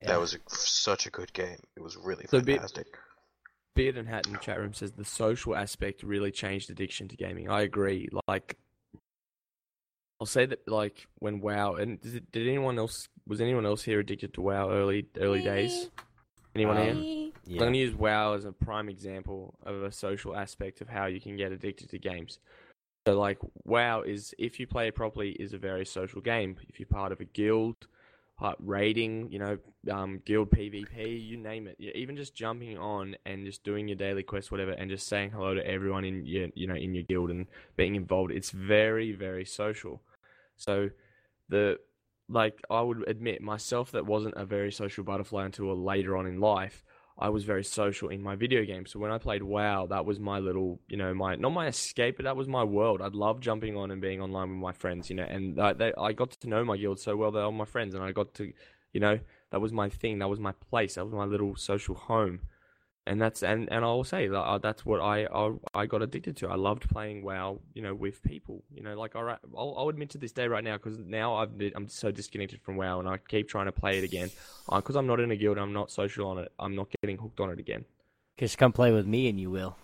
[0.02, 0.12] Yeah.
[0.12, 1.58] That was a, such a good game.
[1.76, 2.86] It was really So be- fantastic.
[3.76, 7.16] Beard and Hat in the chat room says the social aspect really changed addiction to
[7.18, 7.50] gaming.
[7.50, 8.08] I agree.
[8.26, 8.56] Like,
[10.18, 14.00] I'll say that like when WoW and did, did anyone else was anyone else here
[14.00, 15.88] addicted to WoW early early days?
[16.54, 16.90] Anyone here?
[16.90, 17.54] Um, Yeah.
[17.54, 21.06] I'm going to use WoW as a prime example of a social aspect of how
[21.06, 22.40] you can get addicted to games.
[23.06, 26.56] So, like, WoW is, if you play it properly, is a very social game.
[26.68, 27.86] If you're part of a guild,
[28.36, 29.58] part raiding, you know,
[29.90, 31.76] um, guild PvP, you name it.
[31.78, 35.30] Yeah, even just jumping on and just doing your daily quest, whatever, and just saying
[35.30, 38.32] hello to everyone in your, you know, in your guild and being involved.
[38.32, 40.02] It's very, very social.
[40.56, 40.90] So,
[41.48, 41.78] the
[42.30, 46.40] like I would admit myself that wasn't a very social butterfly until later on in
[46.40, 46.84] life.
[47.18, 48.92] I was very social in my video games.
[48.92, 52.16] So when I played WoW, that was my little, you know, my not my escape,
[52.16, 53.02] but that was my world.
[53.02, 55.92] I'd love jumping on and being online with my friends, you know, and I, they,
[55.98, 57.30] I got to know my guild so well.
[57.30, 58.50] They were my friends, and I got to,
[58.94, 59.18] you know,
[59.50, 60.20] that was my thing.
[60.20, 60.94] That was my place.
[60.94, 62.40] That was my little social home.
[63.10, 66.00] And that's and, and I will say that uh, that's what I, I I got
[66.00, 66.48] addicted to.
[66.48, 68.62] I loved playing WoW, you know, with people.
[68.72, 71.34] You know, like all right, I'll, I'll admit to this day right now because now
[71.34, 74.30] I've I'm so disconnected from WoW and I keep trying to play it again
[74.72, 75.58] because I'm not in a guild.
[75.58, 76.52] I'm not social on it.
[76.60, 77.84] I'm not getting hooked on it again.
[78.38, 79.76] Just come play with me, and you will.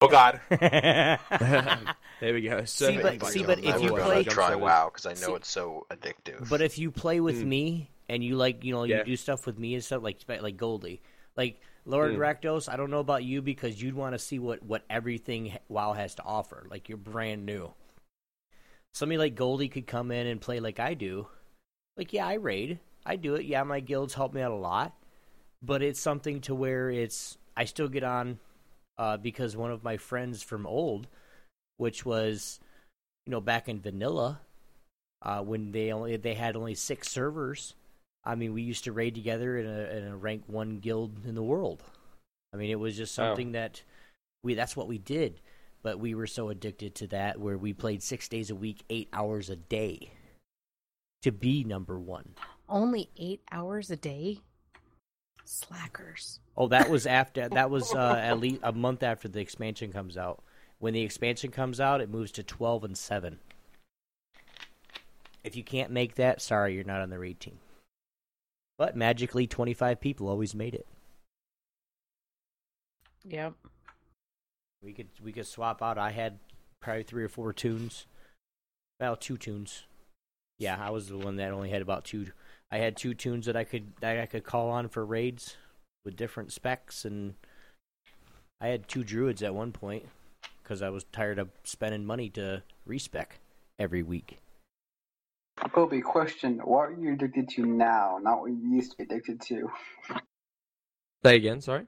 [0.00, 0.40] Oh God.
[0.50, 2.64] there we go.
[2.64, 5.10] So See, but- see, but if I you would play- rather try WoW because I
[5.10, 6.48] know See- it's so addictive.
[6.48, 7.46] But if you play with Mm.
[7.46, 9.04] me and you like, you know, you Yeah.
[9.04, 11.00] do stuff with me and stuff like like Goldy,
[11.36, 12.18] like Lord Mm.
[12.18, 15.92] Rakdos, I don't know about you because you'd want to see what what everything WoW
[15.92, 16.66] has to offer.
[16.70, 17.72] Like you're brand new.
[18.94, 21.26] Somebody like Goldy could come in and play like I do.
[21.96, 23.46] Like yeah, I raid, I do it.
[23.46, 24.94] Yeah, my guilds help me out a lot,
[25.62, 28.38] but it's something to where it's I still get on
[28.98, 31.08] uh, because one of my friends from old,
[31.78, 32.60] which was
[33.26, 34.40] you know back in vanilla,
[35.22, 37.74] uh, when they only they had only six servers.
[38.24, 41.34] I mean, we used to raid together in a, in a rank one guild in
[41.34, 41.82] the world.
[42.52, 43.24] I mean, it was just Oh.
[43.24, 43.82] something that
[44.44, 45.40] we that's what we did.
[45.82, 49.08] But we were so addicted to that where we played six days a week, eight
[49.12, 50.10] hours a day
[51.22, 52.34] to be number one.
[52.68, 54.38] Only eight hours a day?
[55.44, 56.38] Slackers.
[56.56, 60.16] Oh, that was after that was uh, at least a month after the expansion comes
[60.16, 60.42] out.
[60.78, 63.40] When the expansion comes out, it moves to twelve and seven.
[65.42, 67.58] If you can't make that, sorry, you're not on the raid team.
[68.82, 70.88] But magically, twenty five people always made it.
[73.22, 73.54] Yep.
[74.82, 75.98] We could we could swap out.
[75.98, 76.40] I had
[76.80, 78.06] probably three or four toons.
[78.98, 79.84] Well, two toons.
[80.58, 82.32] Yeah, I was the one that only had about two.
[82.72, 85.56] I had two toons that I could that I could call on for raids
[86.04, 87.34] with different specs, and
[88.60, 90.08] I had two druids at one point
[90.60, 93.38] because I was tired of spending money to respec
[93.78, 94.40] every week.
[95.70, 98.18] Kobe, question: What are you addicted to now?
[98.22, 99.70] Not what you used to be addicted to.
[101.24, 101.86] Say again, sorry.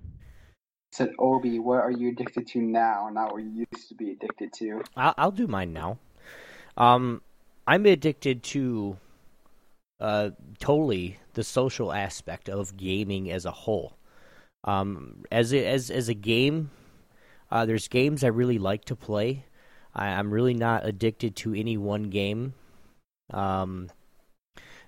[0.93, 3.09] said Obi, what are you addicted to now?
[3.13, 4.83] Not what you used to be addicted to.
[4.97, 5.99] I'll, I'll do mine now.
[6.77, 7.21] Um,
[7.67, 8.97] I'm addicted to
[10.01, 13.97] uh, totally the social aspect of gaming as a whole.
[14.63, 16.71] Um, as a, as as a game,
[17.51, 19.47] uh, there's games I really like to play.
[19.95, 22.55] I, I'm really not addicted to any one game.
[23.31, 23.91] Um,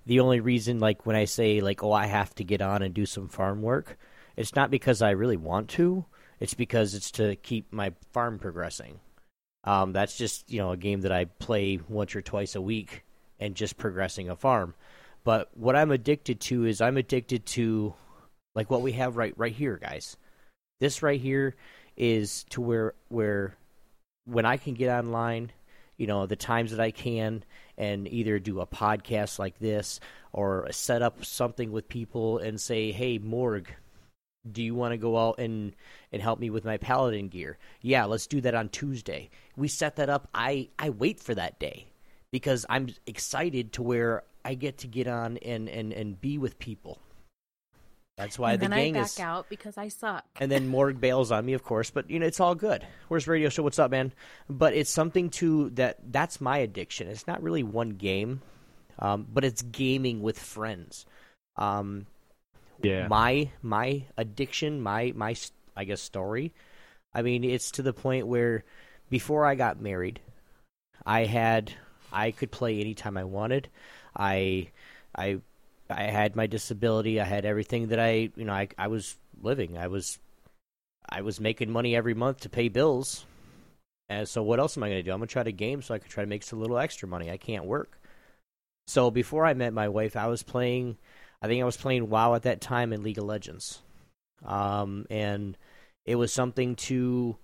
[0.04, 2.94] the only reason, like when I say like, oh, I have to get on and
[2.94, 3.98] do some farm work,
[4.36, 6.04] it's not because I really want to.
[6.38, 9.00] It's because it's to keep my farm progressing.
[9.64, 13.04] Um, that's just you know a game that I play once or twice a week
[13.40, 14.74] and just progressing a farm.
[15.24, 17.94] But what I'm addicted to is I'm addicted to
[18.54, 20.16] like what we have right right here, guys.
[20.78, 21.56] This right here
[21.96, 23.56] is to where where
[24.24, 25.50] when I can get online,
[25.96, 27.44] you know, the times that I can
[27.78, 30.00] and either do a podcast like this
[30.32, 33.74] or set up something with people and say, "Hey, Morg,
[34.50, 35.74] do you want to go out and
[36.12, 37.58] and help me with my paladin gear?
[37.80, 39.30] Yeah let's do that on tuesday.
[39.56, 40.28] We set that up.
[40.34, 41.86] I i wait for that day
[42.30, 46.58] because i'm excited to where i get to get on and and and be with
[46.58, 47.00] people
[48.16, 50.24] that's why and the then gang I back is out because I suck.
[50.40, 51.90] and then Morg bails on me, of course.
[51.90, 52.86] But you know, it's all good.
[53.08, 53.62] Where's Radio Show?
[53.62, 54.12] What's up, man?
[54.48, 55.98] But it's something to that.
[56.10, 57.08] That's my addiction.
[57.08, 58.40] It's not really one game,
[58.98, 61.04] um, but it's gaming with friends.
[61.56, 62.06] Um,
[62.82, 63.08] Yeah.
[63.08, 65.34] My my addiction, my my
[65.76, 66.52] I guess story.
[67.14, 68.64] I mean, it's to the point where
[69.10, 70.20] before I got married,
[71.04, 71.72] I had
[72.12, 73.68] I could play anytime I wanted.
[74.16, 74.68] I
[75.16, 75.40] I
[75.88, 77.20] I had my disability.
[77.20, 79.78] I had everything that I you know I I was living.
[79.78, 80.18] I was
[81.08, 83.24] I was making money every month to pay bills.
[84.08, 85.12] And so what else am I going to do?
[85.12, 87.08] I'm going to try to game so I can try to make some little extra
[87.08, 87.30] money.
[87.30, 88.00] I can't work.
[88.86, 90.96] So before I met my wife, I was playing
[91.42, 93.82] I think I was playing WoW at that time in League of Legends.
[94.44, 95.56] Um and
[96.04, 97.36] it was something to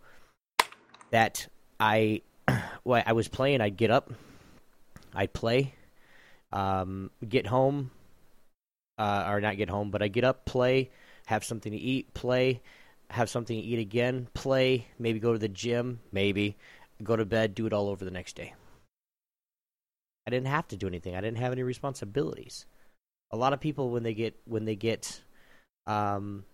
[1.11, 2.23] that I
[2.85, 4.13] well, I was playing, I'd get up,
[5.15, 5.75] I'd play,
[6.53, 7.91] um, get home,
[8.99, 10.91] uh, or not get home, but I get up, play,
[11.27, 12.61] have something to eat, play,
[13.11, 16.57] have something to eat again, play, maybe go to the gym, maybe
[17.03, 18.55] go to bed, do it all over the next day.
[20.27, 21.17] I didn't have to do anything.
[21.17, 22.67] I didn't have any responsibilities.
[23.31, 25.23] A lot of people when they get when they get
[25.87, 26.45] um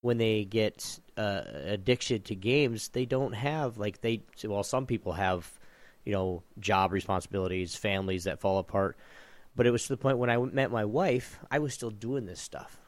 [0.00, 5.12] when they get uh, addiction to games, they don't have like they well some people
[5.12, 5.50] have
[6.04, 8.96] you know job responsibilities, families that fall apart.
[9.56, 12.26] But it was to the point when I met my wife, I was still doing
[12.26, 12.78] this stuff.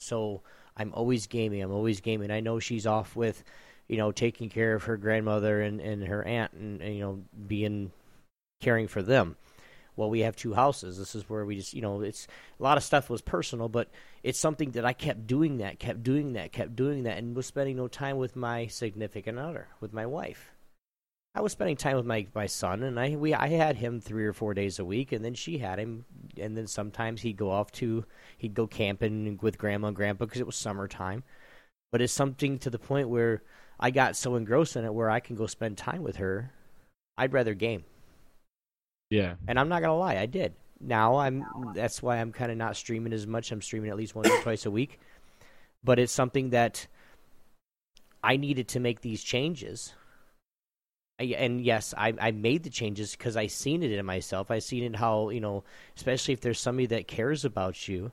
[0.00, 0.42] So
[0.76, 1.62] I'm always gaming.
[1.62, 2.30] I'm always gaming.
[2.30, 3.42] I know she's off with,
[3.88, 7.22] you know, taking care of her grandmother and, and her aunt and, and, you know,
[7.46, 7.90] being
[8.60, 9.36] caring for them.
[9.96, 10.98] Well, we have two houses.
[10.98, 12.26] This is where we just, you know, it's
[12.58, 13.88] a lot of stuff was personal, but
[14.24, 17.46] it's something that I kept doing that, kept doing that, kept doing that, and was
[17.46, 20.50] spending no time with my significant other, with my wife.
[21.34, 24.24] I was spending time with my, my son, and I we I had him three
[24.24, 26.04] or four days a week, and then she had him,
[26.38, 28.04] and then sometimes he'd go off to
[28.38, 31.24] he'd go camping with grandma and grandpa because it was summertime.
[31.92, 33.42] But it's something to the point where
[33.80, 36.52] I got so engrossed in it where I can go spend time with her.
[37.18, 37.84] I'd rather game.
[39.10, 39.34] Yeah.
[39.48, 40.54] And I'm not gonna lie, I did.
[40.80, 43.50] Now I'm that's why I'm kind of not streaming as much.
[43.52, 45.00] I'm streaming at least once or twice a week.
[45.82, 46.86] but it's something that
[48.22, 49.94] I needed to make these changes.
[51.18, 54.50] And yes, I, I made the changes because I seen it in myself.
[54.50, 55.62] I seen it how you know,
[55.96, 58.10] especially if there's somebody that cares about you,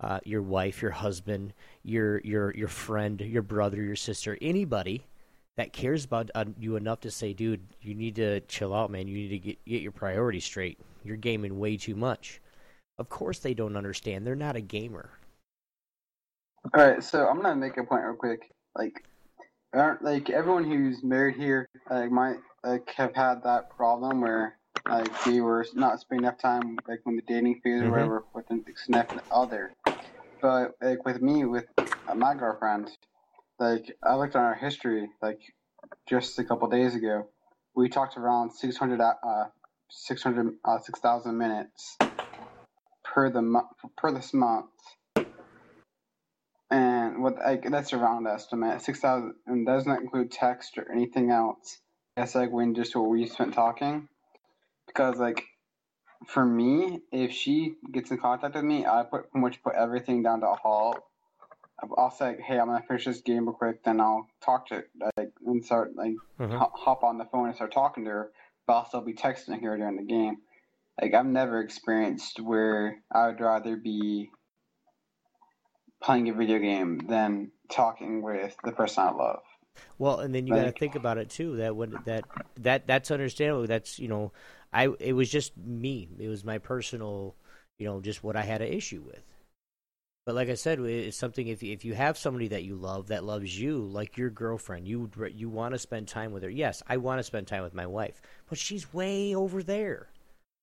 [0.00, 5.06] uh, your wife, your husband, your your your friend, your brother, your sister, anybody
[5.56, 9.08] that cares about uh, you enough to say, dude, you need to chill out, man.
[9.08, 10.78] You need to get get your priorities straight.
[11.04, 12.40] You're gaming way too much.
[12.98, 14.26] Of course, they don't understand.
[14.26, 15.10] They're not a gamer.
[16.74, 18.52] All right, so I'm gonna make a point real quick.
[18.76, 19.04] Like,
[19.72, 24.56] aren't like everyone who's married here like might like have had that problem where
[24.88, 27.86] like they were not spending enough time like when the dating phase Mhm.
[27.86, 29.74] or whatever with an significant other.
[30.40, 31.66] But like with me with
[32.14, 32.90] my girlfriend,
[33.58, 35.40] like I looked on our history like
[36.06, 37.28] just a couple days ago.
[37.74, 39.46] We talked around 600 uh
[39.90, 41.96] 600 uh 6,000 minutes
[43.04, 44.70] per the month per this month.
[47.18, 48.82] What like that's a round estimate.
[48.82, 51.78] Six thousand and does not include text or anything else.
[52.16, 54.08] That's like when just what we spent talking.
[54.86, 55.44] Because like
[56.26, 60.22] for me, if she gets in contact with me, I put pretty much put everything
[60.22, 60.98] down to a halt.
[61.96, 64.84] I'll say, hey, I'm gonna finish this game real quick, then I'll talk to
[65.16, 66.58] like and start like Mhm.
[66.58, 68.32] ho- hop on the phone and start talking to her,
[68.66, 70.38] but I'll still be texting her during the game.
[71.00, 74.30] Like I've never experienced where I would rather be
[76.02, 79.40] playing a video game than talking with the person I love.
[79.98, 81.56] Well, and then you got to think about it too.
[81.56, 82.24] That when that
[82.58, 83.66] that that's understandable.
[83.66, 84.32] That's you know,
[84.72, 86.08] I it was just me.
[86.18, 87.36] It was my personal,
[87.78, 89.22] you know, just what I had an issue with.
[90.26, 91.48] But like I said, it's something.
[91.48, 95.10] If if you have somebody that you love that loves you, like your girlfriend, you
[95.32, 96.50] you want to spend time with her.
[96.50, 100.10] Yes, I want to spend time with my wife, but she's way over there.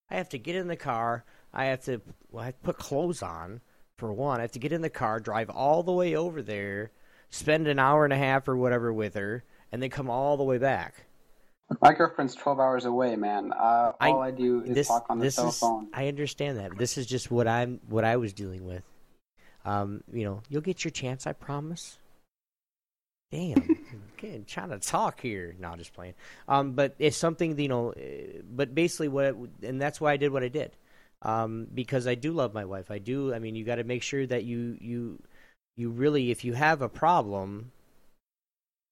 [0.10, 1.26] I have to get in the car.
[1.52, 3.62] I have to well, I have to put clothes on
[3.98, 4.40] for one.
[4.40, 6.92] I have to get in the car, drive all the way over there,
[7.30, 10.44] spend an hour and a half or whatever with her, and then come all the
[10.44, 11.06] way back.
[11.82, 13.52] My girlfriend's twelve hours away, man.
[13.52, 15.88] Uh, all I do is this, talk on the cell is, phone.
[15.94, 16.78] I understand that.
[16.78, 18.84] This is just what I'm what I was dealing with.
[19.66, 21.98] Um, you know, you'll get your chance, I promise.
[23.32, 23.58] Damn,
[24.14, 25.56] okay, trying to talk here.
[25.58, 26.14] No, just playing.
[26.48, 27.90] Um, but it's something you know.
[27.92, 30.72] eh, But basically, what it, and that's why I did what I did,
[31.22, 32.92] um, because I do love my wife.
[32.92, 33.34] I do.
[33.34, 35.20] I mean, you got to make sure that you you
[35.78, 37.72] you really, if you have a problem,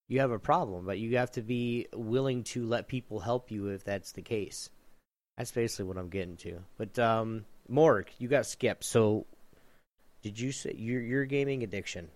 [0.08, 3.68] you have a problem, but you have to be willing to let people help you
[3.68, 4.70] if that's the case.
[5.38, 6.60] That's basically what I'm getting to.
[6.78, 8.84] But um, Morg, you got skipped.
[8.84, 9.26] So,
[10.22, 12.10] did you say your your gaming addiction?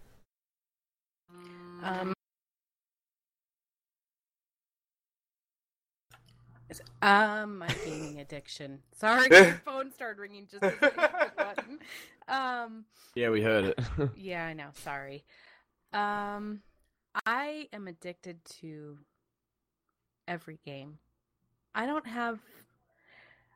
[1.83, 2.13] Um,
[7.01, 8.79] um, my gaming addiction.
[8.95, 11.79] Sorry, my phone started ringing just as I the button.
[12.29, 12.83] Um,
[13.15, 13.79] Yeah, we heard it.
[14.17, 14.67] yeah, I know.
[14.73, 15.23] Sorry.
[15.93, 16.59] Um,
[17.25, 18.97] I am addicted to
[20.27, 20.97] every game.
[21.73, 22.39] I don't have.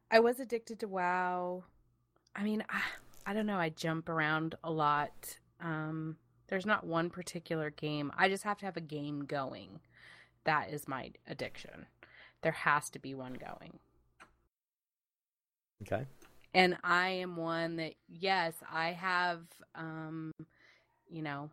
[0.10, 1.66] I was addicted to WoW.
[2.34, 2.82] I mean, I,
[3.26, 3.58] I don't know.
[3.58, 5.38] I jump around a lot.
[5.60, 6.16] Um,
[6.48, 8.12] there's not one particular game.
[8.18, 9.82] I just have to have a game going.
[10.46, 11.88] That is my addiction.
[12.42, 13.80] There has to be one going.
[15.84, 16.06] Okay.
[16.54, 19.40] And I am one that, yes, I have,
[19.74, 20.32] um,
[21.10, 21.50] you know,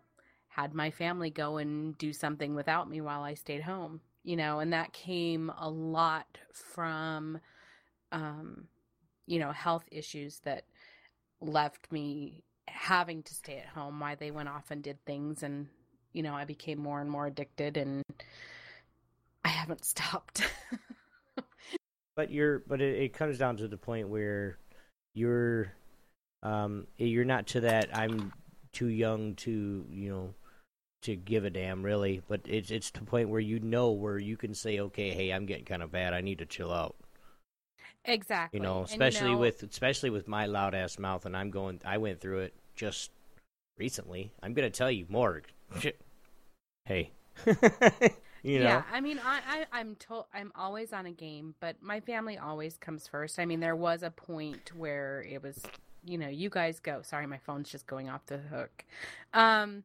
[0.48, 4.58] had my family go and do something without me while I stayed home, you know,
[4.58, 7.38] and that came a lot from,
[8.10, 8.66] um,
[9.26, 10.64] you know, health issues that
[11.40, 15.42] left me having to stay at home while they went off and did things.
[15.42, 15.68] And,
[16.12, 18.02] you know, I became more and more addicted and
[19.68, 20.42] haven't stopped.
[22.16, 24.58] But you're but it, it comes down to the point where
[25.14, 25.72] you're
[26.42, 28.32] um you're not to that I'm
[28.72, 30.34] too young to you know
[31.02, 34.18] to give a damn really, but it's it's to the point where you know where
[34.18, 36.12] you can say okay, hey, I'm getting kind of bad.
[36.12, 36.96] I need to chill out.
[38.04, 38.58] exactly.
[38.58, 41.80] You know, especially know, with especially with my loud ass mouth, and I'm going.
[41.84, 43.12] I went through it just
[43.76, 44.32] recently.
[44.42, 45.44] I'm gonna tell you, Morg.
[46.84, 47.12] hey,
[48.48, 48.64] you know.
[48.64, 52.38] Yeah, I mean, I, I I'm told I'm always on a game, but my family
[52.38, 53.38] always comes first.
[53.38, 55.62] I mean, there was a point where it was,
[56.04, 57.02] you know, you guys go.
[57.02, 58.84] Sorry, my phone's just going off the hook.
[59.34, 59.84] Um,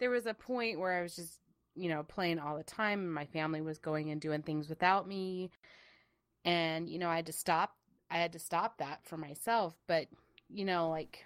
[0.00, 1.38] there was a point where I was just,
[1.76, 5.06] you know, playing all the time, and my family was going and doing things without
[5.06, 5.50] me,
[6.44, 7.76] and you know, I had to stop.
[8.10, 10.08] I had to stop that for myself, but
[10.48, 11.24] you know, like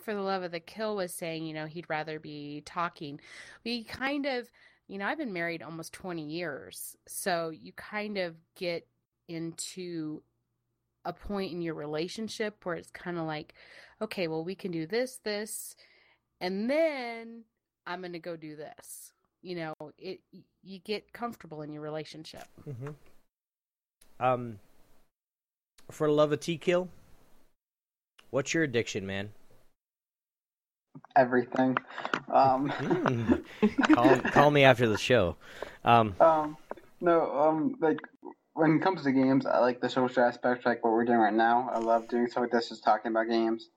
[0.00, 3.20] for the love of the kill was saying, you know, he'd rather be talking.
[3.64, 4.48] We kind of
[4.88, 6.96] you know, I've been married almost 20 years.
[7.08, 8.86] So you kind of get
[9.28, 10.22] into
[11.04, 13.54] a point in your relationship where it's kind of like,
[14.00, 15.74] okay, well, we can do this, this,
[16.40, 17.44] and then
[17.86, 19.12] I'm going to go do this.
[19.42, 20.20] You know, it
[20.62, 22.46] you get comfortable in your relationship.
[22.68, 22.88] Mm-hmm.
[24.18, 24.58] Um,
[25.90, 26.88] for love of T kill,
[28.30, 29.30] what's your addiction, man?
[31.14, 31.76] Everything.
[32.32, 33.44] Um, Mm.
[33.94, 35.36] call, call me after the show.
[35.84, 36.56] Um, um,
[37.00, 37.98] no, um, like
[38.54, 41.34] when it comes to games, I like the social aspect, like what we're doing right
[41.34, 41.70] now.
[41.72, 43.68] I love doing stuff like this, just talking about games.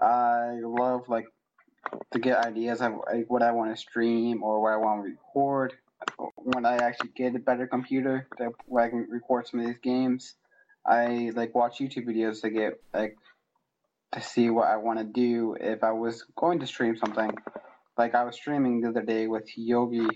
[0.00, 1.26] I love like
[2.12, 5.10] to get ideas of like, what I want to stream or what I want to
[5.10, 5.74] record.
[6.36, 9.78] When I actually get a better computer that where I can record some of these
[9.82, 10.34] games,
[10.86, 13.16] I like watch YouTube videos to get like
[14.12, 17.30] to see what I want to do if I was going to stream something.
[17.96, 20.08] Like I was streaming the other day with Yogi.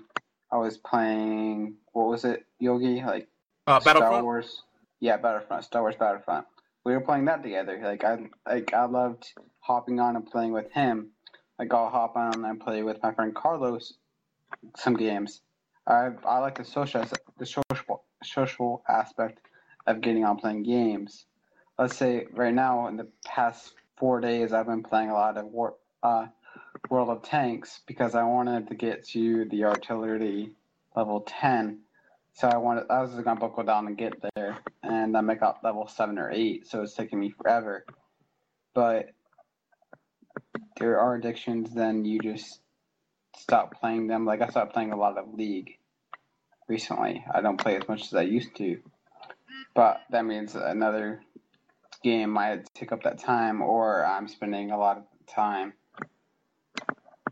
[0.51, 3.03] I was playing what was it, Yogi?
[3.03, 3.29] Like
[3.67, 4.63] Uh, Star Wars.
[5.01, 5.65] Yeah, Battlefront.
[5.65, 6.47] Star Wars Battlefront.
[6.85, 7.81] We were playing that together.
[7.83, 11.11] Like I like I loved hopping on and playing with him.
[11.59, 13.95] Like I'll hop on and play with my friend Carlos
[14.77, 15.43] some games.
[15.87, 17.05] I I like the social
[17.39, 19.41] the social social aspect
[19.87, 21.27] of getting on playing games.
[21.79, 25.45] Let's say right now in the past four days I've been playing a lot of
[25.45, 26.27] war uh
[26.91, 30.51] World of Tanks because I wanted to get to the artillery
[30.97, 31.83] level ten.
[32.33, 35.61] So I wanted I was gonna buckle down and get there and then make up
[35.63, 37.85] level seven or eight, so it's taking me forever.
[38.75, 39.11] But
[40.81, 42.59] there are addictions then you just
[43.37, 44.27] stop playing them.
[44.27, 45.79] Like I stopped playing a lot of League
[46.67, 47.25] recently.
[47.33, 48.79] I don't play as much as I used to.
[49.77, 51.23] But that means another
[52.03, 55.73] game might take up that time or I'm spending a lot of time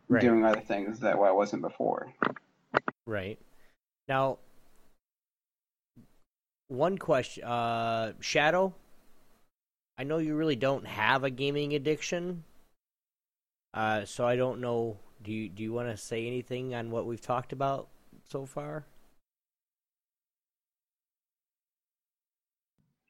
[0.08, 0.22] Right.
[0.22, 2.12] doing other things that I wasn't before.
[3.06, 3.38] Right.
[4.08, 4.38] Now,
[6.66, 8.74] one question, uh, Shadow.
[9.98, 12.42] I know you really don't have a gaming addiction,
[13.74, 14.98] uh, so I don't know.
[15.22, 17.88] Do you do you want to say anything on what we've talked about
[18.30, 18.86] so far?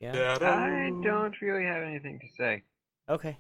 [0.01, 0.39] Yeah.
[0.41, 2.63] I don't really have anything to say.
[3.09, 3.37] Okay.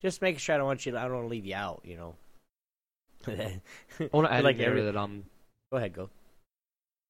[0.00, 0.92] Just make sure I don't want you.
[0.92, 1.82] To, I don't want to leave you out.
[1.84, 2.14] You know.
[3.26, 3.60] I
[4.12, 5.24] want to add like in every- that um,
[5.72, 5.94] Go ahead.
[5.94, 6.10] Go.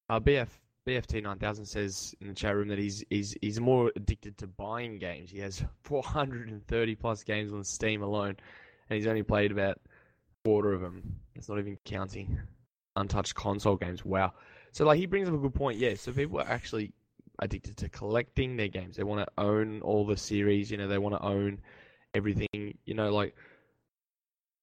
[0.09, 0.49] uh, BF
[0.89, 4.47] BFT nine thousand says in the chat room that he's he's he's more addicted to
[4.47, 5.31] buying games.
[5.31, 8.37] He has four hundred and thirty plus games on Steam alone,
[8.89, 11.03] and he's only played about a quarter of them.
[11.35, 12.39] It's not even counting
[12.97, 14.05] untouched console games.
[14.05, 14.33] Wow.
[14.73, 15.79] So like he brings up a good point.
[15.79, 15.95] Yeah.
[15.95, 16.93] So people are actually
[17.39, 18.97] addicted to collecting their games.
[18.97, 20.71] They want to own all the series.
[20.71, 21.61] You know, they want to own
[22.15, 22.49] everything.
[22.85, 23.35] You know, like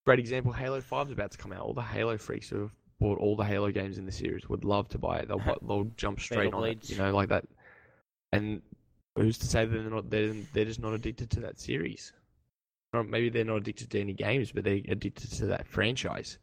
[0.05, 0.51] great example.
[0.51, 1.61] Halo Five is about to come out.
[1.61, 4.63] All the Halo freaks who have bought all the Halo games in the series would
[4.63, 5.27] love to buy it.
[5.27, 6.89] They'll bu- they'll jump straight on it.
[6.89, 7.45] You know, like that.
[8.31, 8.61] And
[9.15, 10.09] who's to say that they're not?
[10.09, 12.13] They're they're just not addicted to that series.
[12.93, 16.37] Or maybe they're not addicted to any games, but they're addicted to that franchise.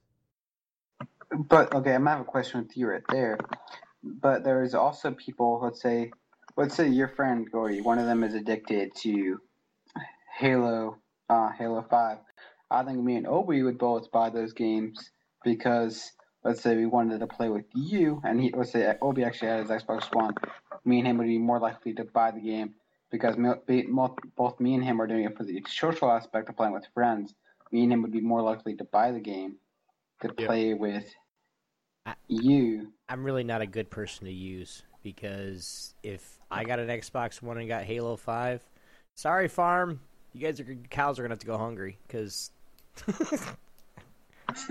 [1.31, 3.39] But okay, I might have a question with you right there.
[4.03, 5.61] But there is also people.
[5.63, 6.13] Let's say,
[6.57, 7.81] let's say your friend Gordy.
[7.81, 9.41] One of them is addicted to
[10.39, 12.19] Halo, uh, Halo Five.
[12.71, 15.11] I think me and Obi would both buy those games
[15.43, 16.13] because
[16.45, 19.61] let's say we wanted to play with you, and he let's say Obi actually had
[19.61, 20.35] his Xbox One.
[20.85, 22.75] Me and him would be more likely to buy the game
[23.11, 23.37] because
[24.37, 27.35] both me and him are doing it for the social aspect of playing with friends.
[27.73, 29.57] Me and him would be more likely to buy the game
[30.21, 30.47] to Yeah.
[30.47, 30.75] play
[32.29, 32.93] you.
[33.09, 37.59] I'm really not a good person to use because if I got an Xbox One
[37.59, 38.63] and got Halo Five,
[39.15, 40.01] sorry farm,
[40.33, 42.51] you guys are cows are gonna have to go hungry because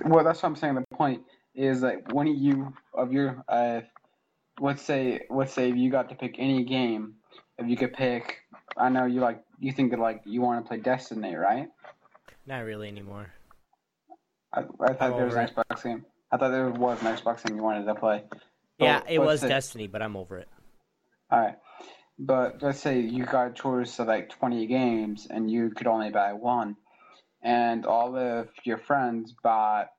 [0.06, 0.76] Well, that's what I'm saying.
[0.76, 1.22] The point
[1.56, 3.82] is like of you of your uh,
[4.60, 7.16] let's say let's say if you got to pick any game,
[7.58, 8.38] if you could pick,
[8.76, 11.68] I know you like you think that like you want to play Destiny, right?
[12.46, 13.34] not really anymore.
[14.54, 16.06] I, I thought there was an Xbox game.
[16.32, 18.24] I thought there was an Xbox game you wanted to play.
[18.80, 20.48] Yeah, it was say- Destiny, but I'm over it.
[21.32, 21.56] All right,
[22.20, 26.10] but let's say you got a choice of like 20 games and you could only
[26.10, 26.78] buy one,
[27.42, 29.90] and all of your friends bought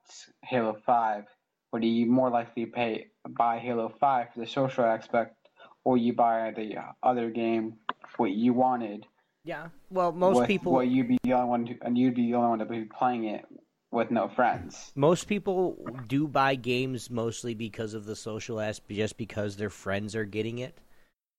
[0.42, 1.24] Halo 5.
[1.72, 5.36] Would you more likely pay buy Halo 5 for the social aspect,
[5.84, 7.74] or you buy the other game
[8.16, 9.04] what you wanted?
[9.44, 9.68] Yeah.
[9.90, 12.34] Well, most with people Well, you'd be the only one, to, and you'd be the
[12.36, 13.44] only one to be playing it
[13.90, 14.92] with no friends.
[14.94, 20.14] Most people do buy games mostly because of the social aspect, just because their friends
[20.14, 20.76] are getting it.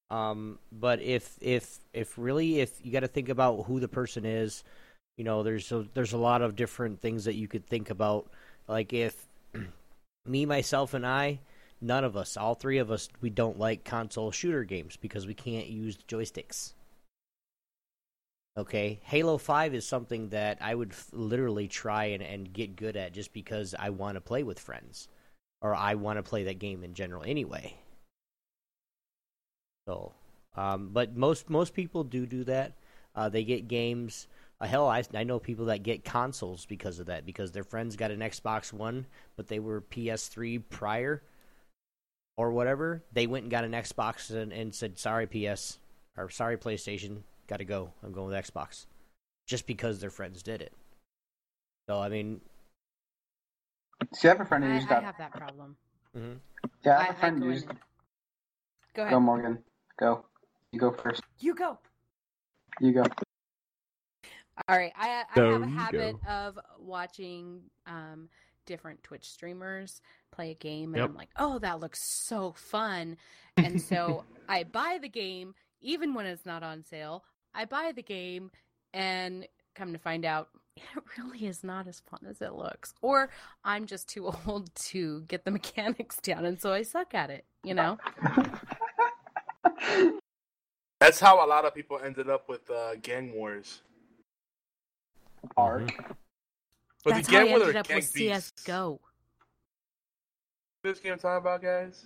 [0.09, 4.25] Um, but if if if really if you got to think about who the person
[4.25, 4.63] is,
[5.17, 8.27] you know, there's a, there's a lot of different things that you could think about.
[8.67, 9.27] Like if
[10.25, 11.39] me, myself, and I,
[11.81, 15.33] none of us, all three of us, we don't like console shooter games because we
[15.35, 16.73] can't use joysticks.
[18.59, 22.97] Okay, Halo Five is something that I would f- literally try and, and get good
[22.97, 25.07] at just because I want to play with friends,
[25.61, 27.77] or I want to play that game in general anyway.
[29.87, 30.11] So,
[30.57, 32.73] um, but most most people do do that.
[33.15, 34.27] Uh, they get games.
[34.59, 37.95] Uh, hell, I I know people that get consoles because of that because their friends
[37.95, 39.05] got an Xbox One,
[39.37, 41.23] but they were PS3 prior,
[42.35, 43.03] or whatever.
[43.13, 45.79] They went and got an Xbox and, and said, "Sorry, PS,"
[46.17, 47.19] or "Sorry, PlayStation."
[47.49, 47.91] Got to go.
[48.03, 48.85] I'm going with Xbox,
[49.47, 50.71] just because their friends did it.
[51.89, 52.39] So I mean,
[54.13, 55.03] See, I have a friend who I, just I got.
[55.03, 55.75] have that problem.
[56.17, 56.33] Mm-hmm.
[56.85, 57.69] Yeah, I I- have a I friend go who in just.
[57.69, 57.79] and-
[58.95, 59.13] Go ahead.
[59.13, 59.57] Go, Morgan.
[59.99, 60.25] Go.
[60.71, 61.21] You go first.
[61.39, 61.77] You go.
[62.79, 63.03] You go.
[64.67, 68.29] All right, I, I have a you habit of watching um,
[68.65, 70.01] different Twitch streamers
[70.31, 71.09] play a game, and Yep.
[71.09, 73.17] I'm like, oh, that looks so fun,
[73.57, 77.23] and so I buy the game even when it's not on sale.
[77.59, 78.51] I buy the game,
[78.93, 79.45] and
[79.75, 80.83] come to find out, it
[81.17, 83.29] really is not as fun as it looks, or
[83.65, 87.43] I'm just too old to get the mechanics down, and so I suck at it.
[87.65, 87.97] You know?
[91.01, 93.81] That's how a lot of people ended up with uh, gang wars.
[95.57, 95.91] Hard.
[97.03, 98.53] But That's the how I gang war ended up with beasts?
[98.55, 99.01] CS:GO.
[100.83, 102.05] This game I'm talking about, guys.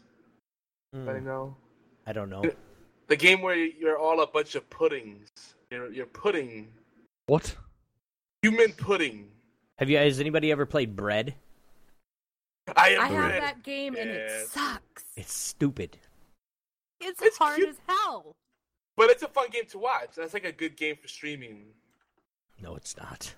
[0.96, 1.56] Mm, I know.
[2.08, 2.44] I don't know.
[3.08, 5.30] The game where you're all a bunch of puddings.
[5.70, 6.70] You're you're pudding.
[7.28, 7.56] What?
[8.42, 9.30] Human pudding.
[9.80, 9.98] Have you?
[9.98, 11.36] Has anybody ever played Bread?
[12.76, 13.44] I am I have bread.
[13.44, 15.04] that game, and it sucks.
[15.18, 15.98] It's stupid.
[17.02, 17.70] It's, It's hard cute.
[17.70, 18.36] as hell.
[18.96, 20.12] But it's a fun game to watch.
[20.16, 21.66] That's like a good game for streaming.
[22.62, 23.34] No, it's not.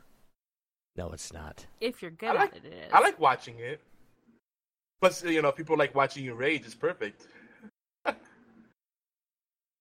[0.95, 1.65] No, it's not.
[1.81, 2.91] If you're good I like- at it, it is.
[2.93, 3.81] I like watching it.
[5.01, 6.61] Plus, you know, people like watching you rage.
[6.65, 7.27] It's perfect.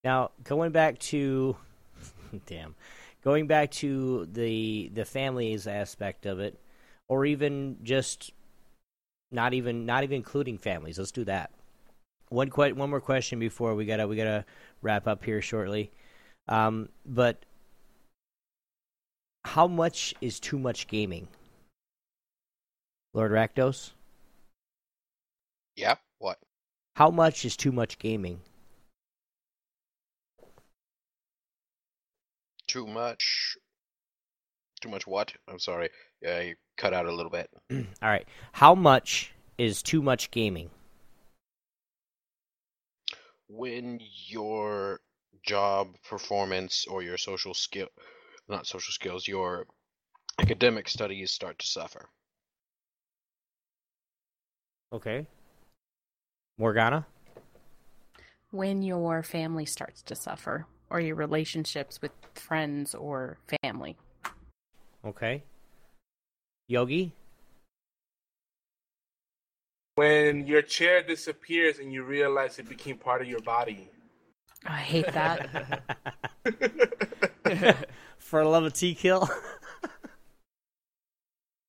[0.05, 1.57] Now, going back to,
[2.47, 2.75] damn,
[3.25, 6.61] going back to the the families aspect of it,
[7.09, 8.33] or even just
[9.33, 10.99] not even not even including families.
[10.99, 11.51] Let's do that.
[12.29, 14.45] One que- one more question before we gotta we gotta
[14.83, 15.91] wrap up here shortly.
[16.49, 17.45] Um, but
[19.47, 21.29] how much is too much gaming,
[23.15, 23.93] Lord Rakdos?
[25.77, 25.97] Yeah.
[26.19, 26.39] What?
[26.97, 28.41] How much is too much gaming?
[32.75, 33.57] Too much.
[34.81, 35.33] Too much what?
[35.47, 35.91] I'm sorry.
[36.21, 37.49] Yeah, you cut out a little bit.
[37.71, 38.27] All right.
[38.51, 40.71] How much is too much gaming?
[43.47, 44.99] When your
[45.47, 47.87] job performance or your social skill,
[48.49, 49.67] not social skills, your
[50.41, 52.09] academic studies start to suffer.
[54.93, 55.29] Okay.
[56.59, 57.07] Morgana?
[58.55, 63.97] when your family starts to suffer, or your relationships with friends or family.
[65.05, 65.43] Okay.
[66.69, 67.13] Yogi?
[69.97, 73.89] When your chair disappears and you realize it became part of your body.
[74.67, 75.83] Oh, I hate that.
[78.19, 79.29] For a love of T kill.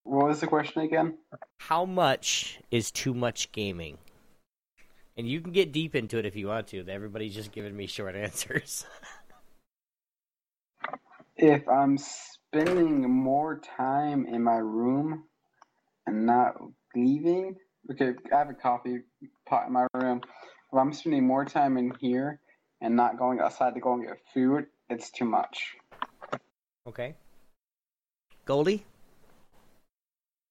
[0.04, 1.18] What was the question again?
[1.60, 3.98] How much is too much gaming?
[5.18, 6.88] And you can get deep into it if you want to.
[6.88, 8.86] Everybody's just giving me short answers.
[11.38, 15.26] If I'm spending more time in my room
[16.07, 16.56] and not
[16.95, 17.56] leaving,
[17.91, 18.99] okay, I have a coffee
[19.48, 20.22] pot in my room.
[20.72, 22.40] If I'm spending more time in here
[22.82, 25.76] and not going outside to go and get food, it's too much.
[26.88, 27.16] okay.
[28.45, 28.86] Goldy?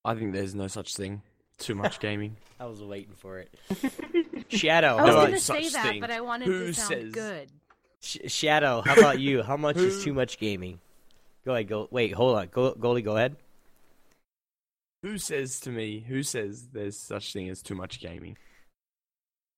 [0.04, 1.22] I think there's no such thing.
[1.58, 2.36] Too much gaming.
[2.60, 3.54] I was waiting for it.
[4.48, 6.00] Shadow, I was about going to say such that, thing.
[6.00, 7.48] but I wanted Who to sound says- good.
[8.04, 9.42] Sh- Shadow, how about you?
[9.42, 10.78] How much is too much gaming?
[11.44, 11.88] Go ahead, go.
[11.90, 12.48] Wait, hold on.
[12.48, 13.36] Go, Goldy, go ahead.
[15.02, 16.04] Who says to me?
[16.06, 18.36] Who says there's such thing as too much gaming?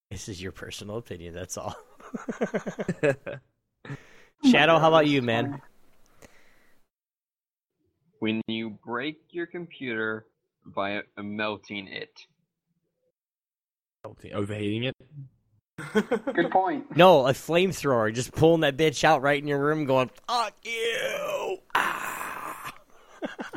[0.09, 1.33] This is your personal opinion.
[1.33, 1.75] That's all.
[4.49, 5.61] Shadow, how about you, man?
[8.19, 10.25] When you break your computer
[10.65, 12.11] by melting it.
[14.05, 14.95] melting, Overheating it.
[16.33, 16.85] Good point.
[16.97, 21.57] No, a flamethrower, just pulling that bitch out right in your room, going "fuck you."
[21.75, 22.73] Ah.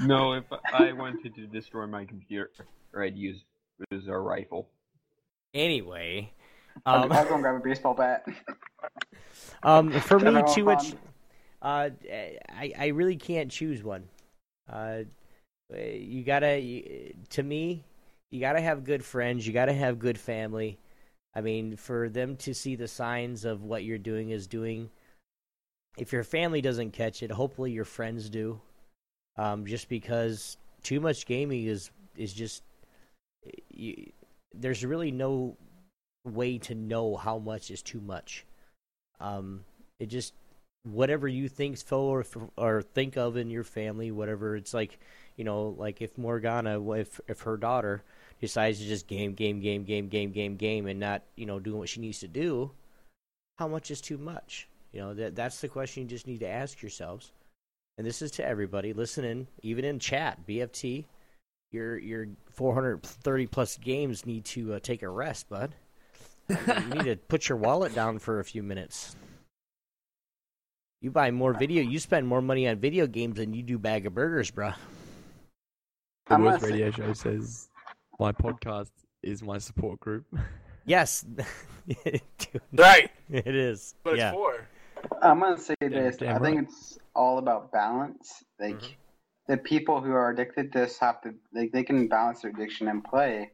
[0.02, 2.50] No, if I wanted to destroy my computer,
[2.98, 3.42] I'd use
[3.90, 4.68] use a rifle.
[5.54, 6.32] Anyway,
[6.84, 8.26] I'll, um, I'll go and grab a baseball bat.
[9.62, 10.92] um, for me, too much.
[11.62, 11.90] Uh,
[12.50, 14.08] I I really can't choose one.
[14.70, 15.00] Uh,
[15.74, 16.58] you gotta.
[16.58, 17.84] You, to me,
[18.30, 19.46] you gotta have good friends.
[19.46, 20.78] You gotta have good family.
[21.34, 24.90] I mean, for them to see the signs of what you're doing is doing
[25.96, 28.60] if your family doesn't catch it, hopefully your friends do.
[29.36, 32.62] Um, just because too much gaming is is just
[33.70, 34.10] you,
[34.54, 35.56] there's really no
[36.24, 38.44] way to know how much is too much.
[39.20, 39.64] Um,
[39.98, 40.34] it just
[40.84, 42.24] whatever you think feel or,
[42.56, 44.98] or think of in your family, whatever it's like,
[45.36, 48.02] you know, like if Morgana, if if her daughter
[48.40, 51.78] decides to just game, game, game, game, game, game, game, and not you know doing
[51.78, 52.70] what she needs to do,
[53.58, 54.68] how much is too much?
[54.92, 57.32] You know that that's the question you just need to ask yourselves.
[57.98, 61.04] And this is to everybody listening, even in chat, BFT.
[61.70, 65.74] Your your 430 plus games need to uh, take a rest, bud.
[66.48, 66.56] you
[66.94, 69.14] need to put your wallet down for a few minutes.
[71.00, 74.04] You buy more video, you spend more money on video games than you do bag
[74.04, 74.72] of burgers, bro.
[76.26, 77.69] The I'm worst say- radio show says
[78.20, 78.90] my podcast
[79.22, 80.26] is my support group.
[80.86, 81.24] Yes,
[81.86, 82.22] Dude,
[82.72, 83.10] Right.
[83.30, 83.94] it is.
[84.02, 84.30] But yeah.
[84.30, 84.66] it's for.
[85.22, 86.16] I'm gonna say this.
[86.16, 86.64] damn I think right.
[86.68, 88.42] it's all about balance.
[88.58, 88.92] Like Mm-hmm.
[89.52, 92.88] the people who are addicted to this have to like they can balance their addiction
[92.88, 93.52] and play.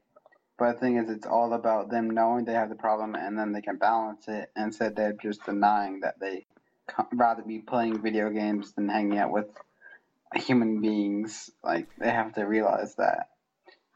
[0.56, 3.52] But the thing is, it's all about them knowing they have the problem and then
[3.52, 6.46] they can balance it instead they're just denying that they
[7.12, 9.48] rather be playing video games than hanging out with
[10.36, 11.50] human beings.
[11.62, 13.30] Like they have to realize that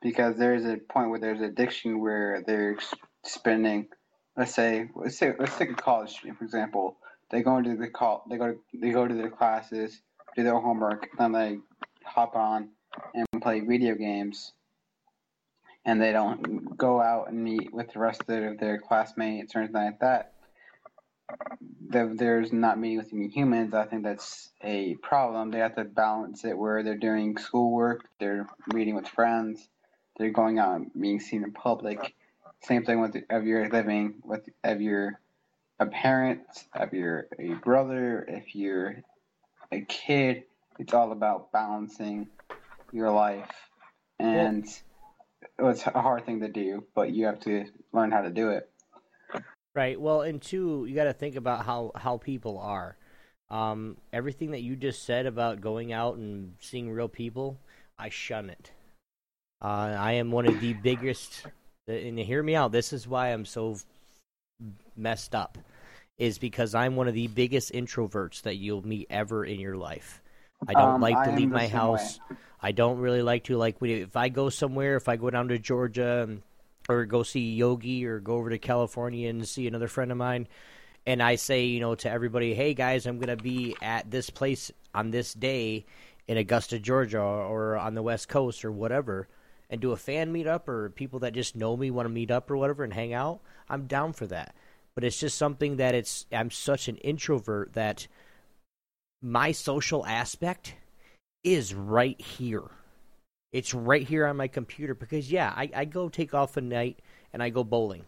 [0.00, 2.76] because there's a point where there's addiction where they're
[3.24, 3.88] spending,
[4.36, 6.96] let's say, let's say, let's take a college student for example.
[7.30, 10.00] They go into the call, they go to they go to their classes,
[10.36, 11.58] do their homework, then they
[12.04, 12.70] hop on
[13.14, 14.52] and play video games,
[15.84, 19.84] and they don't go out and meet with the rest of their classmates or anything
[19.84, 20.32] like that.
[21.88, 23.74] There- There's not meeting with humans.
[23.74, 25.50] I think that's a problem.
[25.50, 29.68] They have to balance it where they're doing schoolwork, they're meeting with friends,
[30.20, 32.14] they're going out and being seen in public.
[32.62, 35.18] Same thing with if you're living with if you're
[35.80, 36.42] a parent,
[36.78, 38.96] if you're a brother, if you're
[39.72, 40.44] a kid.
[40.78, 42.28] It's all about balancing
[42.92, 43.50] your life,
[44.18, 44.66] and
[45.58, 48.70] it's a hard thing to do, but you have to learn how to do it.
[49.74, 50.00] Right.
[50.00, 52.96] Well, and two, you got to think about how how people are.
[53.50, 57.58] Um, everything that you just said about going out and seeing real people,
[57.98, 58.72] I shun it.
[59.62, 61.44] Uh, I am one of the biggest,
[61.86, 62.72] and hear me out.
[62.72, 63.76] This is why I'm so
[64.96, 65.58] messed up,
[66.18, 70.22] is because I'm one of the biggest introverts that you'll meet ever in your life.
[70.66, 72.20] I don't Um, like to am leave my house.
[72.62, 75.58] I don't really like to like if I go somewhere, if I go down to
[75.58, 76.38] Georgia
[76.88, 80.48] or go see Yogi or go over to California and see another friend of mine,
[81.06, 84.70] and I say, you know, to everybody, hey guys, I'm gonna be at this place
[84.94, 85.86] on this day
[86.28, 89.26] in Augusta, Georgia, or on the West Coast or whatever,
[89.70, 92.50] and do a fan meetup or people that just know me want to meet up
[92.50, 94.54] or whatever and hang out, I'm down for that.
[94.94, 98.08] But it's just something that it's I'm such an introvert that
[99.22, 100.74] my social aspect
[101.44, 102.64] is right here.
[103.52, 106.98] It's right here on my computer because yeah, I, I go take off a night
[107.32, 108.04] and I go bowling.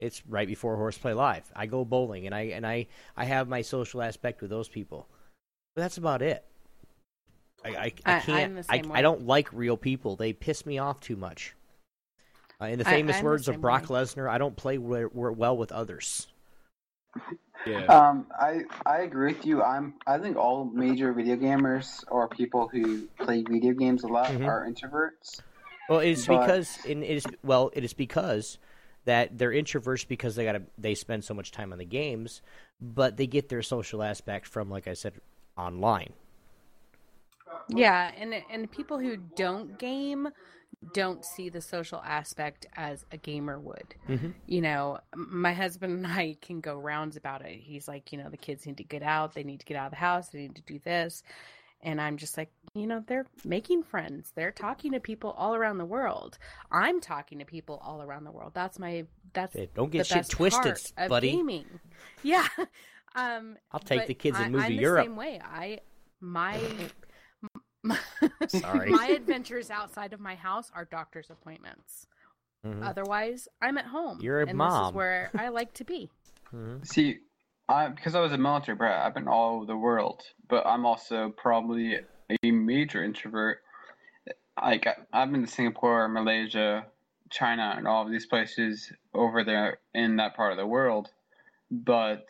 [0.00, 1.50] It's right before Horseplay Live.
[1.54, 2.86] I go bowling and I and I,
[3.16, 5.06] I have my social aspect with those people.
[5.74, 6.44] But that's about it.
[7.64, 10.16] I I, I I- can't I, I don't like real people.
[10.16, 11.54] They piss me off too much.
[12.60, 15.06] Uh, in the famous I'm the words of same Brock Lesnar, I don't play we-
[15.06, 16.28] we- well with others.
[17.66, 17.84] Yeah.
[17.86, 19.62] Um, I I agree with you.
[19.62, 24.30] I'm I think all major video gamers or people who play video games a lot
[24.30, 24.46] Mhm.
[24.46, 25.40] are introverts.
[25.88, 28.58] Well, it's But- because and it is well, it is because
[29.04, 32.42] that they're introverts because they got to they spend so much time on the games,
[32.80, 35.14] but they get their social aspect from, like I said,
[35.56, 36.12] online.
[37.68, 40.28] Yeah, and and people who don't game
[40.92, 43.94] don't see the social aspect as a gamer would.
[44.08, 44.34] Mhm.
[44.46, 47.58] You know, my husband and I can go rounds about it.
[47.58, 49.86] He's like, you know, the kids need to get out, they need to get out
[49.86, 51.22] of the house, they need to do this.
[51.82, 54.32] And I'm just like, you know, they're making friends.
[54.34, 56.38] They're talking to people all around the world.
[56.72, 58.52] I'm talking to people all around the world.
[58.54, 59.04] That's my
[59.34, 60.78] that's Hey, don't get shit twisted,
[61.08, 61.30] buddy.
[61.32, 61.66] Gaming.
[62.22, 62.46] Yeah.
[63.16, 65.04] Um I'll take the kids and I- move to I'm Europe.
[65.04, 65.40] The same way.
[65.40, 65.78] I
[66.20, 66.58] my
[68.48, 68.90] Sorry.
[68.90, 72.06] my adventures outside of my house are doctor's appointments.
[72.64, 72.82] Mhm.
[72.82, 74.18] Otherwise, I'm at home.
[74.22, 74.86] You're a and This mom.
[74.86, 76.10] is where I like to be.
[76.52, 76.86] Mhm.
[76.86, 77.18] See,
[77.68, 80.86] I because I was a military brat, I've been all over the world, but I'm
[80.86, 81.98] also probably
[82.42, 83.58] a major introvert.
[84.60, 86.86] Like I've been to Singapore, Malaysia,
[87.30, 91.10] China, and all of these places over there in that part of the world,
[91.70, 92.28] but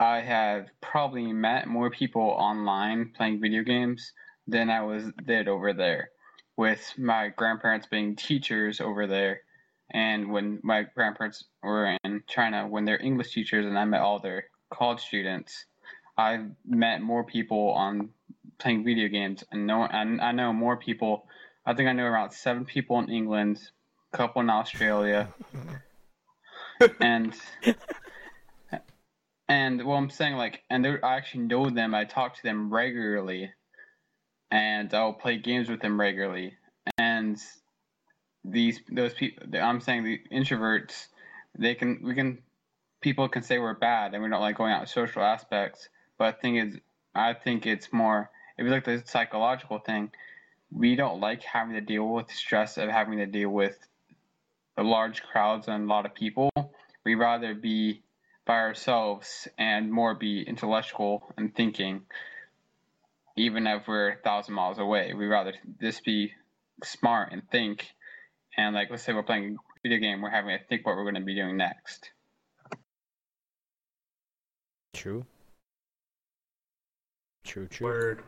[0.00, 4.12] I have probably met more people online playing video games
[4.46, 6.08] than I was did over there.
[6.56, 9.42] With my grandparents being teachers over there,
[9.90, 14.18] and when my grandparents were in China, when they're English teachers, and I met all
[14.18, 15.66] their college students,
[16.16, 18.08] I've met more people on
[18.58, 21.26] playing video games, and know and I know more people.
[21.66, 23.60] I think I know around seven people in England,
[24.14, 25.28] a couple in Australia,
[27.00, 27.34] and
[29.50, 31.92] and well, I'm saying like, and I actually know them.
[31.92, 33.50] I talk to them regularly,
[34.52, 36.54] and I'll play games with them regularly.
[36.98, 37.36] And
[38.44, 41.08] these those people, I'm saying the introverts,
[41.58, 42.38] they can we can
[43.00, 45.88] people can say we're bad and we don't like going out social aspects.
[46.16, 46.76] But I think it's
[47.16, 50.12] I think it's more if you look at the psychological thing,
[50.70, 53.76] we don't like having to deal with stress of having to deal with
[54.76, 56.50] the large crowds and a lot of people.
[57.04, 58.04] We rather be
[58.50, 62.00] by ourselves and more be intellectual and thinking,
[63.36, 65.14] even if we're a thousand miles away.
[65.14, 66.32] We'd rather just be
[66.82, 67.86] smart and think.
[68.56, 71.04] And like, let's say we're playing a video game, we're having to think what we're
[71.04, 72.10] going to be doing next.
[74.94, 75.24] True.
[77.44, 77.68] True.
[77.68, 77.86] True.
[77.86, 78.22] Word.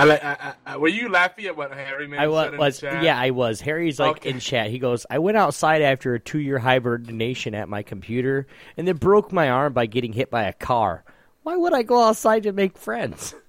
[0.00, 0.10] I.
[0.12, 3.02] I, I, were you laughing at what Harry man I said was, in was chat?
[3.02, 3.60] yeah, I was.
[3.60, 4.30] Harry's like Okay.
[4.30, 4.70] in chat.
[4.70, 8.46] He goes, "I went outside after a two-year hibernation at my computer,
[8.76, 11.04] and then broke my arm by getting hit by a car.
[11.42, 13.34] Why would I go outside to make friends?"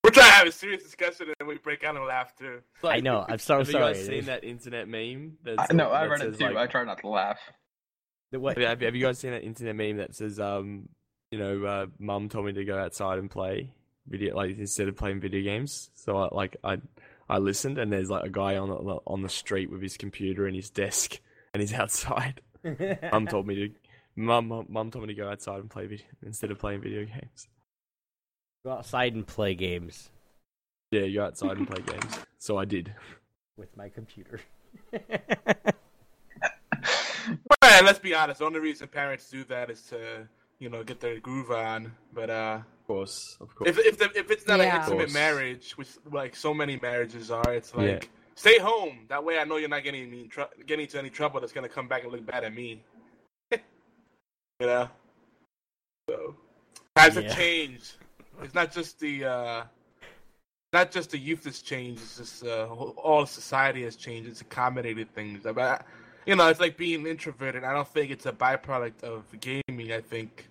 [0.04, 2.62] We're trying to have a serious discussion and then we break out and laugh too.
[2.84, 3.26] I know.
[3.28, 3.88] I'm so have sorry.
[3.90, 5.38] you guys seen that internet meme?
[5.46, 6.46] I, That's no, I that read it too.
[6.46, 7.40] like- I try not to laugh.
[8.32, 8.58] The what?
[8.58, 10.88] Have, have you guys seen that internet meme that says, um,
[11.32, 13.72] you know, uh, mum told me to go outside and play
[14.08, 15.90] video, like instead of playing video games.
[15.94, 16.78] So I, like I,
[17.28, 18.76] I listened, and there's like a guy on the
[19.06, 21.20] on the street with his computer and his desk,
[21.54, 22.42] and he's outside.
[23.12, 23.70] mum told me to,
[24.16, 27.06] mum, mum, mum told me to go outside and play video instead of playing video
[27.06, 27.48] games.
[28.66, 30.10] Go outside and play games
[30.92, 32.20] Yeah, you go outside and play games.
[32.40, 32.94] So I did.
[33.56, 34.42] with my computer.
[37.62, 38.40] Well, let's be honest.
[38.40, 40.28] The only reason parents do that is to,
[40.60, 41.92] you know, get their groove on.
[42.14, 43.70] But uh, Of course, of course.
[43.70, 44.76] if if the, if it's not Yeah.
[44.76, 48.10] an intimate marriage, which like so many marriages are, it's like Yeah.
[48.36, 49.06] stay home.
[49.10, 51.70] That way, I know you're not getting me tr- getting into any trouble that's gonna
[51.70, 52.84] come back and look bad at me.
[53.52, 53.60] you
[54.62, 54.90] know.
[56.10, 56.36] So
[56.96, 57.22] times Yeah.
[57.22, 57.94] have changed.
[58.42, 59.64] It's not just the uh,
[60.74, 62.02] not just the youth has changed.
[62.02, 64.30] It's just uh, all society has changed.
[64.30, 65.44] It's accommodated things.
[65.44, 65.86] But
[66.26, 67.64] you know, it's like being introverted.
[67.64, 69.92] I don't think it's a byproduct of gaming.
[69.94, 70.49] I think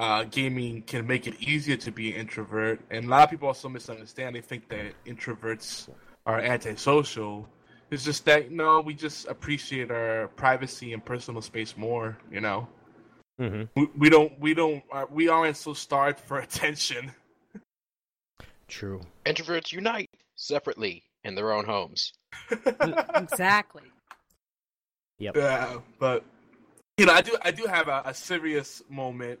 [0.00, 3.48] uh, gaming can make it easier to be an introvert, and a lot of people
[3.48, 4.34] also misunderstand.
[4.34, 5.90] They think that introverts
[6.24, 7.46] are antisocial.
[7.90, 12.16] It's just that no, we just appreciate our privacy and personal space more.
[12.32, 12.68] You know,
[13.38, 17.12] hmm we, we don't we don't uh, we aren't so starved for attention.
[18.68, 19.02] True.
[19.26, 22.14] Introverts unite separately in their own homes.
[23.16, 23.82] exactly.
[25.18, 25.36] Yep.
[25.36, 26.24] Yeah, but
[26.96, 29.40] you know, I do I do have a, a serious moment.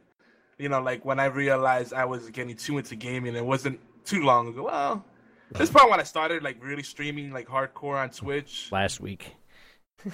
[0.60, 3.34] You know, like when I realized I was getting too into gaming.
[3.34, 4.64] It wasn't too long ago.
[4.64, 5.04] Well,
[5.52, 8.70] this is probably when I started like really streaming like hardcore on Twitch.
[8.70, 9.34] Last week.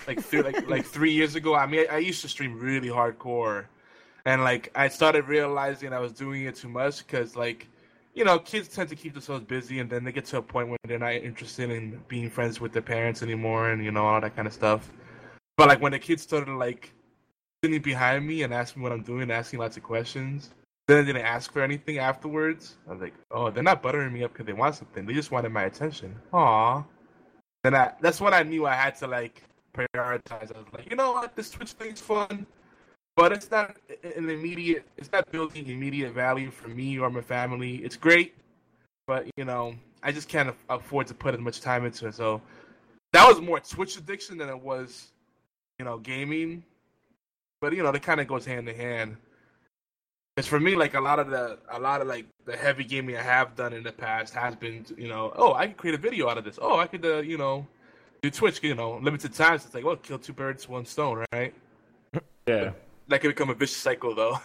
[0.06, 1.55] like th- like like three years ago.
[1.55, 3.66] I mean, I, I used to stream really hardcore,
[4.24, 7.68] and like I started realizing I was doing it too much because like
[8.14, 10.68] you know kids tend to keep themselves busy, and then they get to a point
[10.68, 14.20] where they're not interested in being friends with their parents anymore, and you know all
[14.20, 14.90] that kind of stuff.
[15.56, 16.93] But like when the kids started like
[17.62, 20.51] sitting behind me and asking what I'm doing, asking lots of questions.
[20.89, 22.77] Then they didn't ask for anything afterwards.
[22.89, 25.05] I was like, oh, they're not buttering me up because they want something.
[25.05, 26.15] They just wanted my attention.
[26.33, 26.85] Aw.
[27.65, 29.43] Then I, that's when I knew I had to like
[29.74, 30.55] prioritize.
[30.55, 32.47] I was like, you know what, this Twitch thing's fun,
[33.16, 34.87] but it's not an immediate.
[34.97, 37.77] It's not building immediate value for me or my family.
[37.77, 38.35] It's great,
[39.09, 39.74] but you know,
[40.05, 42.15] I just can't afford to put as much time into it.
[42.15, 42.41] So
[43.12, 45.09] that was more Twitch addiction than it was,
[45.81, 46.62] you know, gaming.
[47.66, 49.16] But you know, it kind of goes hand in hand.
[50.36, 53.16] Because for me, like a lot of the, a lot of like the heavy gaming
[53.16, 55.98] I have done in the past has been, you know, oh, I could create a
[55.98, 56.60] video out of this.
[56.62, 57.66] Oh, I could, uh, you know,
[58.22, 58.62] do Twitch.
[58.62, 59.64] You know, limited times.
[59.64, 61.52] It's like, well, kill two birds, one stone, right?
[62.47, 62.70] Yeah.
[63.09, 64.38] That could become a vicious cycle, though.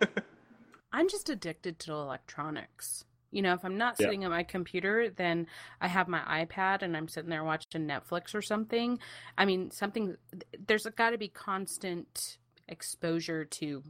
[0.92, 3.06] I'm just addicted to electronics.
[3.32, 4.06] You know, if I'm not Yeah.
[4.06, 5.48] sitting at my computer, then
[5.80, 9.00] I have my iPad and I'm sitting there watching Netflix or something.
[9.36, 10.16] I mean, something,
[10.64, 12.38] there's got to be constant
[12.68, 13.82] exposure to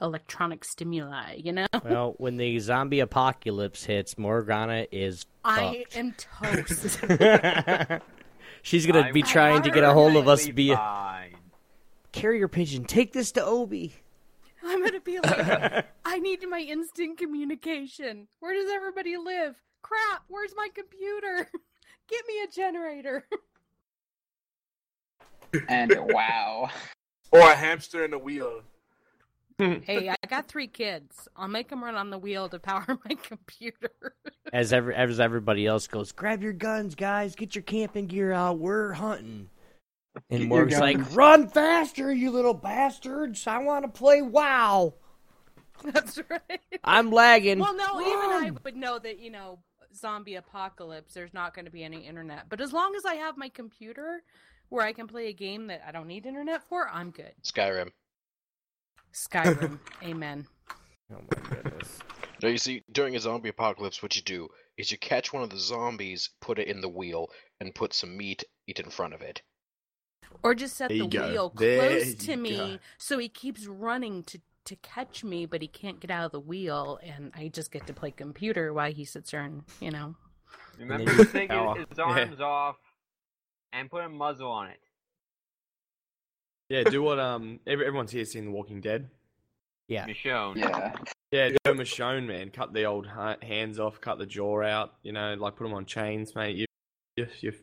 [0.00, 1.66] electronic stimuli, you know?
[1.84, 7.00] Well, when the zombie apocalypse hits, Morgana is I am toast.
[8.62, 11.30] She's gonna be trying to get a hold of us perfectly via
[12.12, 12.84] carrier pigeon.
[12.84, 13.94] Take this to Obi.
[14.64, 18.28] I'm going to be like, I need my instant communication.
[18.38, 19.56] Where does everybody live?
[19.82, 21.50] Crap, where's my computer?
[22.08, 23.26] Get me a generator.
[25.68, 26.70] And wow.
[27.32, 28.62] Or a hamster in a wheel.
[29.58, 31.28] hey, I got three kids.
[31.36, 34.14] I'll make them run on the wheel to power my computer.
[34.52, 38.58] As every as everybody else goes, grab your guns, guys, get your camping gear out.
[38.58, 39.48] We're hunting.
[40.14, 43.46] And Get your Morg's like, run faster, you little bastards!
[43.46, 44.94] I want to play WoW.
[45.84, 46.60] That's right.
[46.84, 47.58] I'm lagging.
[47.58, 49.58] Well, no, even I would know that you know
[49.94, 51.14] zombie apocalypse.
[51.14, 54.22] There's not going to be any internet, but as long as I have my computer
[54.72, 57.32] where I can play a game that I don't need internet for, I'm good.
[57.44, 57.90] Skyrim.
[59.12, 60.46] Skyrim, amen.
[61.12, 61.98] Oh my goodness.
[62.42, 65.50] No, you see, during a zombie apocalypse, what you do is you catch one of
[65.50, 67.28] the zombies, put it in the wheel,
[67.60, 69.42] and put some meat eat in front of it.
[70.42, 71.28] Or just set the go.
[71.28, 72.78] wheel There close to me go.
[72.96, 76.40] so he keeps running to to catch me, but he can't get out of the
[76.40, 80.14] wheel, and I just get to play computer while he sits there and you know.
[80.78, 82.04] Remember then to take his, his Yeah.
[82.04, 82.76] arms off
[83.72, 84.78] and put a muzzle on it.
[86.68, 89.08] Yeah, do what um everyone's here seen The Walking Dead.
[89.88, 90.06] Yeah.
[90.06, 90.56] Michonne.
[90.56, 90.94] Yeah.
[91.30, 92.50] Yeah, do a Michonne, man.
[92.50, 93.06] Cut the old
[93.42, 94.94] hands off, cut the jaw out.
[95.02, 96.56] You know, like put them on chains, mate.
[96.56, 96.66] You,
[97.16, 97.54] you, you're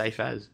[0.00, 0.50] safe as.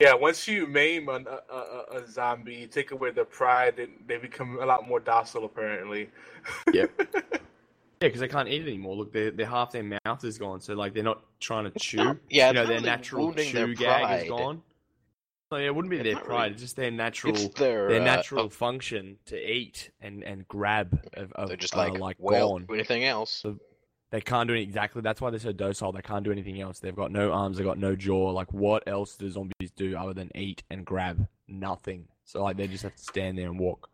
[0.00, 3.92] Yeah, once you maim an, a, a, a zombie, you take away their pride, and
[4.06, 6.10] they become a lot more docile, apparently.
[6.72, 6.90] Yep.
[8.04, 8.96] Yeah, because they can't eat it anymore.
[8.96, 12.18] Look, their their half their mouth is gone, so like they're not trying to chew.
[12.28, 14.60] yeah, you know their natural chew their gag is gone.
[15.48, 16.42] So yeah, it wouldn't be It's their pride.
[16.42, 20.46] really- It's just their natural their, their uh, natural uh, function to eat and and
[20.48, 22.66] grab of, of They're just uh, like, like well, gone.
[22.70, 23.30] anything else?
[23.30, 23.58] So
[24.10, 25.00] they can't do it exactly.
[25.00, 25.92] That's why they're so docile.
[25.92, 26.78] They can't do anything else.
[26.80, 27.56] They've got no arms.
[27.56, 28.32] They've got no jaw.
[28.32, 31.26] Like what else do zombies do other than eat and grab?
[31.48, 32.08] Nothing.
[32.24, 33.88] So like they just have to stand there and walk.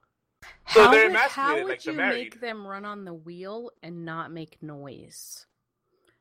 [0.69, 2.15] So how they're would, how emasculated, would like you married.
[2.35, 5.47] make them run on the wheel and not make noise?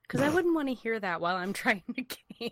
[0.04, 2.52] Because I wouldn't want to hear that while I'm trying to game.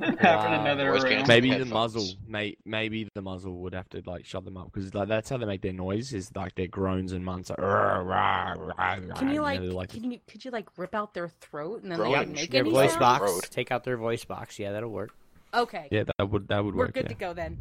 [0.00, 0.60] Having Wow.
[0.62, 1.12] another Voice room.
[1.12, 4.72] canceling Maybe the muzzle, may, maybe the muzzle would have to like shut them up
[4.72, 7.50] because like that's how they make their noise is like their groans and moans.
[7.50, 10.66] Like, "Rah, rah, rah, rah," Can you like, they're like can you could you like
[10.78, 13.00] rip out their throat and then Groan they and make Their any voice sound?
[13.00, 13.22] box.
[13.30, 13.42] Road.
[13.50, 14.58] Take out their voice box.
[14.58, 15.10] Yeah, that'll work.
[15.54, 16.88] Okay, yeah, that would that would work.
[16.88, 17.08] we're good yeah.
[17.08, 17.58] to go then.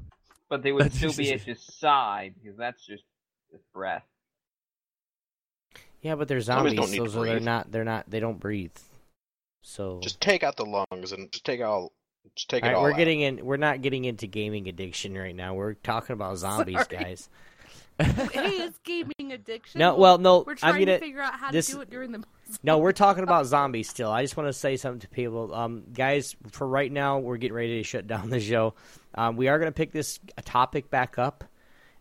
[0.50, 3.04] But they would That's still just- be at your side because that's just,
[3.52, 4.04] just breath.
[6.02, 7.72] Yeah, but they're Zombies zombies, don't need so, to so they're not.
[7.72, 8.10] They're not.
[8.10, 8.76] They don't breathe.
[9.64, 11.92] So Just take out the lungs and just take all,
[12.36, 12.98] just take All it right, all we're out.
[12.98, 13.44] getting in.
[13.44, 15.56] We're not getting into gaming addiction right now.
[15.56, 17.04] We're talking about zombies, Sorry.
[17.04, 17.30] guys.
[18.00, 18.06] hey,
[18.62, 19.80] it's gaming addiction.
[19.80, 21.90] No, well, no, We're I'm trying gonna- to figure out how this- to do it
[21.90, 22.24] during the.
[22.62, 24.12] No, we're talking about zombies still.
[24.12, 26.36] I just want to say something to people, um, guys.
[26.52, 28.76] For right now, we're getting ready to shut down the show.
[29.16, 31.44] Um, we are going to pick this topic back up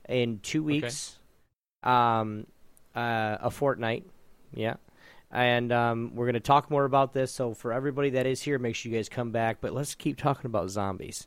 [0.06, 1.18] in two weeks,
[1.84, 2.46] um,
[2.94, 4.04] uh, a fortnight.
[4.52, 4.74] Yeah,
[5.30, 7.32] and um, we're going to talk more about this.
[7.32, 9.58] So for everybody that is here, make sure you guys come back.
[9.60, 11.26] But let's keep talking about zombies.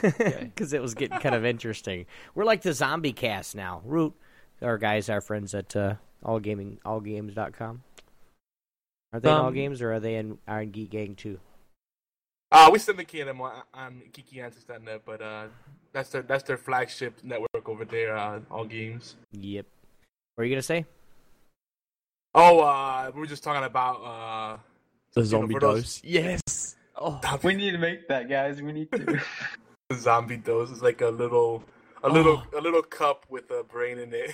[0.00, 2.06] Because it was getting kind of interesting.
[2.34, 3.82] We're like the zombie cast now.
[3.84, 4.14] Root,
[4.62, 5.94] our guys, our friends at uh,
[6.24, 7.82] allgaming, allgames.com.
[9.12, 11.38] Are they in all Um, games or are they in Iron Geek Gang too?
[12.50, 15.46] Uh, we syndicate them on, on GeekyAntics.net, but uh,
[15.92, 18.16] that's their that's their flagship network over there.
[18.16, 19.16] Uh, all games.
[19.32, 19.66] Yep.
[20.34, 20.84] What are you gonna say?
[22.34, 24.58] Oh, uh, we were just talking about uh,
[25.14, 26.00] The you know, zombie dose.
[26.04, 26.76] Yes.
[26.96, 27.20] Oh.
[27.42, 28.60] We need to make that, guys.
[28.62, 28.98] We need to.
[28.98, 29.22] the
[29.96, 31.64] zombie dose is like a little,
[32.02, 32.58] a little, Oh.
[32.58, 34.30] a little cup with a brain in it,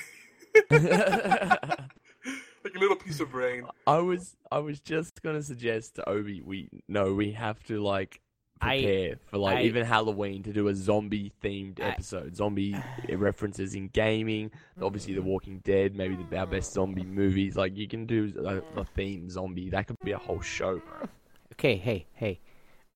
[2.64, 3.64] like a little piece of brain.
[3.86, 8.20] I was I was just gonna suggest to Obi we no we have to like
[8.62, 12.36] I- prepare for like I- even Halloween to do a zombie themed episode.
[12.36, 12.76] Zombie
[13.10, 17.56] references in gaming, obviously The Walking Dead, maybe the, our best zombie movies.
[17.56, 18.32] Like you can do
[18.76, 19.70] a, a theme zombie.
[19.70, 20.78] That could be a whole show.
[20.78, 21.08] bro.
[21.54, 22.40] Okay, hey, hey.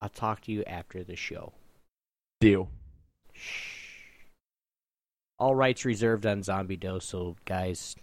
[0.01, 1.53] I'll talk to you after the show.
[2.41, 2.69] Deal.
[3.33, 3.73] Shh.
[5.39, 7.95] All rights reserved on Zombie Dose, so guys,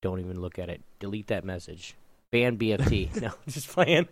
[0.00, 0.82] don't even look at it.
[0.98, 1.94] Delete that message.
[2.30, 3.20] Ban BFT.
[3.22, 4.08] no, just playing.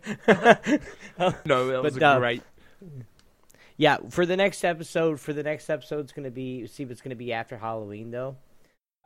[1.45, 2.43] No, that was But, a uh, great.
[3.77, 7.01] Yeah, for the next episode, for the next episode, it's gonna be see if it's
[7.01, 8.37] gonna be after Halloween though,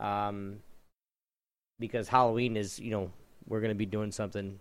[0.00, 0.58] um,
[1.78, 3.10] because Halloween is you know
[3.46, 4.58] we're gonna be doing something.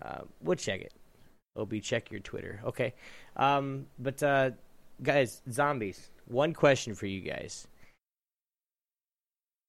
[0.00, 0.92] Uh, we'll check it.
[1.56, 2.94] Obi, check your Twitter, okay?
[3.36, 4.50] Um, but uh,
[5.02, 6.10] guys, zombies.
[6.26, 7.66] One question for you guys: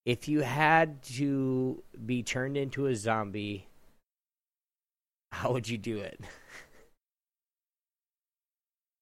[0.05, 3.67] If you had to be turned into a zombie,
[5.31, 6.19] how would you do it?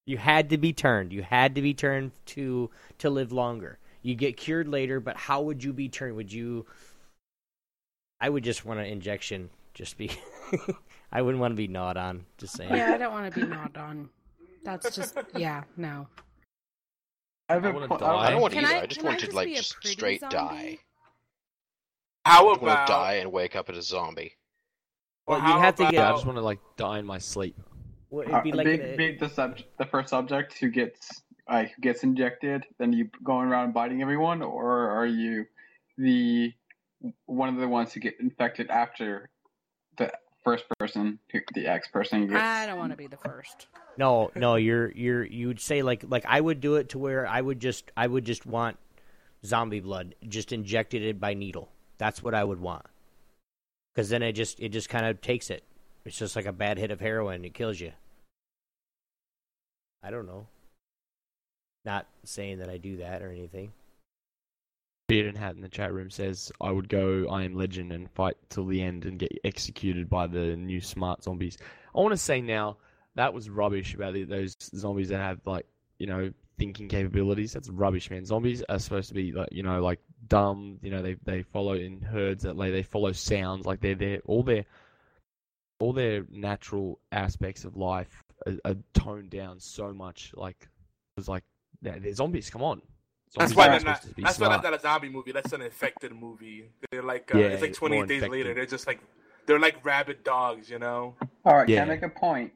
[0.06, 1.14] You had to be turned.
[1.14, 2.70] You had to be turned to
[3.00, 3.78] to live longer.
[4.02, 6.16] You get cured later, but how would you be turned?
[6.16, 6.66] Would you?
[8.20, 9.50] I would just want an injection.
[9.74, 10.12] Just be.
[11.12, 12.26] I wouldn't want to be gnawed on.
[12.38, 12.74] Just saying.
[12.74, 14.10] Yeah, I don't want to be gnawed on.
[14.64, 16.08] That's just yeah, no.
[17.50, 18.16] I, have I a wanna die.
[18.16, 18.76] I don't want Can either.
[18.76, 20.36] I- I, just can I want to like just straight zombie?
[20.36, 20.78] die.
[22.26, 24.38] How I want about to die and wake up as a zombie.
[25.28, 26.06] Well, how you'd have to get.
[26.06, 27.56] I just want to like die in my sleep.
[28.12, 32.66] Well, Uh, big, big the sub, the first subject who gets like who gets injected,
[32.78, 35.46] then you going around biting everyone, or are you
[35.98, 36.54] the
[37.26, 39.30] one of the ones who get infected after
[39.98, 40.12] the
[40.44, 42.42] first person, who, the X person gets?
[42.42, 43.68] I don't want to be the first.
[43.98, 47.26] No, no, you're you're you would say like like I would do it to where
[47.26, 48.78] I would just I would just want
[49.46, 51.72] zombie blood just injected it by needle.
[51.98, 52.86] That's what I would want.
[53.96, 55.64] Cuz then it just it just kind of takes it.
[56.06, 57.92] It's just like a bad hit of heroin, it kills you.
[60.04, 60.48] I don't know.
[61.86, 63.72] Not saying that I do that or anything.
[65.08, 68.10] Beard and Hat in the chat room says, I would go I am legend and
[68.12, 71.58] fight till the end and get executed by the new smart zombies.
[71.94, 72.78] I want to say now,
[73.16, 75.66] that was rubbish about the, those zombies that have, like,
[76.00, 77.52] you know, thinking capabilities.
[77.52, 78.26] That's rubbish, man.
[78.26, 80.00] Zombies are supposed to be, like, you know, like,
[80.30, 80.80] dumb.
[80.82, 83.66] You know, they, they follow in herds, that like, they follow sounds.
[83.66, 84.64] Like, they're, they're, all their,
[85.82, 90.32] all their natural aspects of life are, are toned down so much.
[90.36, 91.44] Like, it was like,
[91.82, 92.82] they're, they're zombies, come on.
[93.36, 94.02] That's why are they're not.
[94.02, 94.62] to be That's why smart.
[94.62, 95.32] that's not a zombie movie.
[95.32, 96.70] That's an infected movie.
[96.92, 98.32] They're like uh, Yeah, it's like it's 28 days infected.
[98.32, 98.54] later.
[98.54, 99.00] They're just like
[99.48, 101.16] they're like rabid dogs, you know.
[101.46, 101.80] All right, Yeah.
[101.80, 102.52] can I make a point?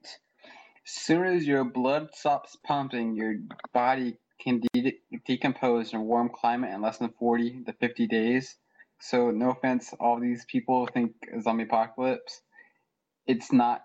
[0.86, 3.36] As soon as your blood stops pumping, your
[3.74, 8.56] body can de- decompose in a warm climate in less than 40 to 50 days.
[9.00, 12.42] So, no offense, all these people think a zombie apocalypse.
[13.28, 13.84] It's not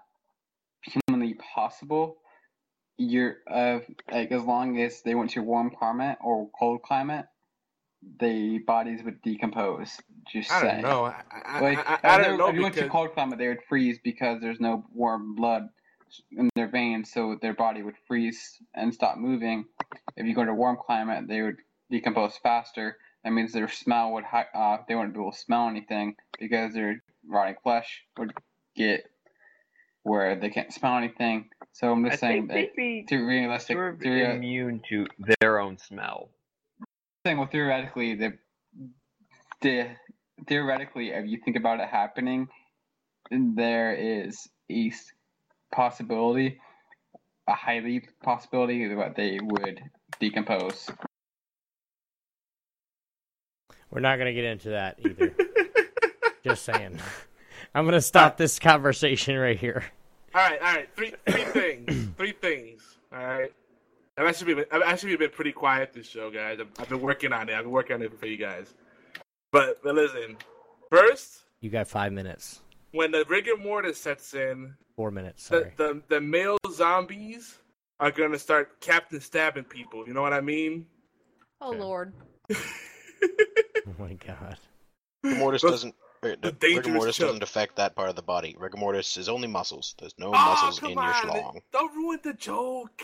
[0.83, 2.19] humanly possible.
[2.97, 3.81] You're uh,
[4.13, 7.27] like as long as they went to a warm climate or cold climate,
[8.21, 9.99] the bodies would decompose.
[10.31, 10.83] Just I don't saying.
[10.83, 11.05] know.
[11.07, 13.63] I, I, Like, I, I, don't know If you went to cold climate, they would
[13.69, 15.69] freeze because there's no warm blood
[16.37, 19.65] in their veins, so their body would freeze and stop moving.
[20.17, 21.59] If you go to warm climate, they would
[21.91, 22.97] decompose faster.
[23.25, 26.75] That means their smell would hi- uh, they wouldn't be able to smell anything because
[26.75, 28.33] their rotting flesh would
[28.75, 29.05] get
[30.03, 31.49] where they can't smell anything.
[31.73, 34.35] So I'm just I saying think that they'd be to realistic, sort of theory- uh,
[34.35, 35.07] immune to
[35.41, 36.31] their own smell.
[37.27, 38.33] saying well theoretically the
[39.63, 39.89] the
[40.49, 42.49] theoretically if you think about it happening
[43.31, 44.91] there is a
[45.73, 46.59] possibility
[47.47, 49.81] a highly possibility that they would
[50.19, 50.91] decompose
[53.91, 55.35] We're not going to get into that either.
[56.45, 56.99] Just saying.
[57.75, 59.85] I'm going to stop uh, this conversation right here.
[60.35, 60.89] All right, all right.
[60.97, 62.09] Three, three things.
[62.17, 62.83] Three things.
[63.13, 63.53] All right.
[64.19, 66.59] I've actually been, I've actually been pretty quiet this show, guys.
[66.61, 67.55] I've, I've been working on it.
[67.55, 68.75] I've been working on it for you guys.
[69.53, 70.37] But, but listen.
[70.91, 72.61] First, You got five minutes.
[72.93, 75.49] when the rigor mortis sets in, Four minutes.
[75.49, 75.73] the, Sorry.
[75.77, 77.59] the the male zombies
[78.01, 80.07] are gonna start captain stabbing people.
[80.07, 80.87] You know what I mean?
[81.61, 82.13] Oh Lord.
[82.53, 84.59] oh my god.
[85.23, 85.95] Mortis doesn't.
[86.23, 87.29] Uh, the Rigor mortis choke.
[87.29, 88.55] doesn't affect that part of the body.
[88.59, 89.95] Rigor mortis is only muscles.
[89.99, 91.15] There's no Oh, muscles come in your on.
[91.15, 91.61] schlong.
[91.73, 93.03] Don't ruin the joke,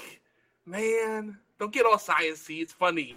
[0.67, 1.39] man.
[1.59, 2.61] Don't get all sciencey.
[2.61, 3.17] It's funny.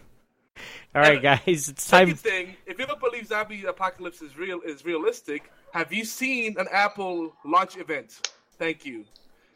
[0.96, 2.08] All right, guys, it's time.
[2.16, 6.56] Second thing, if you don't believe zombie apocalypse is real is realistic, have you seen
[6.58, 8.30] an Apple launch event?
[8.58, 9.06] Thank you.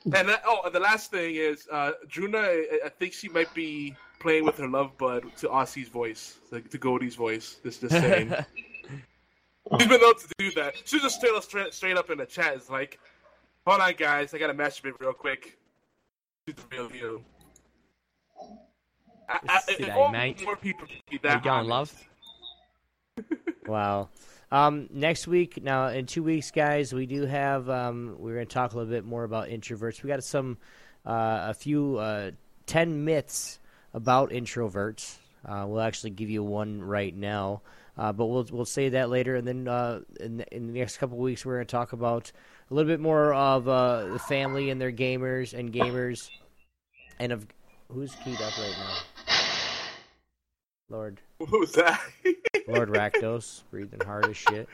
[0.06, 3.54] And that, oh, and the last thing is, uh, Druna, I, I think she might
[3.54, 7.58] be playing with her love bud to Aussie's voice, like to Goldy's voice.
[7.64, 8.34] This just saying.
[9.80, 10.76] She's been known to do that.
[10.86, 13.00] She just straight up, straight, straight up in the chat is like,
[13.66, 15.58] "Hold on, guys, I gotta masturbate real quick."
[16.48, 17.22] She's the real deal.
[19.30, 20.44] I, I, if mate.
[20.44, 21.96] More people be that you going, honest.
[23.18, 23.28] love?
[23.66, 24.10] Wow.
[24.52, 27.70] Um, next week, now in two weeks, guys, we do have.
[27.70, 30.04] Um, we're going to talk a little bit more about introverts.
[30.04, 30.58] We got some,
[31.06, 32.32] uh, a few, uh,
[32.66, 33.60] ten myths
[33.94, 35.16] about introverts.
[35.46, 37.62] Uh, we'll actually give you one right now,
[37.98, 39.36] uh, but we'll we'll say that later.
[39.36, 41.94] And then uh, in, the, in the next couple of weeks, we're going to talk
[41.94, 42.32] about
[42.70, 46.30] a little bit more of uh, the family and their gamers and gamers,
[47.20, 47.46] and of
[47.92, 48.96] who's keyed up right now.
[50.90, 51.22] Lord.
[51.40, 52.00] Who's that?
[52.68, 54.68] Lord Rakdos, breathing hard as shit.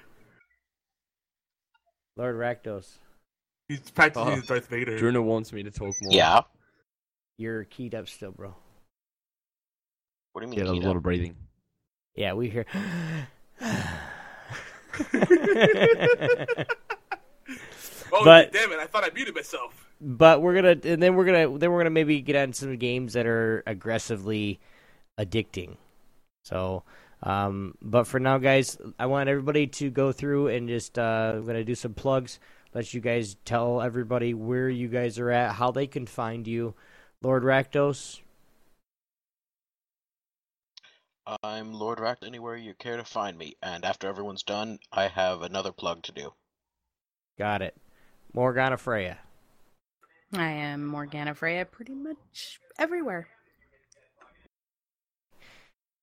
[2.18, 2.98] Lord Rakdos,
[3.68, 4.36] He's practicing Oh.
[4.36, 4.98] his Darth Vader.
[4.98, 6.12] Druna wants me to talk more.
[6.14, 6.42] Yeah.
[7.38, 8.54] you're keyed up still, bro.
[10.34, 10.60] What do you mean?
[10.60, 10.98] Yeah, there's a lot up?
[10.98, 11.36] of breathing.
[12.20, 12.66] Yeah, we hear.
[18.12, 18.80] Oh But- damn it!
[18.80, 19.88] I thought I muted myself.
[20.02, 23.14] but we're gonna, and then we're gonna, then we're gonna maybe get on some games
[23.14, 24.60] that are aggressively
[25.20, 25.78] addicting.
[26.44, 26.84] So,
[27.22, 31.46] um, but for now, guys, I want everybody to go through and just, uh, I'm
[31.46, 32.40] gonna do some plugs.
[32.74, 36.74] Let you guys tell everybody where you guys are at, how they can find you.
[37.22, 38.22] Lord Rakdos,
[41.44, 45.42] I'm Lord Rack anywhere you care to find me, and after everyone's done, I have
[45.42, 46.34] another plug to do.
[47.38, 47.76] Got it.
[48.34, 49.20] Morgana Freya.
[50.34, 53.28] I am Morgana Freya pretty much everywhere.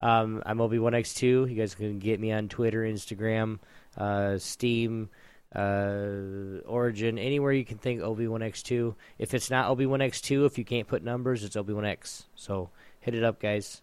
[0.00, 1.50] Um, I'm ObioneX2.
[1.50, 3.58] You guys can get me on Twitter, Instagram,
[3.96, 5.08] uh, Steam,
[5.54, 8.94] uh, Origin, anywhere you can think ObioneX2.
[9.18, 12.24] If it's not ObioneX2, if you can't put numbers, it's ObioneX.
[12.34, 12.70] So
[13.00, 13.82] hit it up, guys.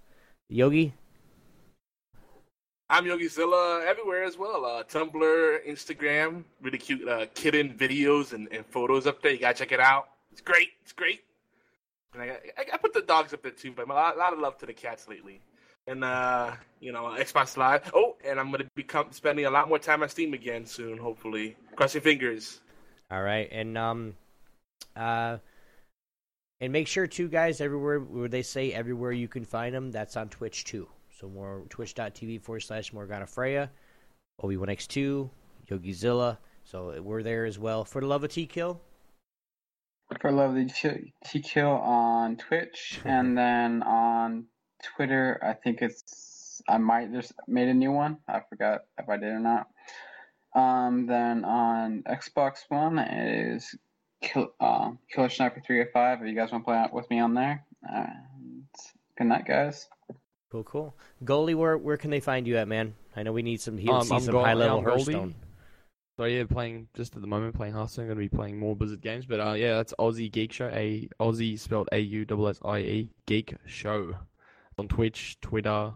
[0.49, 0.93] Yogi?
[2.93, 4.65] I'm YogiZilla everywhere as well.
[4.65, 9.31] Uh, Tumblr, Instagram, really cute uh, kitten videos and, and photos up there.
[9.31, 10.09] You gotta check it out.
[10.31, 10.67] It's great.
[10.83, 11.21] It's great.
[12.13, 12.25] And I,
[12.55, 14.59] I, I put the dogs up there too, but a lot, a lot of love
[14.59, 15.41] to the cats lately.
[15.87, 17.89] And uh, you know, Xbox Live.
[17.95, 20.99] Oh, and I'm gonna be spending a lot more time on Steam again soon.
[20.99, 22.61] Hopefully, cross your fingers.
[23.09, 24.13] All right, and um,
[24.95, 25.37] uh,
[26.61, 30.15] and make sure too, guys, everywhere where they say everywhere you can find them, that's
[30.15, 30.87] on Twitch too.
[31.23, 33.71] So more twitch.tv forward slash Morgana Freya,
[34.41, 35.29] ObioneX2,
[35.71, 36.37] YogiZilla.
[36.65, 37.85] So we're there as well.
[37.85, 38.81] For the love of T Kill.
[40.19, 40.73] For love of
[41.23, 44.47] T Kill on Twitch, and then on
[44.83, 48.17] Twitter, I think it's I might just made a new one.
[48.27, 49.67] I forgot if I did or not.
[50.53, 53.73] Um, then on Xbox One it is
[54.21, 56.21] Kill, uh, Killer Sniper 305.
[56.21, 57.65] If you guys want to play out with me on there.
[57.89, 58.07] Uh,
[59.17, 59.87] good night, guys.
[60.53, 60.95] Cool, cool.
[61.23, 62.93] Goldy, where where can they find you at, man?
[63.15, 64.83] I know we need some heal, Um, see I'm some high level.
[64.83, 65.33] Hearthstone.
[66.15, 68.05] So yeah, playing just at the moment playing Hearthstone.
[68.05, 70.67] Going to be playing more Blizzard games, but uh, yeah, that's Aussie Geek Show.
[70.67, 74.13] A Aussie spelled A U S S I E Geek Show
[74.77, 75.91] on Twitch, Twitter,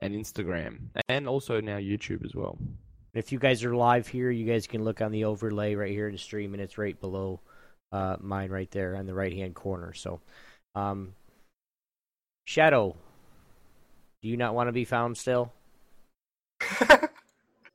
[0.00, 2.56] and Instagram, and also now YouTube as well.
[3.12, 6.06] If you guys are live here, you guys can look on the overlay right here
[6.06, 7.40] in the stream, and it's right below
[7.92, 9.92] uh, mine right there on the right hand corner.
[9.92, 10.22] So,
[10.74, 11.12] um,
[12.46, 12.96] Shadow,
[14.22, 15.52] do you not want to be found still?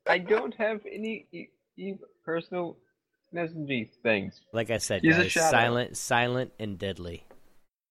[0.07, 1.48] I don't have any e-
[1.78, 1.95] e-
[2.26, 2.78] personal
[3.34, 4.41] messaging things.
[4.52, 7.26] Like I said, He's guys, silent, silent, and deadly.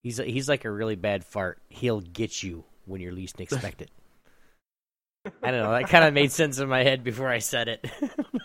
[0.03, 1.59] He's he's like a really bad fart.
[1.69, 3.91] He'll get you when you're least expect it.
[5.43, 5.71] I don't know.
[5.71, 7.87] That kind of made sense in my head before I said it.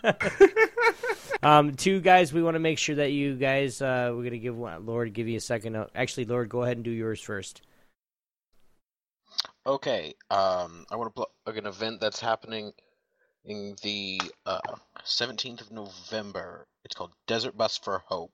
[1.43, 3.81] um, two guys, we want to make sure that you guys.
[3.81, 5.75] Uh, we're gonna give one, Lord give you a second.
[5.75, 7.63] Uh, actually, Lord, go ahead and do yours first.
[9.67, 12.71] Okay, um, I want to plug an event that's happening
[13.43, 14.61] in the uh,
[15.03, 16.65] 17th of November.
[16.85, 18.31] It's called Desert Bus for Hope.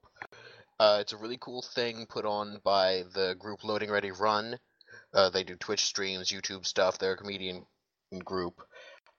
[0.80, 4.60] Uh, it's a really cool thing put on by the group Loading Ready Run.
[5.12, 7.00] Uh, they do Twitch streams, YouTube stuff.
[7.00, 7.66] They're a comedian
[8.24, 8.62] group.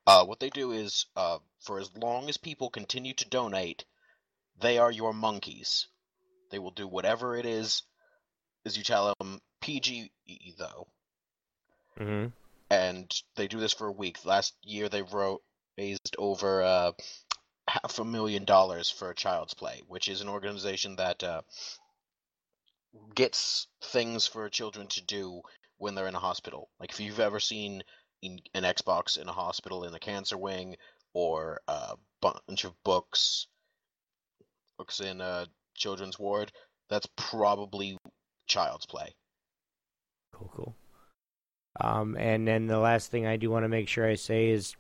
[0.07, 3.85] Uh, what they do is, uh, for as long as people continue to donate,
[4.61, 5.89] they are your monkeys.
[6.53, 7.83] They will do whatever it is,
[8.65, 9.41] as you tell them.
[9.61, 10.13] PG
[10.59, 10.87] though
[11.99, 12.29] Mm-hmm.
[12.71, 14.25] and they do this for a week.
[14.25, 15.43] Last year they wrote
[15.79, 16.93] raised over uh,
[17.69, 21.43] half a million dollars for Child's Play, which is an organization that uh,
[23.15, 25.41] gets things for children to do
[25.79, 26.69] when they're in a hospital.
[26.79, 27.83] Like if you've ever seen
[28.23, 30.77] in, an Xbox in a hospital in a cancer wing,
[31.13, 33.47] or a bunch of books,
[34.77, 36.51] books in a children's ward,
[36.89, 37.97] that's probably
[38.47, 39.15] Child's Play.
[40.33, 40.77] Cool, cool.
[41.81, 44.77] Um, and then the last thing I do want to make sure I say is,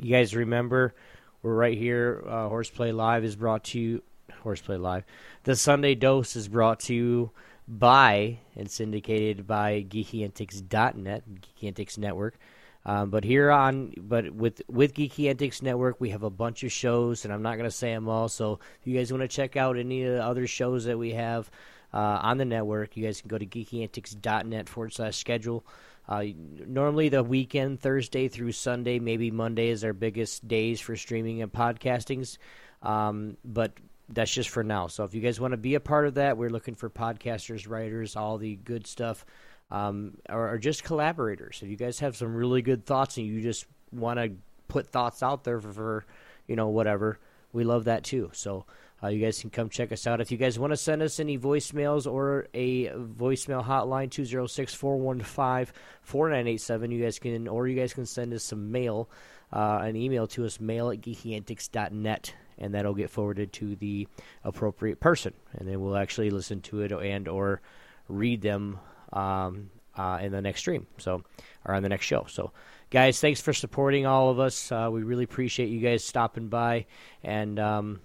[0.00, 0.94] you guys remember,
[1.42, 2.22] we're right here.
[2.26, 4.02] Uh, Horseplay Live is brought to you.
[4.42, 5.04] Horseplay Live.
[5.44, 7.30] The Sunday Dose is brought to you
[7.66, 11.22] by and syndicated by GeekyAntics.net,
[11.60, 12.38] Geeky Network.
[12.86, 16.72] Um, but here on, but with with Geeky Antics Network, we have a bunch of
[16.72, 18.28] shows, and I'm not going to say them all.
[18.28, 21.12] So if you guys want to check out any of the other shows that we
[21.12, 21.50] have
[21.92, 25.66] uh, on the network, you guys can go to GeekyAntics.net forward slash schedule.
[26.08, 26.24] Uh,
[26.66, 31.52] normally, the weekend, Thursday through Sunday, maybe Monday is our biggest days for streaming and
[31.52, 32.38] podcastings.
[32.82, 33.72] Um, but
[34.08, 34.86] that's just for now.
[34.86, 37.68] So if you guys want to be a part of that, we're looking for podcasters,
[37.68, 39.26] writers, all the good stuff,
[39.70, 41.60] um, or, or just collaborators.
[41.62, 44.32] If you guys have some really good thoughts and you just want to
[44.68, 46.06] put thoughts out there for, for,
[46.46, 47.18] you know, whatever,
[47.52, 48.30] we love that too.
[48.32, 48.64] So
[49.02, 50.20] uh, you guys can come check us out.
[50.20, 55.72] If you guys want to send us any voicemails or a voicemail hotline, 206 415
[56.02, 59.08] 4987, you guys can, or you guys can send us some mail,
[59.52, 64.08] uh, an email to us, mail at geekyantics.net, and that'll get forwarded to the
[64.42, 65.32] appropriate person.
[65.52, 67.60] And then we'll actually listen to it and or
[68.08, 68.80] read them
[69.12, 71.22] um, uh, in the next stream, so
[71.64, 72.26] or on the next show.
[72.28, 72.52] So,
[72.90, 74.72] guys, thanks for supporting all of us.
[74.72, 76.86] Uh, we really appreciate you guys stopping by
[77.22, 78.00] and um,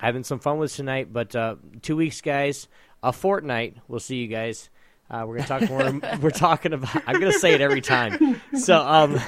[0.00, 1.12] having some fun with tonight.
[1.12, 2.68] But uh, two weeks, guys,
[3.02, 3.76] a fortnight.
[3.88, 4.70] We'll see you guys.
[5.10, 6.00] Uh, we're gonna talk more.
[6.20, 7.02] we're talking about.
[7.06, 8.40] I'm gonna say it every time.
[8.54, 9.20] So, um,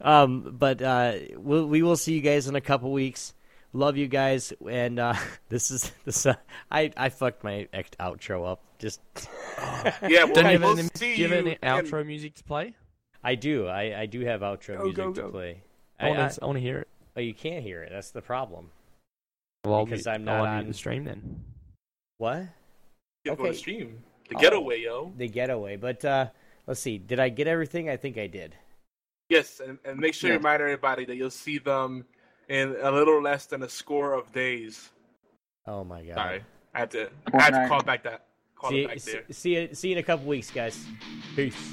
[0.00, 3.32] um, but uh, we'll, we will see you guys in a couple weeks.
[3.72, 5.14] Love you guys, and uh,
[5.48, 6.26] this is this.
[6.26, 6.34] Uh,
[6.70, 7.68] I I fucked my
[8.00, 8.60] outro up.
[8.78, 9.00] Just
[9.58, 12.06] Yeah, well, Don't you have we'll any, see do you have any you outro in-
[12.08, 12.74] music to play?
[13.22, 13.66] I do.
[13.68, 15.62] I, I do have outro Go, music go, to play.
[15.98, 16.88] I wanna- I wanna hear it.
[17.16, 17.90] Oh, you can't hear it.
[17.92, 18.70] That's the problem.
[19.64, 21.42] Well, because I'm not on the stream then.
[22.18, 22.44] What?
[23.24, 24.02] Yeah, go to stream.
[24.28, 25.12] The Oh, getaway, yo.
[25.16, 25.76] The getaway.
[25.76, 26.28] But uh,
[26.66, 26.98] let's see.
[26.98, 27.88] Did I get everything?
[27.88, 28.54] I think I did.
[29.28, 32.04] Yes, and, and make sure you remind everybody that you'll see them
[32.48, 34.90] in a little less than a score of days.
[35.66, 36.14] Oh my god.
[36.14, 37.10] Sorry, I had to.
[37.32, 38.26] I had to call back that.
[38.54, 39.24] Call see, it back see, there.
[39.30, 39.74] see you.
[39.74, 40.84] See you in a couple weeks, guys.
[41.34, 41.72] Peace.